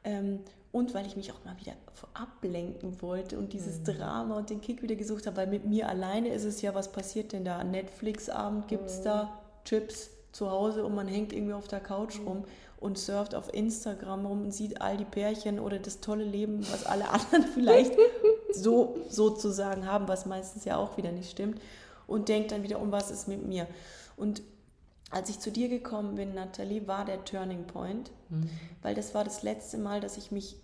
Ähm, 0.03 0.39
und 0.77 0.93
weil 0.93 1.05
ich 1.05 1.15
mich 1.15 1.31
auch 1.31 1.43
mal 1.43 1.57
wieder 1.59 1.73
ablenken 2.13 3.01
wollte 3.01 3.37
und 3.37 3.53
dieses 3.53 3.79
mhm. 3.79 3.83
Drama 3.85 4.37
und 4.37 4.49
den 4.49 4.61
Kick 4.61 4.81
wieder 4.81 4.95
gesucht 4.95 5.25
habe, 5.27 5.37
weil 5.37 5.47
mit 5.47 5.65
mir 5.65 5.89
alleine 5.89 6.29
ist 6.29 6.43
es 6.43 6.61
ja, 6.61 6.75
was 6.75 6.91
passiert 6.91 7.33
denn 7.33 7.45
da? 7.45 7.63
Netflix-Abend 7.63 8.67
gibt 8.67 8.89
es 8.89 8.99
mhm. 8.99 9.03
da, 9.03 9.39
Chips 9.65 10.09
zu 10.31 10.51
Hause 10.51 10.85
und 10.85 10.93
man 10.93 11.07
hängt 11.07 11.33
irgendwie 11.33 11.53
auf 11.53 11.67
der 11.67 11.79
Couch 11.79 12.19
rum 12.25 12.45
und 12.79 12.97
surft 12.97 13.33
auf 13.33 13.51
Instagram 13.53 14.25
rum 14.25 14.41
und 14.43 14.51
sieht 14.51 14.81
all 14.81 14.97
die 14.97 15.05
Pärchen 15.05 15.59
oder 15.59 15.79
das 15.79 15.99
tolle 15.99 16.23
Leben, 16.23 16.61
was 16.71 16.85
alle 16.85 17.09
anderen 17.09 17.43
vielleicht 17.53 17.93
so 18.53 18.97
sozusagen 19.09 19.87
haben, 19.87 20.07
was 20.07 20.25
meistens 20.25 20.65
ja 20.65 20.77
auch 20.77 20.97
wieder 20.97 21.11
nicht 21.11 21.31
stimmt 21.31 21.59
und 22.05 22.29
denkt 22.29 22.51
dann 22.51 22.63
wieder, 22.63 22.79
um 22.79 22.91
was 22.91 23.11
ist 23.11 23.27
mit 23.27 23.45
mir. 23.45 23.67
Und 24.15 24.41
als 25.09 25.29
ich 25.29 25.39
zu 25.39 25.51
dir 25.51 25.69
gekommen 25.69 26.15
bin, 26.15 26.33
Nathalie, 26.33 26.87
war 26.87 27.05
der 27.05 27.23
Turning 27.23 27.65
Point, 27.65 28.11
mhm. 28.29 28.49
weil 28.81 28.95
das 28.95 29.13
war 29.15 29.23
das 29.23 29.43
letzte 29.43 29.77
Mal, 29.77 30.01
dass 30.01 30.17
ich 30.17 30.31
mich, 30.31 30.57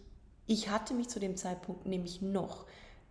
ich 0.47 0.69
hatte 0.69 0.93
mich 0.93 1.09
zu 1.09 1.19
dem 1.19 1.35
Zeitpunkt 1.35 1.85
nämlich 1.85 2.21
noch 2.21 2.65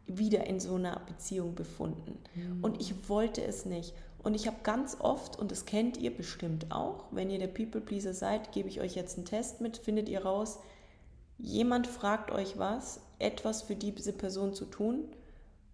wieder 0.06 0.46
in 0.46 0.60
so 0.60 0.74
einer 0.74 1.00
Beziehung 1.06 1.54
befunden. 1.54 2.18
Mhm. 2.34 2.64
Und 2.64 2.80
ich 2.80 3.08
wollte 3.08 3.42
es 3.42 3.64
nicht. 3.64 3.94
Und 4.22 4.34
ich 4.34 4.46
habe 4.46 4.58
ganz 4.62 4.96
oft, 5.00 5.38
und 5.38 5.50
das 5.50 5.64
kennt 5.64 5.96
ihr 5.96 6.14
bestimmt 6.14 6.70
auch, 6.70 7.06
wenn 7.10 7.30
ihr 7.30 7.38
der 7.38 7.48
People 7.48 7.80
Pleaser 7.80 8.14
seid, 8.14 8.52
gebe 8.52 8.68
ich 8.68 8.80
euch 8.80 8.94
jetzt 8.94 9.16
einen 9.16 9.26
Test 9.26 9.60
mit, 9.60 9.78
findet 9.78 10.08
ihr 10.08 10.24
raus, 10.24 10.58
jemand 11.38 11.86
fragt 11.86 12.30
euch 12.30 12.58
was, 12.58 13.00
etwas 13.18 13.62
für 13.62 13.74
diese 13.74 14.12
Person 14.12 14.54
zu 14.54 14.64
tun, 14.66 15.04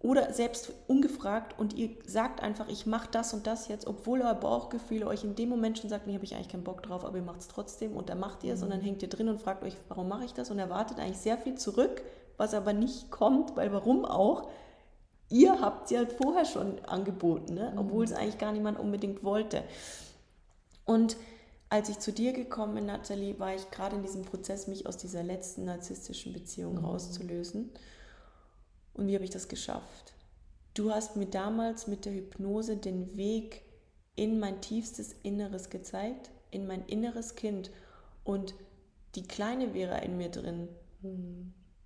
oder 0.01 0.31
selbst 0.33 0.71
ungefragt 0.87 1.59
und 1.59 1.73
ihr 1.73 1.89
sagt 2.05 2.41
einfach, 2.41 2.69
ich 2.69 2.85
mache 2.85 3.09
das 3.11 3.33
und 3.33 3.45
das 3.45 3.67
jetzt, 3.67 3.85
obwohl 3.85 4.21
euer 4.21 4.33
Bauchgefühl 4.33 5.03
euch 5.03 5.25
in 5.25 5.35
dem 5.35 5.49
Moment 5.49 5.77
schon 5.77 5.89
sagt, 5.89 6.07
nee, 6.07 6.13
habe 6.13 6.23
ich 6.23 6.35
eigentlich 6.35 6.47
keinen 6.47 6.63
Bock 6.63 6.83
drauf, 6.83 7.03
aber 7.03 7.17
ihr 7.17 7.23
macht 7.23 7.41
es 7.41 7.49
trotzdem 7.49 7.97
und 7.97 8.09
dann 8.09 8.19
macht 8.19 8.43
ihr 8.45 8.53
es 8.53 8.59
mhm. 8.59 8.65
und 8.65 8.71
dann 8.71 8.81
hängt 8.81 9.01
ihr 9.01 9.09
drin 9.09 9.27
und 9.27 9.41
fragt 9.41 9.63
euch, 9.63 9.75
warum 9.89 10.07
mache 10.07 10.23
ich 10.23 10.33
das 10.33 10.51
und 10.51 10.59
erwartet 10.59 10.99
eigentlich 10.99 11.17
sehr 11.17 11.37
viel 11.37 11.55
zurück, 11.55 12.01
was 12.37 12.53
aber 12.53 12.71
nicht 12.71 13.11
kommt, 13.11 13.57
weil 13.57 13.73
warum 13.73 14.05
auch, 14.05 14.49
ihr 15.27 15.59
habt 15.59 15.85
es 15.85 15.91
ja 15.91 16.05
vorher 16.05 16.45
schon 16.45 16.79
angeboten, 16.85 17.55
ne? 17.55 17.71
Mhm. 17.73 17.79
obwohl 17.79 18.05
es 18.05 18.13
eigentlich 18.13 18.37
gar 18.37 18.53
niemand 18.53 18.79
unbedingt 18.79 19.23
wollte. 19.23 19.63
Und 20.85 21.17
als 21.67 21.89
ich 21.89 21.99
zu 21.99 22.13
dir 22.13 22.31
gekommen 22.31 22.75
bin, 22.75 22.85
Nathalie, 22.85 23.37
war 23.37 23.53
ich 23.53 23.69
gerade 23.69 23.97
in 23.97 24.01
diesem 24.01 24.23
Prozess, 24.23 24.67
mich 24.67 24.87
aus 24.87 24.95
dieser 24.95 25.23
letzten 25.23 25.65
narzisstischen 25.65 26.31
Beziehung 26.31 26.75
mhm. 26.75 26.85
rauszulösen. 26.85 27.71
Und 28.99 29.07
wie 29.07 29.15
habe 29.15 29.23
ich 29.23 29.31
das 29.31 29.47
geschafft? 29.47 30.13
Du 30.73 30.91
hast 30.91 31.15
mir 31.15 31.25
damals 31.25 31.87
mit 31.87 32.03
der 32.03 32.13
Hypnose 32.13 32.75
den 32.75 33.15
Weg 33.15 33.61
in 34.15 34.39
mein 34.39 34.59
tiefstes 34.59 35.15
Inneres 35.23 35.69
gezeigt, 35.69 36.31
in 36.51 36.67
mein 36.67 36.85
inneres 36.85 37.35
Kind. 37.35 37.71
Und 38.25 38.53
die 39.15 39.23
kleine 39.23 39.69
Vera 39.69 39.99
in 39.99 40.17
mir 40.17 40.29
drin, 40.29 40.67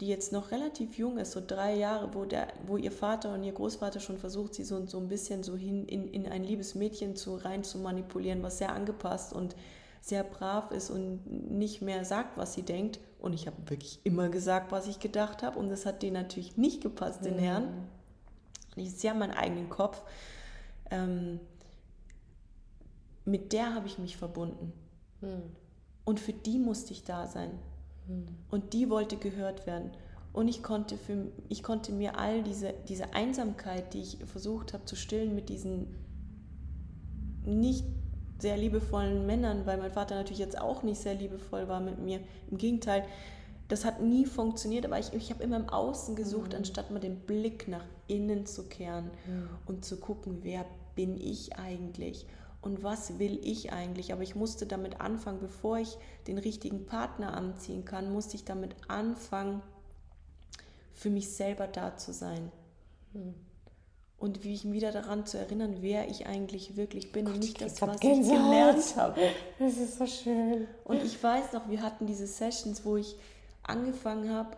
die 0.02 0.08
jetzt 0.08 0.32
noch 0.32 0.50
relativ 0.50 0.98
jung 0.98 1.20
ist, 1.20 1.34
so 1.34 1.42
drei 1.46 1.76
Jahre, 1.76 2.16
wo, 2.16 2.26
der, 2.26 2.48
wo 2.66 2.78
ihr 2.78 2.92
Vater 2.92 3.36
und 3.36 3.44
ihr 3.44 3.54
Großvater 3.54 4.00
schon 4.00 4.18
versucht, 4.18 4.56
sie 4.56 4.64
so, 4.64 4.84
so 4.88 4.98
ein 4.98 5.08
bisschen 5.08 5.44
so 5.44 5.56
hin 5.56 5.86
in, 5.86 6.08
in 6.08 6.26
ein 6.26 6.44
liebes 6.44 6.74
Mädchen 6.74 7.16
zu, 7.16 7.36
rein 7.36 7.64
zu 7.64 7.78
manipulieren, 7.78 8.42
was 8.42 8.58
sehr 8.58 8.74
angepasst 8.74 9.34
und 9.34 9.56
sehr 10.04 10.26
brav 10.26 10.72
ist 10.72 10.90
und 10.90 11.26
nicht 11.50 11.82
mehr 11.82 12.04
sagt, 12.04 12.38
was 12.38 12.54
sie 12.54 12.64
denkt. 12.64 13.00
Und 13.20 13.32
ich 13.32 13.48
habe 13.48 13.56
wirklich 13.70 14.02
immer 14.04 14.28
gesagt, 14.28 14.74
was 14.74 14.86
ich 14.88 15.00
gedacht 15.00 15.44
habe. 15.44 15.58
Und 15.58 15.70
das 15.70 15.86
hat 15.86 16.04
denen 16.04 16.16
natürlich 16.16 16.58
nicht 16.58 16.82
gepasst, 16.82 17.22
mhm. 17.22 17.26
den 17.26 17.40
Herrn. 17.40 17.88
Und 18.76 18.84
ich 18.84 18.92
sehe 18.92 19.14
meinen 19.14 19.32
eigenen 19.32 19.70
Kopf. 19.70 20.04
Ähm, 20.92 21.40
mit 23.24 23.54
der 23.54 23.74
habe 23.74 23.88
ich 23.88 23.98
mich 23.98 24.18
verbunden. 24.18 24.74
Mhm. 25.22 25.44
Und 26.04 26.20
für 26.20 26.34
die 26.34 26.60
musste 26.60 26.92
ich 26.92 27.06
da 27.06 27.26
sein. 27.26 27.52
Mhm. 28.10 28.26
Und 28.52 28.74
die 28.74 28.90
wollte 28.90 29.16
gehört 29.16 29.66
werden. 29.66 29.92
Und 30.34 30.50
ich 30.50 30.64
konnte, 30.64 30.98
für, 30.98 31.32
ich 31.48 31.64
konnte 31.64 31.94
mir 31.94 32.20
all 32.20 32.44
diese, 32.44 32.74
diese 32.90 33.14
Einsamkeit, 33.14 33.94
die 33.94 34.02
ich 34.02 34.18
versucht 34.26 34.74
habe 34.74 34.84
zu 34.84 34.98
stillen 34.98 35.34
mit 35.34 35.48
diesen 35.48 35.96
nicht 37.46 37.86
sehr 38.40 38.58
liebevollen 38.58 39.26
Männern, 39.26 39.66
weil 39.66 39.78
mein 39.78 39.92
Vater 39.92 40.16
natürlich 40.16 40.40
jetzt 40.40 40.60
auch 40.60 40.84
nicht 40.84 41.00
sehr 41.00 41.16
liebevoll 41.16 41.68
war 41.68 41.80
mit 41.80 42.00
mir. 42.00 42.20
Im 42.52 42.58
Gegenteil, 42.58 43.06
das 43.68 43.86
hat 43.86 44.02
nie 44.02 44.26
funktioniert, 44.26 44.86
aber 44.86 45.00
ich, 45.00 45.14
ich 45.14 45.30
habe 45.32 45.44
immer 45.44 45.58
im 45.58 45.70
Außen 45.70 46.16
gesucht, 46.16 46.52
mhm. 46.52 46.58
anstatt 46.58 46.92
mal 46.92 47.00
den 47.00 47.20
Blick 47.20 47.68
nach 47.68 47.86
innen 48.08 48.46
zu 48.46 48.64
kehren 48.64 49.06
mhm. 49.26 49.50
und 49.66 49.86
zu 49.86 49.98
gucken, 49.98 50.40
wer 50.42 50.66
bin 50.96 51.20
ich 51.20 51.58
eigentlich 51.58 52.28
und 52.62 52.84
was 52.84 53.20
will 53.20 53.40
ich 53.44 53.72
eigentlich. 53.72 54.12
Aber 54.12 54.24
ich 54.24 54.36
musste 54.36 54.66
damit 54.66 55.00
anfangen, 55.00 55.40
bevor 55.40 55.78
ich 55.78 55.98
den 56.28 56.38
richtigen 56.38 56.86
Partner 56.86 57.36
anziehen 57.36 57.86
kann, 57.86 58.12
musste 58.12 58.36
ich 58.36 58.44
damit 58.44 58.76
anfangen, 58.88 59.62
für 60.94 61.10
mich 61.10 61.30
selber 61.30 61.68
da 61.68 61.98
zu 61.98 62.14
sein. 62.14 62.52
Mhm 63.14 63.34
und 64.24 64.46
wie 64.46 64.54
ich 64.54 64.64
mich 64.64 64.76
wieder 64.76 64.94
daran 64.94 65.26
zu 65.26 65.38
erinnern, 65.38 65.80
wer 65.82 66.08
ich 66.08 66.28
eigentlich 66.28 66.78
wirklich 66.78 67.12
bin 67.12 67.26
Gott, 67.26 67.34
und 67.34 67.40
nicht 67.42 67.60
das, 67.60 67.82
was 67.82 67.96
ich 67.96 68.00
gelernt 68.00 68.96
habe. 68.96 69.20
Das 69.60 69.76
ist 69.76 69.98
so 69.98 70.08
schön. 70.08 70.66
Und 70.86 71.04
ich 71.04 71.22
weiß 71.22 71.52
noch, 71.52 71.70
wir 71.70 71.82
hatten 71.82 72.08
diese 72.08 72.26
Sessions, 72.26 72.86
wo 72.86 72.96
ich 72.96 73.18
angefangen 73.64 74.30
habe 74.30 74.56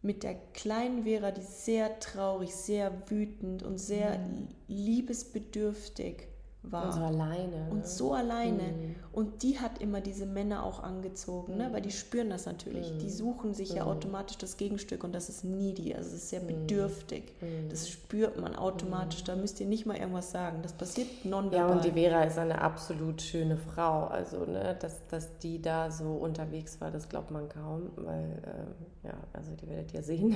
mit 0.00 0.22
der 0.22 0.36
kleinen 0.54 1.04
Vera, 1.04 1.32
die 1.32 1.42
sehr 1.42 2.00
traurig, 2.00 2.54
sehr 2.54 2.90
wütend 3.10 3.62
und 3.62 3.76
sehr 3.76 4.16
mhm. 4.16 4.48
liebesbedürftig 4.68 6.26
war. 6.70 6.86
Und 6.86 6.92
so 6.92 7.00
alleine. 7.00 7.66
Und 7.70 7.78
ne? 7.78 7.86
so 7.86 8.12
alleine. 8.12 8.62
Mhm. 8.62 8.94
Und 9.12 9.42
die 9.42 9.58
hat 9.58 9.80
immer 9.80 10.00
diese 10.00 10.26
Männer 10.26 10.64
auch 10.64 10.82
angezogen, 10.82 11.56
ne? 11.56 11.68
weil 11.72 11.82
die 11.82 11.90
spüren 11.90 12.30
das 12.30 12.46
natürlich. 12.46 12.92
Mhm. 12.92 12.98
Die 12.98 13.10
suchen 13.10 13.54
sich 13.54 13.70
ja 13.74 13.84
mhm. 13.84 13.90
automatisch 13.90 14.38
das 14.38 14.56
Gegenstück 14.56 15.04
und 15.04 15.14
das 15.14 15.28
ist 15.28 15.44
needy, 15.44 15.94
also 15.94 16.08
es 16.08 16.14
ist 16.14 16.30
sehr 16.30 16.40
mhm. 16.40 16.48
bedürftig. 16.48 17.32
Mhm. 17.40 17.68
Das 17.70 17.88
spürt 17.88 18.40
man 18.40 18.56
automatisch. 18.56 19.24
Da 19.24 19.36
müsst 19.36 19.60
ihr 19.60 19.66
nicht 19.66 19.86
mal 19.86 19.96
irgendwas 19.96 20.30
sagen. 20.30 20.60
Das 20.62 20.72
passiert 20.72 21.24
nonverbal. 21.24 21.68
Ja, 21.68 21.74
und 21.74 21.84
die 21.84 21.92
Vera 21.92 22.22
ist 22.24 22.38
eine 22.38 22.60
absolut 22.60 23.22
schöne 23.22 23.56
Frau. 23.56 24.06
Also, 24.06 24.44
ne, 24.44 24.76
dass, 24.80 25.06
dass 25.08 25.38
die 25.38 25.60
da 25.60 25.90
so 25.90 26.12
unterwegs 26.12 26.80
war, 26.80 26.90
das 26.90 27.08
glaubt 27.08 27.30
man 27.30 27.48
kaum, 27.48 27.90
weil, 27.96 28.42
äh, 28.44 29.06
ja, 29.06 29.14
also 29.32 29.52
die 29.52 29.68
werdet 29.68 29.94
ihr 29.94 30.02
sehen. 30.02 30.34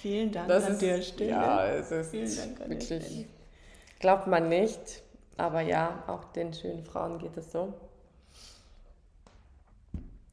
Vielen 0.00 0.30
Dank 0.30 0.48
das 0.48 0.64
an 0.64 0.72
ist, 0.72 0.82
der 0.82 1.02
Stelle. 1.02 1.30
Ja, 1.30 1.66
es 1.66 1.90
ist 1.90 2.10
Vielen 2.10 2.36
Dank 2.36 2.60
an 2.60 2.70
wirklich, 2.70 2.88
der 2.88 3.00
Stelle. 3.00 3.24
Glaubt 3.98 4.26
man 4.26 4.48
nicht. 4.48 5.02
Aber 5.36 5.60
ja, 5.60 6.02
auch 6.08 6.24
den 6.24 6.52
schönen 6.52 6.84
Frauen 6.84 7.18
geht 7.18 7.36
es 7.36 7.52
so. 7.52 7.72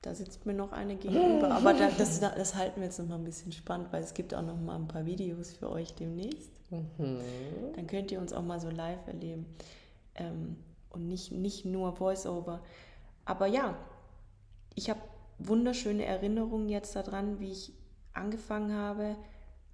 Da 0.02 0.14
sitzt 0.14 0.46
mir 0.46 0.54
noch 0.54 0.72
eine 0.72 0.96
gegenüber. 0.96 1.52
Aber 1.52 1.74
das, 1.74 2.20
das 2.20 2.56
halten 2.56 2.80
wir 2.80 2.86
jetzt 2.86 3.00
noch 3.00 3.08
mal 3.08 3.16
ein 3.16 3.24
bisschen 3.24 3.52
spannend, 3.52 3.92
weil 3.92 4.04
es 4.04 4.14
gibt 4.14 4.34
auch 4.36 4.42
noch 4.42 4.60
mal 4.60 4.76
ein 4.76 4.88
paar 4.88 5.06
Videos 5.06 5.54
für 5.54 5.70
euch 5.70 5.96
demnächst. 5.96 6.52
Mhm. 6.70 7.20
Dann 7.76 7.88
könnt 7.88 8.12
ihr 8.12 8.20
uns 8.20 8.34
auch 8.34 8.44
mal 8.44 8.60
so 8.60 8.70
live 8.70 9.08
erleben. 9.08 9.46
Ähm, 10.16 10.58
und 10.90 11.08
nicht, 11.08 11.32
nicht 11.32 11.66
nur 11.66 11.94
Voice-Over. 11.94 12.62
Aber 13.26 13.48
ja, 13.48 13.76
ich 14.76 14.90
habe 14.90 15.02
wunderschöne 15.40 16.06
Erinnerungen 16.06 16.70
jetzt 16.70 16.96
daran, 16.96 17.40
wie 17.40 17.52
ich 17.52 17.74
angefangen 18.14 18.74
habe, 18.74 19.16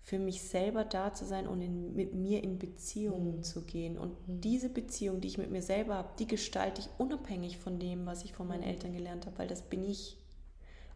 für 0.04 0.20
mich 0.20 0.42
selber 0.42 0.84
da 0.84 1.14
zu 1.14 1.26
sein 1.26 1.48
und 1.48 1.62
in, 1.62 1.96
mit 1.96 2.14
mir 2.14 2.44
in 2.44 2.58
Beziehungen 2.58 3.38
mhm. 3.38 3.44
zu 3.44 3.62
gehen. 3.62 3.98
Und 3.98 4.28
mhm. 4.28 4.42
diese 4.42 4.70
Beziehung, 4.70 5.22
die 5.22 5.28
ich 5.28 5.38
mit 5.38 5.52
mir 5.52 5.62
selber 5.62 5.96
habe, 5.96 6.10
die 6.20 6.28
gestalte 6.28 6.82
ich 6.82 6.90
unabhängig 6.98 7.58
von 7.58 7.80
dem, 7.80 8.06
was 8.06 8.24
ich 8.24 8.34
von 8.34 8.48
meinen 8.48 8.62
mhm. 8.62 8.70
Eltern 8.70 8.94
gelernt 8.94 9.26
habe, 9.26 9.38
weil 9.38 9.48
das 9.48 9.62
bin 9.62 9.84
ich 9.84 10.18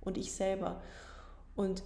und 0.02 0.18
ich 0.18 0.34
selber. 0.34 0.82
Und 1.56 1.84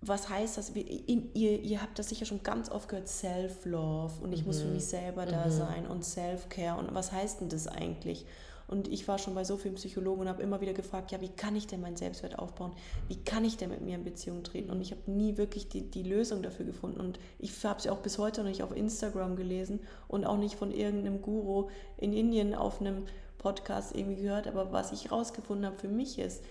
was 0.00 0.30
heißt 0.30 0.56
das? 0.56 0.70
In, 0.70 1.34
ihr, 1.34 1.60
ihr 1.60 1.82
habt 1.82 1.98
das 1.98 2.08
sicher 2.08 2.24
schon 2.24 2.42
ganz 2.42 2.70
oft 2.70 2.88
gehört, 2.88 3.08
Self-Love 3.08 4.22
und 4.22 4.32
ich 4.32 4.46
muss 4.46 4.60
für 4.60 4.68
mhm. 4.68 4.74
mich 4.74 4.86
selber 4.86 5.26
da 5.26 5.46
mhm. 5.46 5.50
sein 5.50 5.86
und 5.86 6.04
Self-Care. 6.04 6.78
Und 6.78 6.94
was 6.94 7.12
heißt 7.12 7.42
denn 7.42 7.50
das 7.50 7.66
eigentlich? 7.66 8.24
Und 8.70 8.86
ich 8.86 9.08
war 9.08 9.18
schon 9.18 9.34
bei 9.34 9.42
so 9.42 9.56
vielen 9.56 9.74
Psychologen 9.74 10.20
und 10.20 10.28
habe 10.28 10.44
immer 10.44 10.60
wieder 10.60 10.72
gefragt, 10.72 11.10
ja, 11.10 11.20
wie 11.20 11.28
kann 11.28 11.56
ich 11.56 11.66
denn 11.66 11.80
meinen 11.80 11.96
Selbstwert 11.96 12.38
aufbauen? 12.38 12.72
Wie 13.08 13.16
kann 13.16 13.44
ich 13.44 13.56
denn 13.56 13.70
mit 13.70 13.80
mir 13.80 13.96
in 13.96 14.04
Beziehung 14.04 14.44
treten? 14.44 14.70
Und 14.70 14.80
ich 14.80 14.92
habe 14.92 15.10
nie 15.10 15.36
wirklich 15.36 15.68
die, 15.68 15.90
die 15.90 16.04
Lösung 16.04 16.40
dafür 16.40 16.66
gefunden. 16.66 17.00
Und 17.00 17.18
ich 17.40 17.64
habe 17.64 17.82
sie 17.82 17.90
auch 17.90 17.98
bis 17.98 18.16
heute 18.18 18.42
noch 18.42 18.48
nicht 18.48 18.62
auf 18.62 18.76
Instagram 18.76 19.34
gelesen 19.34 19.80
und 20.06 20.24
auch 20.24 20.36
nicht 20.36 20.54
von 20.54 20.70
irgendeinem 20.70 21.20
Guru 21.20 21.68
in 21.96 22.12
Indien 22.12 22.54
auf 22.54 22.80
einem 22.80 23.06
Podcast 23.38 23.92
irgendwie 23.96 24.22
gehört. 24.22 24.46
Aber 24.46 24.70
was 24.70 24.92
ich 24.92 25.10
rausgefunden 25.10 25.66
habe 25.66 25.76
für 25.76 25.88
mich 25.88 26.20
ist, 26.20 26.44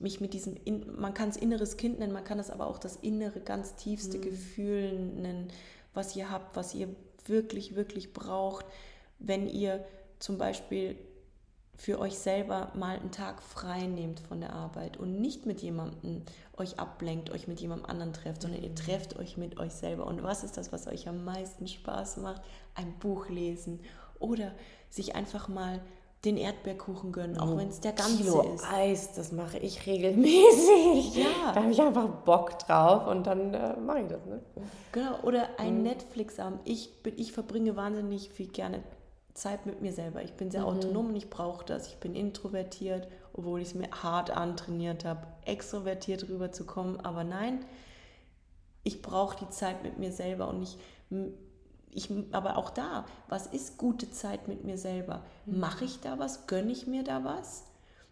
mich 0.00 0.20
mit 0.20 0.34
diesem, 0.34 0.56
man 0.98 1.14
kann 1.14 1.30
es 1.30 1.38
inneres 1.38 1.78
Kind 1.78 1.98
nennen, 1.98 2.12
man 2.12 2.24
kann 2.24 2.38
es 2.38 2.50
aber 2.50 2.66
auch 2.66 2.78
das 2.78 2.96
innere, 2.96 3.40
ganz 3.40 3.74
tiefste 3.74 4.18
mhm. 4.18 4.22
Gefühl 4.22 4.98
nennen, 4.98 5.48
was 5.94 6.14
ihr 6.14 6.30
habt, 6.30 6.56
was 6.56 6.74
ihr 6.74 6.88
wirklich, 7.24 7.74
wirklich 7.74 8.12
braucht, 8.12 8.66
wenn 9.18 9.48
ihr 9.48 9.82
zum 10.20 10.38
Beispiel 10.38 10.96
für 11.80 11.98
euch 11.98 12.18
selber 12.18 12.70
mal 12.74 12.96
einen 12.96 13.10
Tag 13.10 13.42
frei 13.42 13.86
nehmt 13.86 14.20
von 14.20 14.40
der 14.40 14.52
Arbeit 14.52 14.98
und 14.98 15.18
nicht 15.18 15.46
mit 15.46 15.62
jemandem 15.62 16.22
euch 16.58 16.78
ablenkt, 16.78 17.30
euch 17.30 17.48
mit 17.48 17.58
jemandem 17.58 17.86
anderen 17.86 18.12
trefft, 18.12 18.42
sondern 18.42 18.62
ihr 18.62 18.68
mhm. 18.68 18.76
trefft 18.76 19.18
euch 19.18 19.38
mit 19.38 19.58
euch 19.58 19.72
selber. 19.72 20.06
Und 20.06 20.22
was 20.22 20.44
ist 20.44 20.58
das, 20.58 20.72
was 20.72 20.86
euch 20.86 21.08
am 21.08 21.24
meisten 21.24 21.66
Spaß 21.66 22.18
macht? 22.18 22.42
Ein 22.74 22.92
Buch 22.98 23.30
lesen 23.30 23.80
oder 24.18 24.52
sich 24.90 25.16
einfach 25.16 25.48
mal 25.48 25.80
den 26.26 26.36
Erdbeerkuchen 26.36 27.12
gönnen, 27.12 27.38
auch 27.38 27.52
oh, 27.52 27.56
wenn 27.56 27.68
es 27.68 27.80
der 27.80 27.92
ganze 27.92 28.24
Kilo 28.24 28.42
ist. 28.54 28.64
Eis, 28.70 29.14
das 29.14 29.32
mache 29.32 29.56
ich 29.56 29.86
regelmäßig. 29.86 31.16
Ja. 31.16 31.52
Da 31.54 31.62
habe 31.62 31.72
ich 31.72 31.80
einfach 31.80 32.06
Bock 32.24 32.58
drauf 32.58 33.06
und 33.06 33.26
dann 33.26 33.54
äh, 33.54 33.76
mache 33.76 34.00
ich 34.00 34.08
das. 34.08 34.26
Ne? 34.26 34.42
Genau, 34.92 35.18
oder 35.22 35.48
ein 35.58 35.78
mhm. 35.78 35.84
Netflix-Abend. 35.84 36.60
Ich, 36.66 36.90
ich 37.16 37.32
verbringe 37.32 37.74
wahnsinnig 37.74 38.28
viel 38.28 38.48
gerne 38.48 38.82
Zeit 39.34 39.66
mit 39.66 39.80
mir 39.80 39.92
selber. 39.92 40.22
Ich 40.22 40.34
bin 40.34 40.50
sehr 40.50 40.62
mhm. 40.62 40.68
autonom 40.68 41.08
und 41.08 41.16
ich 41.16 41.30
brauche 41.30 41.64
das. 41.64 41.88
Ich 41.88 41.96
bin 41.96 42.14
introvertiert, 42.14 43.08
obwohl 43.32 43.60
ich 43.60 43.68
es 43.68 43.74
mir 43.74 43.90
hart 43.90 44.30
antrainiert 44.30 45.04
habe, 45.04 45.26
extrovertiert 45.44 46.28
rüberzukommen. 46.28 47.00
Aber 47.00 47.24
nein, 47.24 47.64
ich 48.82 49.02
brauche 49.02 49.44
die 49.44 49.50
Zeit 49.50 49.82
mit 49.82 49.98
mir 49.98 50.12
selber 50.12 50.48
und 50.48 50.62
ich, 50.62 50.78
ich, 51.90 52.10
aber 52.32 52.56
auch 52.56 52.70
da, 52.70 53.04
was 53.28 53.46
ist 53.46 53.78
gute 53.78 54.10
Zeit 54.10 54.48
mit 54.48 54.64
mir 54.64 54.78
selber? 54.78 55.22
Mhm. 55.46 55.60
Mache 55.60 55.84
ich 55.84 56.00
da 56.00 56.18
was? 56.18 56.46
Gönne 56.46 56.72
ich 56.72 56.86
mir 56.86 57.04
da 57.04 57.24
was? 57.24 57.64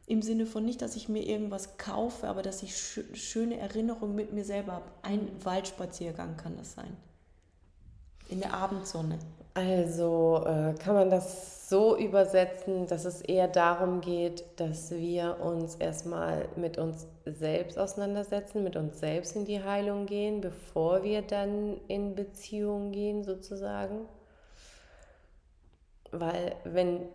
Im 0.06 0.22
Sinne 0.22 0.46
von 0.46 0.64
nicht, 0.64 0.80
dass 0.80 0.96
ich 0.96 1.10
mir 1.10 1.22
irgendwas 1.22 1.76
kaufe, 1.76 2.28
aber 2.28 2.40
dass 2.40 2.62
ich 2.62 2.74
sch 2.74 3.00
schöne 3.12 3.58
Erinnerungen 3.58 4.16
mit 4.16 4.32
mir 4.32 4.44
selber 4.44 4.72
habe. 4.72 4.90
Ein. 5.02 5.28
Waldspaziergang 5.44 6.38
kann 6.38 6.56
das 6.56 6.72
sein. 6.72 6.96
In 8.30 8.40
der 8.40 8.54
Abendsonne. 8.54 9.18
Also 9.58 10.44
äh, 10.46 10.74
kann 10.74 10.94
man 10.94 11.10
das 11.10 11.68
so 11.68 11.98
übersetzen, 11.98 12.86
dass 12.86 13.04
es 13.04 13.20
eher 13.22 13.48
darum 13.48 14.00
geht, 14.00 14.44
dass 14.54 14.92
wir 14.92 15.40
uns 15.40 15.74
erstmal 15.74 16.48
mit 16.54 16.78
uns 16.78 17.08
selbst 17.26 17.76
auseinandersetzen, 17.76 18.62
mit 18.62 18.76
uns 18.76 19.00
selbst 19.00 19.34
in 19.34 19.46
die 19.46 19.60
Heilung 19.60 20.06
gehen, 20.06 20.40
bevor 20.40 21.02
wir 21.02 21.22
dann 21.22 21.80
in 21.88 22.14
Beziehung 22.14 22.92
gehen 22.92 23.24
sozusagen. 23.24 24.06
Weil 26.12 26.54
wenn, 26.62 27.08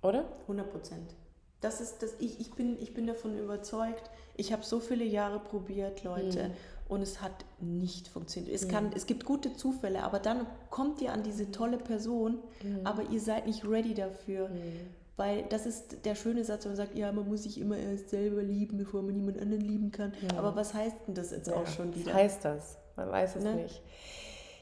oder? 0.00 0.24
100 0.44 0.70
Prozent. 0.70 1.14
Das 1.60 1.82
ist 1.82 2.02
das, 2.02 2.14
ich, 2.18 2.40
ich, 2.40 2.50
bin, 2.52 2.80
ich 2.80 2.94
bin 2.94 3.06
davon 3.06 3.38
überzeugt, 3.38 4.10
ich 4.38 4.54
habe 4.54 4.64
so 4.64 4.80
viele 4.80 5.04
Jahre 5.04 5.38
probiert, 5.38 6.02
Leute. 6.02 6.48
Mhm 6.48 6.79
und 6.90 7.02
es 7.02 7.22
hat 7.22 7.44
nicht 7.60 8.08
funktioniert. 8.08 8.52
Es, 8.54 8.68
kann, 8.68 8.86
mhm. 8.86 8.92
es 8.96 9.06
gibt 9.06 9.24
gute 9.24 9.54
Zufälle, 9.54 10.02
aber 10.02 10.18
dann 10.18 10.46
kommt 10.70 11.00
ihr 11.00 11.12
an 11.12 11.22
diese 11.22 11.50
tolle 11.52 11.78
Person, 11.78 12.38
mhm. 12.62 12.80
aber 12.84 13.04
ihr 13.10 13.20
seid 13.20 13.46
nicht 13.46 13.64
ready 13.64 13.94
dafür. 13.94 14.48
Mhm. 14.48 14.90
Weil 15.16 15.44
das 15.44 15.66
ist 15.66 16.04
der 16.04 16.14
schöne 16.14 16.44
Satz, 16.44 16.64
wenn 16.64 16.72
man 16.72 16.76
sagt, 16.76 16.96
ja, 16.96 17.12
man 17.12 17.28
muss 17.28 17.42
sich 17.42 17.60
immer 17.60 17.76
erst 17.76 18.08
selber 18.08 18.42
lieben, 18.42 18.78
bevor 18.78 19.02
man 19.02 19.14
jemand 19.14 19.38
anderen 19.38 19.60
lieben 19.60 19.90
kann. 19.90 20.12
Aber 20.36 20.56
was 20.56 20.72
heißt 20.72 20.96
denn 21.06 21.14
das 21.14 21.30
jetzt 21.30 21.48
ja, 21.48 21.54
auch 21.54 21.66
schon 21.66 21.94
wieder? 21.94 22.12
Was 22.12 22.14
heißt 22.14 22.44
das? 22.44 22.78
Man 22.96 23.10
weiß 23.10 23.36
es 23.36 23.44
ne? 23.44 23.54
nicht. 23.54 23.82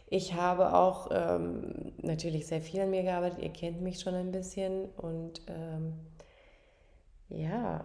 Ich 0.09 0.35
habe 0.35 0.75
auch 0.75 1.11
ähm, 1.13 1.93
natürlich 2.03 2.47
sehr 2.47 2.61
viel 2.61 2.81
an 2.81 2.91
mir 2.91 3.05
gearbeitet. 3.05 3.41
Ihr 3.41 3.51
kennt 3.51 3.83
mich 3.83 4.01
schon 4.01 4.15
ein 4.15 4.33
bisschen 4.33 4.87
und 4.97 5.43
ähm, 5.47 5.93
ja, 7.29 7.85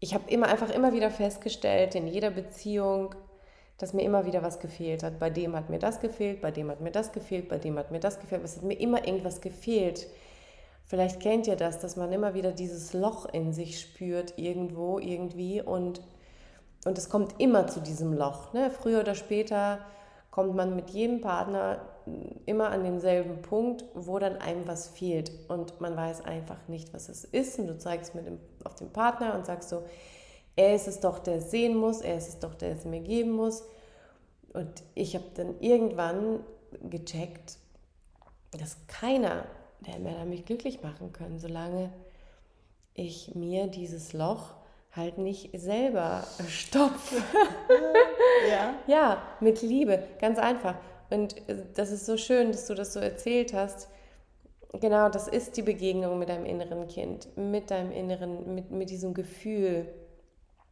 ich 0.00 0.14
habe 0.14 0.30
immer 0.30 0.48
einfach 0.48 0.70
immer 0.70 0.92
wieder 0.92 1.10
festgestellt, 1.10 1.94
in 1.94 2.06
jeder 2.06 2.30
Beziehung, 2.30 3.14
dass 3.76 3.92
mir 3.92 4.02
immer 4.02 4.26
wieder 4.26 4.42
was 4.42 4.58
gefehlt 4.58 5.02
hat. 5.02 5.18
Bei 5.18 5.30
dem 5.30 5.54
hat 5.54 5.70
mir 5.70 5.78
das 5.78 6.00
gefehlt, 6.00 6.40
bei 6.40 6.50
dem 6.50 6.70
hat 6.70 6.80
mir 6.80 6.90
das 6.90 7.12
gefehlt, 7.12 7.48
bei 7.48 7.58
dem 7.58 7.78
hat 7.78 7.90
mir 7.90 8.00
das 8.00 8.18
gefehlt. 8.18 8.42
Es 8.44 8.56
hat 8.56 8.62
mir 8.62 8.78
immer 8.78 9.06
irgendwas 9.06 9.40
gefehlt. 9.40 10.06
Vielleicht 10.84 11.20
kennt 11.20 11.46
ihr 11.46 11.56
das, 11.56 11.78
dass 11.78 11.96
man 11.96 12.12
immer 12.12 12.34
wieder 12.34 12.52
dieses 12.52 12.92
Loch 12.92 13.26
in 13.32 13.52
sich 13.52 13.80
spürt, 13.80 14.34
irgendwo, 14.36 14.98
irgendwie. 14.98 15.62
Und, 15.62 16.02
und 16.84 16.98
es 16.98 17.08
kommt 17.08 17.34
immer 17.38 17.68
zu 17.68 17.80
diesem 17.80 18.12
Loch. 18.12 18.52
Ne? 18.52 18.70
Früher 18.70 19.00
oder 19.00 19.14
später 19.14 19.78
kommt 20.30 20.54
man 20.54 20.76
mit 20.76 20.90
jedem 20.90 21.20
Partner 21.20 21.80
immer 22.46 22.70
an 22.70 22.84
denselben 22.84 23.42
Punkt, 23.42 23.84
wo 23.94 24.18
dann 24.18 24.36
einem 24.36 24.66
was 24.66 24.88
fehlt 24.88 25.30
und 25.48 25.80
man 25.80 25.96
weiß 25.96 26.24
einfach 26.24 26.68
nicht, 26.68 26.92
was 26.92 27.08
es 27.08 27.24
ist 27.24 27.58
und 27.58 27.66
du 27.66 27.78
zeigst 27.78 28.14
mit 28.14 28.26
dem, 28.26 28.38
auf 28.64 28.74
den 28.74 28.92
Partner 28.92 29.34
und 29.34 29.46
sagst 29.46 29.68
so, 29.68 29.84
er 30.56 30.74
ist 30.74 30.88
es 30.88 31.00
doch, 31.00 31.18
der 31.18 31.36
es 31.36 31.50
sehen 31.50 31.76
muss, 31.76 32.00
er 32.00 32.16
ist 32.16 32.28
es 32.28 32.38
doch, 32.38 32.54
der 32.54 32.72
es 32.72 32.84
mir 32.84 33.00
geben 33.00 33.32
muss. 33.32 33.64
Und 34.52 34.82
ich 34.94 35.14
habe 35.14 35.26
dann 35.34 35.60
irgendwann 35.60 36.40
gecheckt, 36.82 37.56
dass 38.52 38.76
keiner 38.88 39.44
der 39.86 39.98
mehr 39.98 40.24
mich 40.24 40.44
glücklich 40.44 40.82
machen 40.82 41.12
können, 41.12 41.38
solange 41.38 41.90
ich 42.94 43.34
mir 43.34 43.66
dieses 43.66 44.12
Loch 44.12 44.54
halt 44.92 45.18
nicht 45.18 45.50
selber 45.58 46.24
stopfe. 46.48 47.16
ja. 48.50 48.74
ja, 48.86 49.22
mit 49.40 49.62
Liebe, 49.62 50.02
ganz 50.20 50.38
einfach. 50.38 50.74
Und 51.10 51.36
äh, 51.48 51.64
das 51.74 51.92
ist 51.92 52.06
so 52.06 52.16
schön, 52.16 52.52
dass 52.52 52.66
du 52.66 52.74
das 52.74 52.92
so 52.92 53.00
erzählt 53.00 53.54
hast. 53.54 53.88
Genau, 54.72 55.08
das 55.08 55.26
ist 55.26 55.56
die 55.56 55.62
Begegnung 55.62 56.18
mit 56.18 56.28
deinem 56.28 56.46
inneren 56.46 56.86
Kind, 56.86 57.36
mit 57.36 57.70
deinem 57.70 57.90
inneren, 57.90 58.54
mit, 58.54 58.70
mit 58.70 58.90
diesem 58.90 59.14
Gefühl, 59.14 59.92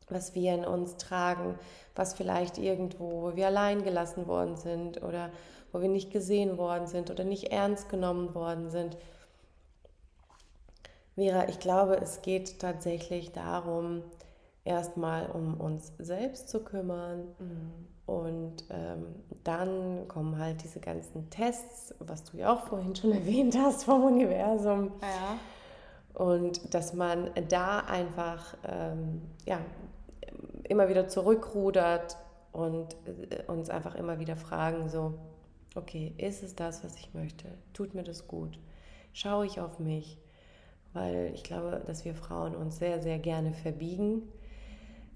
was 0.09 0.35
wir 0.35 0.55
in 0.55 0.65
uns 0.65 0.97
tragen, 0.97 1.59
was 1.97 2.15
vielleicht 2.15 2.59
irgendwo, 2.59 3.23
wo 3.23 3.37
wir 3.37 3.49
allein 3.49 3.83
gelassen 3.83 4.29
worden 4.29 4.57
sind 4.57 5.03
oder 5.03 5.31
wo 5.73 5.81
wir 5.81 5.89
nicht 5.89 6.13
gesehen 6.13 6.59
worden 6.59 6.87
sind 6.87 7.11
oder 7.11 7.25
nicht 7.25 7.51
ernst 7.53 7.89
genommen 7.89 8.35
worden 8.35 8.71
sind. 8.71 8.97
Vera, 11.17 11.49
ich 11.49 11.59
glaube, 11.59 11.97
es 12.01 12.23
geht 12.23 12.61
tatsächlich 12.61 13.33
darum, 13.33 14.05
erstmal 14.65 15.27
um 15.27 15.61
uns 15.61 15.93
selbst 15.99 16.49
zu 16.49 16.63
kümmern. 16.63 17.35
Mhm. 17.39 17.98
Und 18.09 18.65
ähm, 18.71 19.05
dann 19.45 20.09
kommen 20.09 20.39
halt 20.39 20.65
diese 20.65 20.81
ganzen 20.81 21.29
Tests, 21.29 21.95
was 21.99 22.25
du 22.25 22.39
ja 22.39 22.55
auch 22.55 22.67
vorhin 22.67 22.97
schon 22.97 23.13
erwähnt 23.21 23.55
hast 23.59 23.85
vom 23.85 24.03
Universum. 24.03 24.93
Ja. 25.03 26.25
Und 26.25 26.73
dass 26.73 26.95
man 26.95 27.31
da 27.51 27.81
einfach 27.81 28.57
ähm, 28.67 29.21
ja, 29.45 29.61
immer 30.63 30.89
wieder 30.89 31.09
zurückrudert 31.09 32.17
und 32.53 32.97
äh, 33.29 33.43
uns 33.47 33.69
einfach 33.69 33.95
immer 33.95 34.19
wieder 34.19 34.37
fragen, 34.37 34.89
so, 34.89 35.13
okay, 35.75 36.15
ist 36.17 36.43
es 36.43 36.57
das, 36.57 36.83
was 36.83 36.97
ich 36.97 37.13
möchte? 37.13 37.45
Tut 37.75 37.95
mir 37.95 38.05
das 38.05 38.27
gut? 38.27 38.59
Schaue 39.13 39.45
ich 39.45 39.61
auf 39.61 39.81
mich? 39.81 40.17
Weil 40.95 41.33
ich 41.35 41.45
glaube, 41.45 41.83
dass 41.87 42.07
wir 42.07 42.15
Frauen 42.15 42.57
uns 42.57 42.79
sehr, 42.79 43.03
sehr 43.03 43.19
gerne 43.19 43.53
verbiegen 43.53 44.23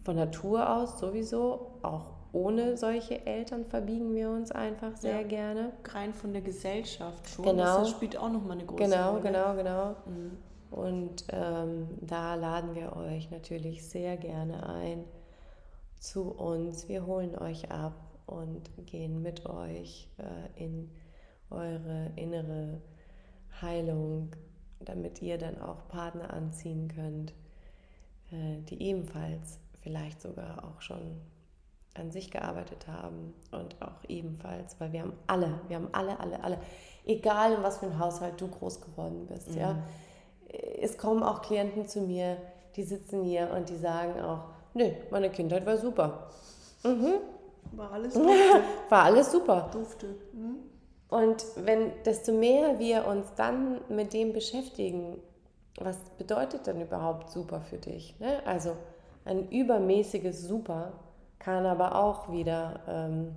von 0.05 0.15
Natur 0.15 0.77
aus 0.77 1.01
sowieso, 1.01 1.79
auch 1.81 2.22
ohne 2.33 2.77
solche 2.77 3.27
Eltern 3.27 3.67
verbiegen 3.67 4.15
wir 4.15 4.31
uns 4.31 4.51
einfach 4.53 4.97
sehr 4.97 5.21
ja, 5.21 5.27
gerne. 5.27 5.73
Rein 5.85 6.15
von 6.15 6.33
der 6.33 6.43
Gesellschaft 6.43 7.29
schon. 7.29 7.45
Genau. 7.45 7.81
Das 7.81 7.91
spielt 7.91 8.17
auch 8.17 8.31
nochmal 8.31 8.59
eine 8.59 8.67
große 8.67 8.83
genau, 8.83 9.11
Rolle. 9.11 9.23
Genau, 9.23 9.55
genau, 9.55 9.95
genau. 9.95 9.97
Mhm. 10.07 10.39
Und 10.71 11.25
ähm, 11.29 11.89
da 12.01 12.35
laden 12.35 12.75
wir 12.75 12.97
euch 12.97 13.31
natürlich 13.31 13.87
sehr 13.87 14.17
gerne 14.17 14.67
ein 14.67 15.05
zu 16.01 16.31
uns. 16.31 16.89
Wir 16.89 17.05
holen 17.05 17.37
euch 17.37 17.71
ab 17.71 17.95
und 18.25 18.71
gehen 18.87 19.21
mit 19.21 19.45
euch 19.45 20.09
äh, 20.17 20.65
in 20.65 20.91
eure 21.51 22.13
innere 22.17 22.81
Heilung, 23.61 24.31
damit 24.81 25.21
ihr 25.21 25.37
dann 25.37 25.61
auch 25.61 25.87
Partner 25.89 26.33
anziehen 26.33 26.89
könnt, 26.89 27.35
äh, 28.31 28.63
die 28.63 28.83
ebenfalls 28.83 29.61
vielleicht 29.83 30.23
sogar 30.23 30.65
auch 30.65 30.81
schon 30.81 31.21
an 31.95 32.11
sich 32.11 32.31
gearbeitet 32.31 32.87
haben 32.89 33.35
und 33.51 33.77
auch 33.83 34.09
ebenfalls, 34.09 34.77
weil 34.81 34.93
wir 34.93 35.03
haben 35.03 35.13
alle, 35.27 35.61
wir 35.69 35.77
haben 35.77 35.89
alle, 35.93 36.19
alle, 36.19 36.43
alle, 36.43 36.59
egal 37.05 37.53
in 37.53 37.63
was 37.63 37.79
für 37.79 37.87
ein 37.87 37.99
Haushalt 37.99 38.41
du 38.41 38.49
groß 38.49 38.81
geworden 38.81 39.27
bist, 39.27 39.51
mhm. 39.51 39.59
ja. 39.59 39.79
Es 40.81 40.99
kommen 40.99 41.23
auch 41.23 41.41
Klienten 41.43 41.89
zu 41.89 42.01
mir, 42.03 42.37
die 42.77 42.83
sitzen 42.83 43.23
hier 43.25 43.51
und 43.57 43.69
die 43.69 43.77
sagen 43.77 44.21
auch, 44.21 44.45
nö, 44.75 44.91
meine 45.11 45.31
Kindheit 45.31 45.65
war 45.65 45.79
super. 45.79 46.31
Mhm. 46.83 47.15
War 47.73 47.93
alles 47.93 48.15
dufte. 48.15 48.63
war 48.89 49.05
alles 49.05 49.33
super. 49.33 49.71
Dufte. 49.73 50.07
Mhm. 50.33 50.57
Und 51.09 51.45
wenn, 51.57 51.93
desto 52.05 52.33
mehr 52.33 52.79
wir 52.79 53.07
uns 53.07 53.27
dann 53.37 53.81
mit 53.89 54.13
dem 54.13 54.33
beschäftigen, 54.33 55.19
was 55.79 55.99
bedeutet 56.19 56.67
denn 56.67 56.81
überhaupt 56.81 57.31
super 57.31 57.61
für 57.61 57.77
dich? 57.77 58.19
Ne? 58.19 58.41
Also 58.47 58.77
ein 59.25 59.49
übermäßiges 59.51 60.43
Super 60.43 60.93
kann 61.43 61.67
aber 61.67 61.97
auch 61.97 62.31
wieder 62.31 62.81
ähm, 62.87 63.35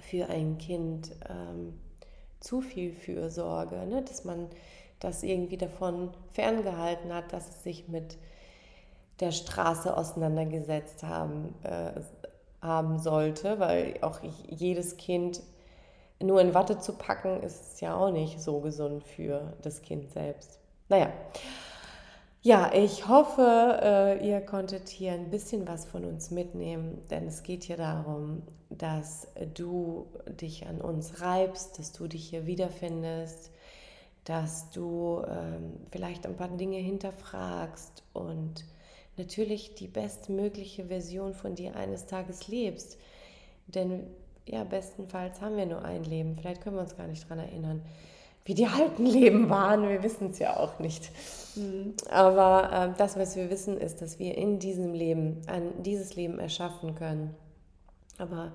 für 0.00 0.28
ein 0.28 0.58
Kind 0.58 1.10
ähm, 1.28 1.78
zu 2.38 2.60
viel 2.60 2.92
Fürsorge, 2.92 3.86
ne? 3.86 4.02
dass 4.02 4.24
man 4.24 4.48
das 5.00 5.22
irgendwie 5.22 5.56
davon 5.56 6.10
ferngehalten 6.32 7.12
hat, 7.12 7.32
dass 7.32 7.48
es 7.48 7.62
sich 7.64 7.88
mit 7.88 8.18
der 9.18 9.32
Straße 9.32 9.96
auseinandergesetzt 9.96 11.02
haben, 11.02 11.54
äh, 11.64 12.00
haben 12.62 12.98
sollte, 12.98 13.58
weil 13.58 13.98
auch 14.02 14.20
jedes 14.48 14.96
Kind 14.96 15.42
nur 16.22 16.40
in 16.40 16.54
Watte 16.54 16.78
zu 16.78 16.92
packen, 16.92 17.42
ist 17.42 17.80
ja 17.80 17.96
auch 17.96 18.12
nicht 18.12 18.40
so 18.40 18.60
gesund 18.60 19.02
für 19.04 19.54
das 19.62 19.82
Kind 19.82 20.10
selbst. 20.10 20.60
Naja, 20.88 21.10
ja, 22.42 22.72
ich 22.72 23.06
hoffe, 23.06 23.78
äh, 23.82 24.26
ihr 24.26 24.40
konntet 24.40 24.88
hier 24.88 25.12
ein 25.12 25.30
bisschen 25.30 25.68
was 25.68 25.84
von 25.84 26.04
uns 26.04 26.30
mitnehmen, 26.30 27.02
denn 27.10 27.26
es 27.26 27.42
geht 27.42 27.64
hier 27.64 27.76
darum, 27.76 28.42
dass 28.70 29.28
du 29.54 30.06
dich 30.40 30.66
an 30.66 30.80
uns 30.80 31.20
reibst, 31.20 31.78
dass 31.78 31.92
du 31.92 32.06
dich 32.06 32.30
hier 32.30 32.46
wiederfindest, 32.46 33.50
dass 34.24 34.70
du 34.70 35.22
ähm, 35.28 35.80
vielleicht 35.90 36.26
ein 36.26 36.36
paar 36.36 36.48
Dinge 36.48 36.78
hinterfragst 36.78 38.04
und 38.14 38.64
natürlich 39.18 39.74
die 39.74 39.88
bestmögliche 39.88 40.86
Version 40.86 41.34
von 41.34 41.54
dir 41.54 41.76
eines 41.76 42.06
Tages 42.06 42.48
lebst. 42.48 42.98
Denn 43.66 44.06
ja, 44.46 44.64
bestenfalls 44.64 45.42
haben 45.42 45.58
wir 45.58 45.66
nur 45.66 45.84
ein 45.84 46.04
Leben, 46.04 46.36
vielleicht 46.36 46.62
können 46.62 46.76
wir 46.76 46.82
uns 46.82 46.96
gar 46.96 47.06
nicht 47.06 47.24
daran 47.24 47.40
erinnern 47.40 47.82
wie 48.50 48.54
die 48.54 48.66
alten 48.66 49.06
Leben 49.06 49.48
waren. 49.48 49.88
Wir 49.88 50.02
wissen 50.02 50.32
es 50.32 50.40
ja 50.40 50.56
auch 50.56 50.80
nicht. 50.80 51.12
Aber 52.10 52.72
äh, 52.72 52.98
das, 52.98 53.16
was 53.16 53.36
wir 53.36 53.48
wissen, 53.48 53.78
ist, 53.78 54.02
dass 54.02 54.18
wir 54.18 54.36
in 54.36 54.58
diesem 54.58 54.92
Leben, 54.92 55.40
ein, 55.46 55.84
dieses 55.84 56.16
Leben 56.16 56.40
erschaffen 56.40 56.96
können. 56.96 57.32
Aber 58.18 58.50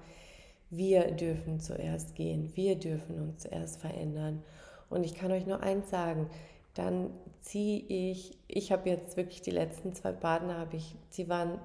wir 0.70 1.12
dürfen 1.12 1.62
zuerst 1.62 2.14
gehen. 2.14 2.52
Wir 2.56 2.76
dürfen 2.76 3.22
uns 3.22 3.40
zuerst 3.40 3.80
verändern. 3.80 4.44
Und 4.90 5.06
ich 5.06 5.16
kann 5.16 5.32
euch 5.32 5.46
nur 5.46 5.64
eins 5.64 5.90
sagen, 5.90 6.30
dann 6.74 7.10
ziehe 7.40 7.80
ich, 7.88 8.38
ich 8.50 8.74
habe 8.74 8.90
jetzt 8.90 9.16
wirklich 9.16 9.44
die 9.44 9.52
letzten 9.52 9.94
zwei 9.94 10.12
Partner, 10.12 10.58
habe 10.58 10.76
ich, 10.76 10.94
sie 11.10 11.30
waren 11.30 11.58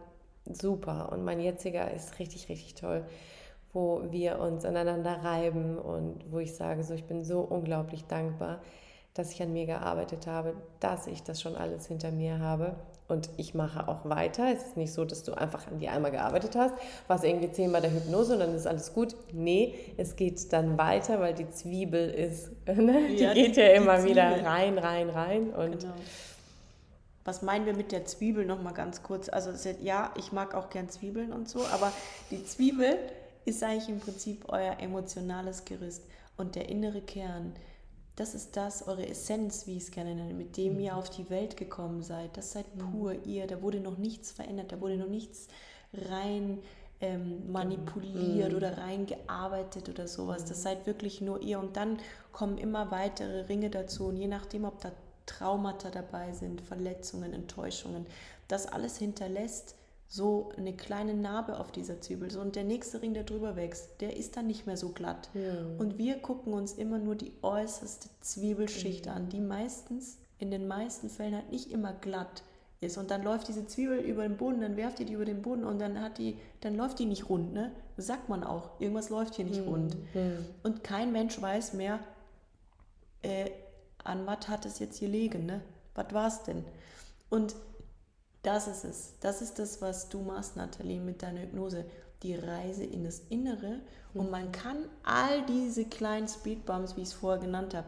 super 0.45 1.11
und 1.11 1.24
mein 1.24 1.41
jetziger 1.41 1.91
ist 1.91 2.20
richtig, 2.20 2.49
richtig 2.49 2.76
toll 2.76 3.05
wo 3.72 4.02
wir 4.10 4.40
uns 4.40 4.64
aneinander 4.64 5.22
reiben 5.22 5.78
und 5.78 6.30
wo 6.30 6.38
ich 6.38 6.54
sage, 6.54 6.82
so 6.82 6.94
ich 6.94 7.04
bin 7.04 7.24
so 7.24 7.40
unglaublich 7.40 8.04
dankbar, 8.06 8.60
dass 9.14 9.32
ich 9.32 9.42
an 9.42 9.52
mir 9.52 9.66
gearbeitet 9.66 10.26
habe, 10.26 10.54
dass 10.80 11.06
ich 11.06 11.22
das 11.22 11.40
schon 11.40 11.56
alles 11.56 11.86
hinter 11.86 12.10
mir 12.10 12.38
habe. 12.38 12.76
Und 13.08 13.28
ich 13.38 13.54
mache 13.54 13.88
auch 13.88 14.08
weiter. 14.08 14.52
Es 14.54 14.68
ist 14.68 14.76
nicht 14.76 14.92
so, 14.92 15.04
dass 15.04 15.24
du 15.24 15.34
einfach 15.34 15.66
an 15.66 15.80
dir 15.80 15.90
einmal 15.90 16.12
gearbeitet 16.12 16.54
hast, 16.54 16.74
warst 17.08 17.24
irgendwie 17.24 17.50
zehnmal 17.50 17.80
der 17.80 17.92
Hypnose 17.92 18.34
und 18.34 18.38
dann 18.38 18.54
ist 18.54 18.68
alles 18.68 18.94
gut. 18.94 19.16
Nee, 19.32 19.74
es 19.96 20.14
geht 20.14 20.52
dann 20.52 20.78
weiter, 20.78 21.18
weil 21.18 21.34
die 21.34 21.50
Zwiebel 21.50 22.08
ist, 22.08 22.52
ne? 22.66 23.08
die 23.08 23.16
ja, 23.16 23.34
geht 23.34 23.56
die, 23.56 23.60
ja 23.60 23.72
immer 23.72 24.04
wieder 24.04 24.44
rein, 24.44 24.78
rein, 24.78 25.10
rein. 25.10 25.50
Und 25.50 25.80
genau. 25.80 25.94
Was 27.24 27.42
meinen 27.42 27.66
wir 27.66 27.74
mit 27.74 27.92
der 27.92 28.04
Zwiebel 28.04 28.46
nochmal 28.46 28.74
ganz 28.74 29.02
kurz? 29.02 29.28
Also 29.28 29.50
ja, 29.82 30.12
ich 30.16 30.32
mag 30.32 30.54
auch 30.54 30.70
gern 30.70 30.88
Zwiebeln 30.88 31.32
und 31.32 31.48
so, 31.48 31.66
aber 31.66 31.92
die 32.30 32.44
Zwiebel 32.44 32.96
ist 33.45 33.62
eigentlich 33.62 33.88
im 33.88 34.01
Prinzip 34.01 34.45
euer 34.49 34.78
emotionales 34.78 35.64
Gerüst 35.64 36.03
und 36.36 36.55
der 36.55 36.68
innere 36.68 37.01
Kern. 37.01 37.55
Das 38.16 38.34
ist 38.34 38.57
das, 38.57 38.86
eure 38.86 39.07
Essenz, 39.07 39.66
wie 39.66 39.76
ich 39.76 39.84
es 39.84 39.91
gerne 39.91 40.14
nenne, 40.14 40.34
mit 40.34 40.57
dem 40.57 40.78
ihr 40.78 40.93
mhm. 40.93 40.99
auf 40.99 41.11
die 41.11 41.30
Welt 41.30 41.57
gekommen 41.57 42.03
seid. 42.03 42.36
Das 42.36 42.53
seid 42.53 42.74
mhm. 42.74 42.91
pur 42.91 43.14
ihr. 43.24 43.47
Da 43.47 43.62
wurde 43.62 43.80
noch 43.80 43.99
nichts 43.99 44.30
verändert, 44.30 44.72
da 44.72 44.80
wurde 44.80 44.97
noch 44.97 45.09
nichts 45.09 45.49
rein 45.93 46.59
ähm, 47.01 47.51
manipuliert 47.51 48.51
mhm. 48.51 48.57
oder 48.57 48.76
reingearbeitet 48.78 49.88
oder 49.88 50.07
sowas. 50.07 50.45
Das 50.45 50.62
seid 50.62 50.86
wirklich 50.86 51.20
nur 51.20 51.41
ihr. 51.41 51.59
Und 51.59 51.76
dann 51.76 51.99
kommen 52.32 52.59
immer 52.59 52.91
weitere 52.91 53.43
Ringe 53.43 53.70
dazu. 53.70 54.07
Und 54.09 54.16
je 54.16 54.28
nachdem, 54.28 54.64
ob 54.64 54.80
da 54.80 54.93
Traumata 55.26 55.91
dabei 55.91 56.32
sind, 56.32 56.61
Verletzungen, 56.61 57.32
Enttäuschungen. 57.32 58.07
Das 58.49 58.66
alles 58.66 58.99
hinterlässt 58.99 59.76
so 60.12 60.50
eine 60.56 60.72
kleine 60.72 61.14
Narbe 61.14 61.61
auf 61.61 61.70
dieser 61.70 62.00
Zwiebel. 62.00 62.32
So, 62.32 62.40
und 62.40 62.56
der 62.56 62.64
nächste 62.64 63.00
Ring, 63.00 63.14
der 63.14 63.22
drüber 63.22 63.54
wächst, 63.54 64.00
der 64.00 64.16
ist 64.16 64.36
dann 64.36 64.48
nicht 64.48 64.66
mehr 64.66 64.76
so 64.76 64.88
glatt. 64.88 65.30
Ja. 65.34 65.52
Und 65.78 65.98
wir 65.98 66.16
gucken 66.16 66.52
uns 66.52 66.72
immer 66.72 66.98
nur 66.98 67.14
die 67.14 67.32
äußerste 67.42 68.08
Zwiebelschicht 68.20 69.06
mhm. 69.06 69.12
an, 69.12 69.28
die 69.28 69.38
meistens, 69.38 70.18
in 70.38 70.50
den 70.50 70.66
meisten 70.66 71.11
Fällen 71.11 71.36
halt 71.36 71.52
nicht 71.52 71.70
immer 71.70 71.92
glatt 71.92 72.42
ist. 72.80 72.98
Und 72.98 73.12
dann 73.12 73.22
läuft 73.22 73.46
diese 73.46 73.68
Zwiebel 73.68 74.00
über 74.00 74.24
den 74.24 74.36
Boden, 74.36 74.61
dann 74.61 74.76
werft 74.76 74.98
ihr 74.98 75.06
die 75.06 75.12
über 75.12 75.24
den 75.24 75.42
Boden 75.42 75.62
und 75.62 75.78
dann 75.78 76.00
hat 76.00 76.18
die, 76.18 76.36
dann 76.61 76.74
läuft 76.74 76.98
die 76.98 77.06
nicht 77.06 77.28
rund, 77.28 77.52
ne? 77.52 77.70
Das 77.96 78.08
sagt 78.08 78.28
man 78.28 78.42
auch. 78.42 78.80
Irgendwas 78.80 79.11
läuft 79.11 79.36
hier 79.36 79.44
nicht 79.44 79.61
mhm. 79.61 79.68
rund. 79.68 79.96
Mhm. 80.14 80.44
Und 80.64 80.82
kein 80.82 81.12
Mensch 81.12 81.40
weiß 81.40 81.74
mehr, 81.74 82.00
äh, 83.22 83.50
an 84.02 84.26
was 84.26 84.48
hat 84.48 84.66
es 84.66 84.80
jetzt 84.80 84.98
gelegen, 84.98 85.46
ne? 85.46 85.61
Was 85.94 86.12
war 86.12 86.26
es 86.26 86.42
denn? 86.42 86.64
Und 87.28 87.54
das 88.43 88.66
ist 88.66 88.84
es. 88.84 89.14
Das 89.20 89.43
ist 89.43 89.59
das, 89.59 89.82
was 89.82 90.09
du 90.09 90.20
machst, 90.20 90.57
Nathalie, 90.57 91.01
mit 91.01 91.22
deiner 91.22 91.43
Hypnose. 91.43 91.84
Die 92.22 92.34
Reise 92.34 92.84
in 92.84 93.05
das 93.05 93.22
Innere. 93.28 93.80
Und 94.14 94.26
mhm. 94.26 94.30
man 94.30 94.53
kann 94.53 94.76
all 95.03 95.45
diese 95.47 95.84
kleinen 95.84 96.28
Speedbumps, 96.28 96.97
wie 96.97 97.03
ich 97.03 97.09
es 97.09 97.14
vorher 97.14 97.41
genannt 97.41 97.74
habe, 97.74 97.86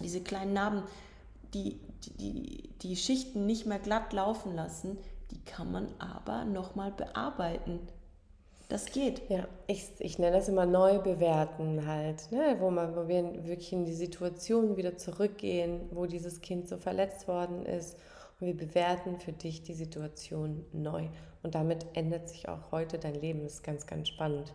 diese 0.00 0.20
kleinen 0.20 0.52
Narben, 0.52 0.82
die, 1.54 1.80
die, 2.18 2.70
die 2.82 2.96
Schichten 2.96 3.46
nicht 3.46 3.66
mehr 3.66 3.78
glatt 3.78 4.12
laufen 4.12 4.54
lassen, 4.54 4.98
die 5.30 5.42
kann 5.44 5.72
man 5.72 5.88
aber 5.98 6.44
nochmal 6.44 6.92
bearbeiten. 6.92 7.80
Das 8.68 8.86
geht. 8.86 9.22
Ja, 9.30 9.48
ich, 9.66 9.88
ich 9.98 10.18
nenne 10.18 10.36
das 10.36 10.48
immer 10.48 10.66
neu 10.66 10.98
bewerten 10.98 11.86
halt, 11.86 12.30
ne? 12.30 12.56
wo, 12.58 12.70
man, 12.70 12.94
wo 12.94 13.08
wir 13.08 13.46
wirklich 13.46 13.72
in 13.72 13.86
die 13.86 13.94
Situation 13.94 14.76
wieder 14.76 14.96
zurückgehen, 14.98 15.88
wo 15.90 16.04
dieses 16.06 16.42
Kind 16.42 16.68
so 16.68 16.76
verletzt 16.76 17.28
worden 17.28 17.64
ist 17.64 17.96
und 18.40 18.46
wir 18.46 18.56
bewerten 18.56 19.18
für 19.18 19.32
dich 19.32 19.62
die 19.62 19.74
Situation 19.74 20.64
neu. 20.72 21.08
Und 21.42 21.54
damit 21.54 21.86
ändert 21.94 22.28
sich 22.28 22.48
auch 22.48 22.72
heute 22.72 22.98
dein 22.98 23.14
Leben. 23.14 23.42
Das 23.42 23.54
ist 23.54 23.62
ganz, 23.62 23.86
ganz 23.86 24.08
spannend. 24.08 24.52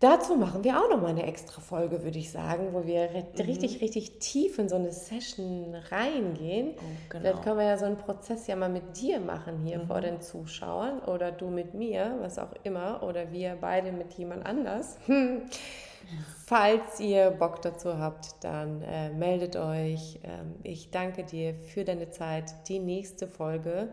Dazu 0.00 0.36
machen 0.36 0.64
wir 0.64 0.78
auch 0.78 0.90
noch 0.90 1.00
mal 1.00 1.08
eine 1.08 1.24
extra 1.24 1.62
Folge, 1.62 2.02
würde 2.02 2.18
ich 2.18 2.30
sagen, 2.30 2.74
wo 2.74 2.86
wir 2.86 3.08
mhm. 3.08 3.40
richtig, 3.40 3.80
richtig 3.80 4.18
tief 4.18 4.58
in 4.58 4.68
so 4.68 4.76
eine 4.76 4.92
Session 4.92 5.74
reingehen. 5.90 6.74
Oh, 6.76 6.80
genau. 7.08 7.20
Vielleicht 7.20 7.42
können 7.42 7.58
wir 7.58 7.64
ja 7.64 7.78
so 7.78 7.86
einen 7.86 7.96
Prozess 7.96 8.46
ja 8.46 8.56
mal 8.56 8.68
mit 8.68 9.00
dir 9.00 9.18
machen 9.20 9.60
hier 9.64 9.78
mhm. 9.78 9.86
vor 9.86 10.00
den 10.00 10.20
Zuschauern 10.20 10.98
oder 11.00 11.32
du 11.32 11.48
mit 11.48 11.72
mir, 11.72 12.16
was 12.20 12.38
auch 12.38 12.52
immer, 12.64 13.02
oder 13.02 13.32
wir 13.32 13.56
beide 13.60 13.92
mit 13.92 14.12
jemand 14.14 14.44
anders. 14.44 14.98
Falls 16.46 17.00
ihr 17.00 17.30
Bock 17.30 17.62
dazu 17.62 17.98
habt, 17.98 18.44
dann 18.44 18.82
äh, 18.82 19.10
meldet 19.10 19.56
euch. 19.56 20.20
Ähm, 20.22 20.54
ich 20.62 20.90
danke 20.90 21.24
dir 21.24 21.54
für 21.54 21.84
deine 21.84 22.10
Zeit. 22.10 22.68
Die 22.68 22.78
nächste 22.78 23.28
Folge 23.28 23.88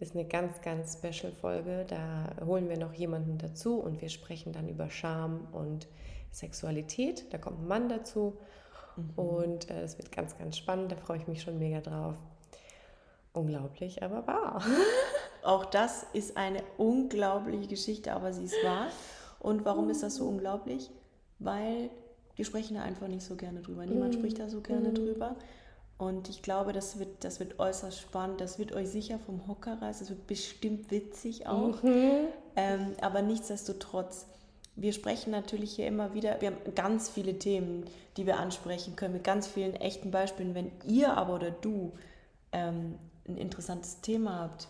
ist 0.00 0.14
eine 0.14 0.24
ganz, 0.24 0.60
ganz 0.62 0.98
special 0.98 1.32
Folge. 1.32 1.84
Da 1.88 2.30
holen 2.44 2.68
wir 2.68 2.78
noch 2.78 2.92
jemanden 2.92 3.38
dazu 3.38 3.80
und 3.80 4.00
wir 4.00 4.08
sprechen 4.08 4.52
dann 4.52 4.68
über 4.68 4.90
Scham 4.90 5.48
und 5.52 5.88
Sexualität. 6.30 7.32
Da 7.32 7.38
kommt 7.38 7.60
ein 7.60 7.66
Mann 7.68 7.88
dazu 7.88 8.36
mhm. 8.96 9.10
und 9.16 9.70
es 9.70 9.94
äh, 9.94 9.98
wird 9.98 10.12
ganz, 10.12 10.38
ganz 10.38 10.56
spannend. 10.56 10.92
Da 10.92 10.96
freue 10.96 11.18
ich 11.18 11.26
mich 11.26 11.42
schon 11.42 11.58
mega 11.58 11.80
drauf. 11.80 12.14
Unglaublich, 13.32 14.02
aber 14.02 14.26
wahr. 14.26 14.62
Auch 15.42 15.64
das 15.64 16.06
ist 16.12 16.36
eine 16.36 16.62
unglaubliche 16.76 17.68
Geschichte, 17.68 18.12
aber 18.12 18.32
sie 18.32 18.44
ist 18.44 18.56
wahr. 18.64 18.88
Und 19.40 19.64
warum 19.64 19.90
ist 19.90 20.02
das 20.02 20.16
so 20.16 20.26
unglaublich? 20.26 20.90
Weil 21.38 21.90
wir 22.36 22.44
sprechen 22.44 22.76
da 22.76 22.82
einfach 22.82 23.08
nicht 23.08 23.24
so 23.24 23.36
gerne 23.36 23.60
drüber. 23.60 23.84
Niemand 23.84 24.14
mhm. 24.14 24.18
spricht 24.18 24.38
da 24.38 24.48
so 24.48 24.60
gerne 24.60 24.90
mhm. 24.90 24.94
drüber. 24.94 25.36
Und 25.98 26.28
ich 26.28 26.42
glaube, 26.42 26.72
das 26.72 27.00
wird, 27.00 27.24
das 27.24 27.40
wird 27.40 27.58
äußerst 27.58 28.00
spannend. 28.00 28.40
Das 28.40 28.58
wird 28.58 28.72
euch 28.72 28.88
sicher 28.88 29.18
vom 29.18 29.48
Hocker 29.48 29.82
reißen. 29.82 30.06
Das 30.06 30.10
wird 30.10 30.26
bestimmt 30.28 30.90
witzig 30.92 31.48
auch. 31.48 31.82
Mhm. 31.82 32.28
Ähm, 32.54 32.92
aber 33.00 33.22
nichtsdestotrotz, 33.22 34.26
wir 34.76 34.92
sprechen 34.92 35.32
natürlich 35.32 35.72
hier 35.72 35.88
immer 35.88 36.14
wieder, 36.14 36.40
wir 36.40 36.52
haben 36.52 36.74
ganz 36.76 37.08
viele 37.08 37.40
Themen, 37.40 37.84
die 38.16 38.26
wir 38.26 38.38
ansprechen 38.38 38.94
können, 38.94 39.14
mit 39.14 39.24
ganz 39.24 39.48
vielen 39.48 39.74
echten 39.74 40.12
Beispielen. 40.12 40.54
Wenn 40.54 40.70
ihr 40.86 41.16
aber 41.16 41.34
oder 41.34 41.50
du 41.50 41.92
ähm, 42.52 42.94
ein 43.26 43.36
interessantes 43.36 44.00
Thema 44.00 44.38
habt, 44.38 44.68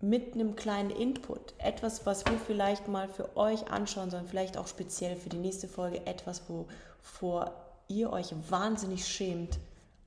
mit 0.00 0.34
einem 0.34 0.54
kleinen 0.54 0.90
Input, 0.90 1.54
etwas, 1.58 2.06
was 2.06 2.24
wir 2.24 2.38
vielleicht 2.46 2.88
mal 2.88 3.08
für 3.08 3.36
euch 3.36 3.68
anschauen 3.70 4.10
sollen, 4.10 4.26
vielleicht 4.28 4.56
auch 4.56 4.68
speziell 4.68 5.16
für 5.16 5.28
die 5.28 5.38
nächste 5.38 5.66
Folge, 5.66 6.06
etwas, 6.06 6.42
wovor 6.48 7.52
ihr 7.88 8.12
euch 8.12 8.32
wahnsinnig 8.48 9.06
schämt, 9.06 9.58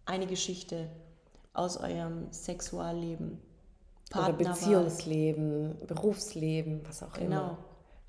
eine 0.06 0.28
Geschichte 0.28 0.90
aus 1.54 1.78
eurem 1.78 2.32
Sexualleben, 2.32 3.40
Oder 4.16 4.34
Beziehungsleben, 4.34 5.76
Berufsleben, 5.88 6.82
was 6.88 7.04
auch 7.04 7.14
genau. 7.14 7.26
immer. 7.26 7.42
Genau. 7.42 7.58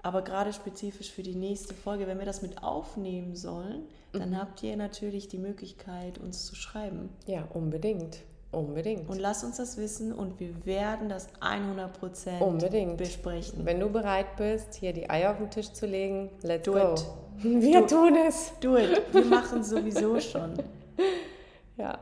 Aber 0.04 0.22
gerade 0.22 0.52
spezifisch 0.52 1.10
für 1.12 1.22
die 1.22 1.36
nächste 1.36 1.74
Folge, 1.74 2.06
wenn 2.08 2.18
wir 2.18 2.26
das 2.26 2.42
mit 2.42 2.62
aufnehmen 2.62 3.36
sollen, 3.36 3.86
dann 4.12 4.30
mhm. 4.30 4.38
habt 4.38 4.62
ihr 4.62 4.76
natürlich 4.76 5.28
die 5.28 5.38
Möglichkeit, 5.38 6.18
uns 6.18 6.44
zu 6.46 6.56
schreiben. 6.56 7.10
Ja, 7.26 7.44
unbedingt. 7.52 8.18
Unbedingt. 8.52 9.08
Und 9.08 9.18
lass 9.18 9.42
uns 9.44 9.56
das 9.56 9.78
wissen 9.78 10.12
und 10.12 10.38
wir 10.38 10.64
werden 10.66 11.08
das 11.08 11.28
100% 11.40 12.38
Unbedingt. 12.40 12.98
besprechen. 12.98 13.64
Wenn 13.64 13.80
du 13.80 13.88
bereit 13.88 14.36
bist, 14.36 14.74
hier 14.74 14.92
die 14.92 15.08
Eier 15.08 15.30
auf 15.32 15.38
den 15.38 15.50
Tisch 15.50 15.72
zu 15.72 15.86
legen, 15.86 16.30
let's 16.42 16.64
Do 16.64 16.72
go. 16.72 16.94
It. 16.94 17.06
Wir 17.42 17.80
Do 17.80 17.86
tun 17.86 18.14
es. 18.28 18.52
Do 18.60 18.76
it. 18.76 19.02
Wir 19.12 19.24
machen 19.24 19.64
sowieso 19.64 20.20
schon. 20.20 20.54
Ja. 21.78 21.98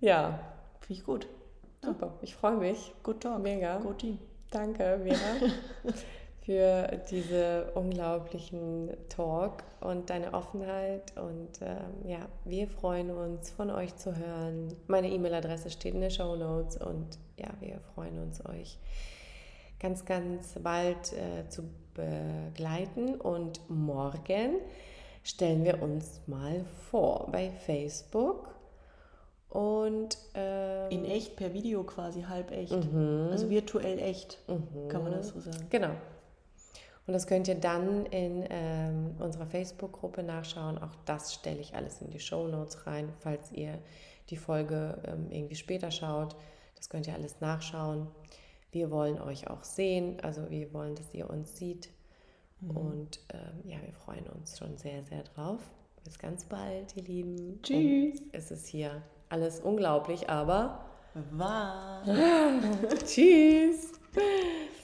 Ja. 0.00 0.38
Finde 0.80 1.00
ich 1.00 1.04
gut. 1.04 1.26
Super. 1.84 2.14
Ich 2.22 2.36
freue 2.36 2.56
mich. 2.56 2.94
Good 3.02 3.20
talk. 3.20 3.42
Mega. 3.42 3.78
Good 3.78 3.98
team. 3.98 4.18
Danke, 4.52 5.00
Vera. 5.04 5.52
für 6.48 6.88
diese 7.10 7.70
unglaublichen 7.74 8.88
Talk 9.10 9.64
und 9.82 10.08
deine 10.08 10.32
Offenheit. 10.32 11.12
Und 11.18 11.60
ähm, 11.60 12.08
ja, 12.08 12.20
wir 12.46 12.68
freuen 12.68 13.10
uns, 13.10 13.50
von 13.50 13.70
euch 13.70 13.94
zu 13.96 14.16
hören. 14.16 14.74
Meine 14.86 15.10
E-Mail-Adresse 15.10 15.68
steht 15.68 15.92
in 15.92 16.00
den 16.00 16.10
Show 16.10 16.36
Notes 16.36 16.78
und 16.78 17.18
ja, 17.36 17.48
wir 17.60 17.78
freuen 17.94 18.18
uns, 18.18 18.42
euch 18.46 18.78
ganz, 19.78 20.06
ganz 20.06 20.58
bald 20.62 21.12
äh, 21.12 21.46
zu 21.50 21.64
begleiten. 21.92 23.16
Und 23.16 23.60
morgen 23.68 24.54
stellen 25.24 25.66
wir 25.66 25.82
uns 25.82 26.22
mal 26.26 26.64
vor 26.90 27.28
bei 27.30 27.50
Facebook. 27.50 28.54
Und 29.50 30.16
ähm, 30.32 30.90
in 30.90 31.04
echt 31.04 31.36
per 31.36 31.52
Video 31.52 31.82
quasi 31.82 32.22
halb 32.22 32.52
echt. 32.52 32.90
Mhm. 32.90 33.28
Also 33.32 33.50
virtuell 33.50 33.98
echt, 33.98 34.38
mhm. 34.48 34.88
kann 34.88 35.02
man 35.02 35.12
das 35.12 35.28
so 35.28 35.40
sagen. 35.40 35.66
Genau. 35.68 35.90
Und 37.08 37.14
das 37.14 37.26
könnt 37.26 37.48
ihr 37.48 37.54
dann 37.54 38.04
in 38.04 38.44
ähm, 38.50 39.16
unserer 39.18 39.46
Facebook-Gruppe 39.46 40.22
nachschauen. 40.22 40.76
Auch 40.76 40.94
das 41.06 41.32
stelle 41.32 41.58
ich 41.58 41.74
alles 41.74 42.02
in 42.02 42.10
die 42.10 42.20
Show 42.20 42.46
Notes 42.46 42.86
rein, 42.86 43.10
falls 43.20 43.50
ihr 43.50 43.78
die 44.28 44.36
Folge 44.36 45.00
ähm, 45.06 45.26
irgendwie 45.30 45.54
später 45.54 45.90
schaut. 45.90 46.36
Das 46.76 46.90
könnt 46.90 47.06
ihr 47.06 47.14
alles 47.14 47.40
nachschauen. 47.40 48.08
Wir 48.72 48.90
wollen 48.90 49.18
euch 49.22 49.48
auch 49.48 49.64
sehen, 49.64 50.20
also 50.20 50.50
wir 50.50 50.70
wollen, 50.74 50.96
dass 50.96 51.14
ihr 51.14 51.30
uns 51.30 51.56
seht. 51.56 51.88
Mhm. 52.60 52.76
Und 52.76 53.20
ähm, 53.32 53.62
ja, 53.64 53.78
wir 53.82 53.94
freuen 53.94 54.26
uns 54.26 54.58
schon 54.58 54.76
sehr, 54.76 55.02
sehr 55.04 55.22
drauf. 55.22 55.62
Bis 56.04 56.18
ganz 56.18 56.44
bald, 56.44 56.94
ihr 56.94 57.04
Lieben. 57.04 57.58
Tschüss. 57.62 58.20
Und 58.20 58.34
es 58.34 58.50
ist 58.50 58.66
hier 58.66 59.00
alles 59.30 59.60
unglaublich, 59.60 60.28
aber 60.28 60.84
wahr. 61.30 62.02
Tschüss. 63.06 63.92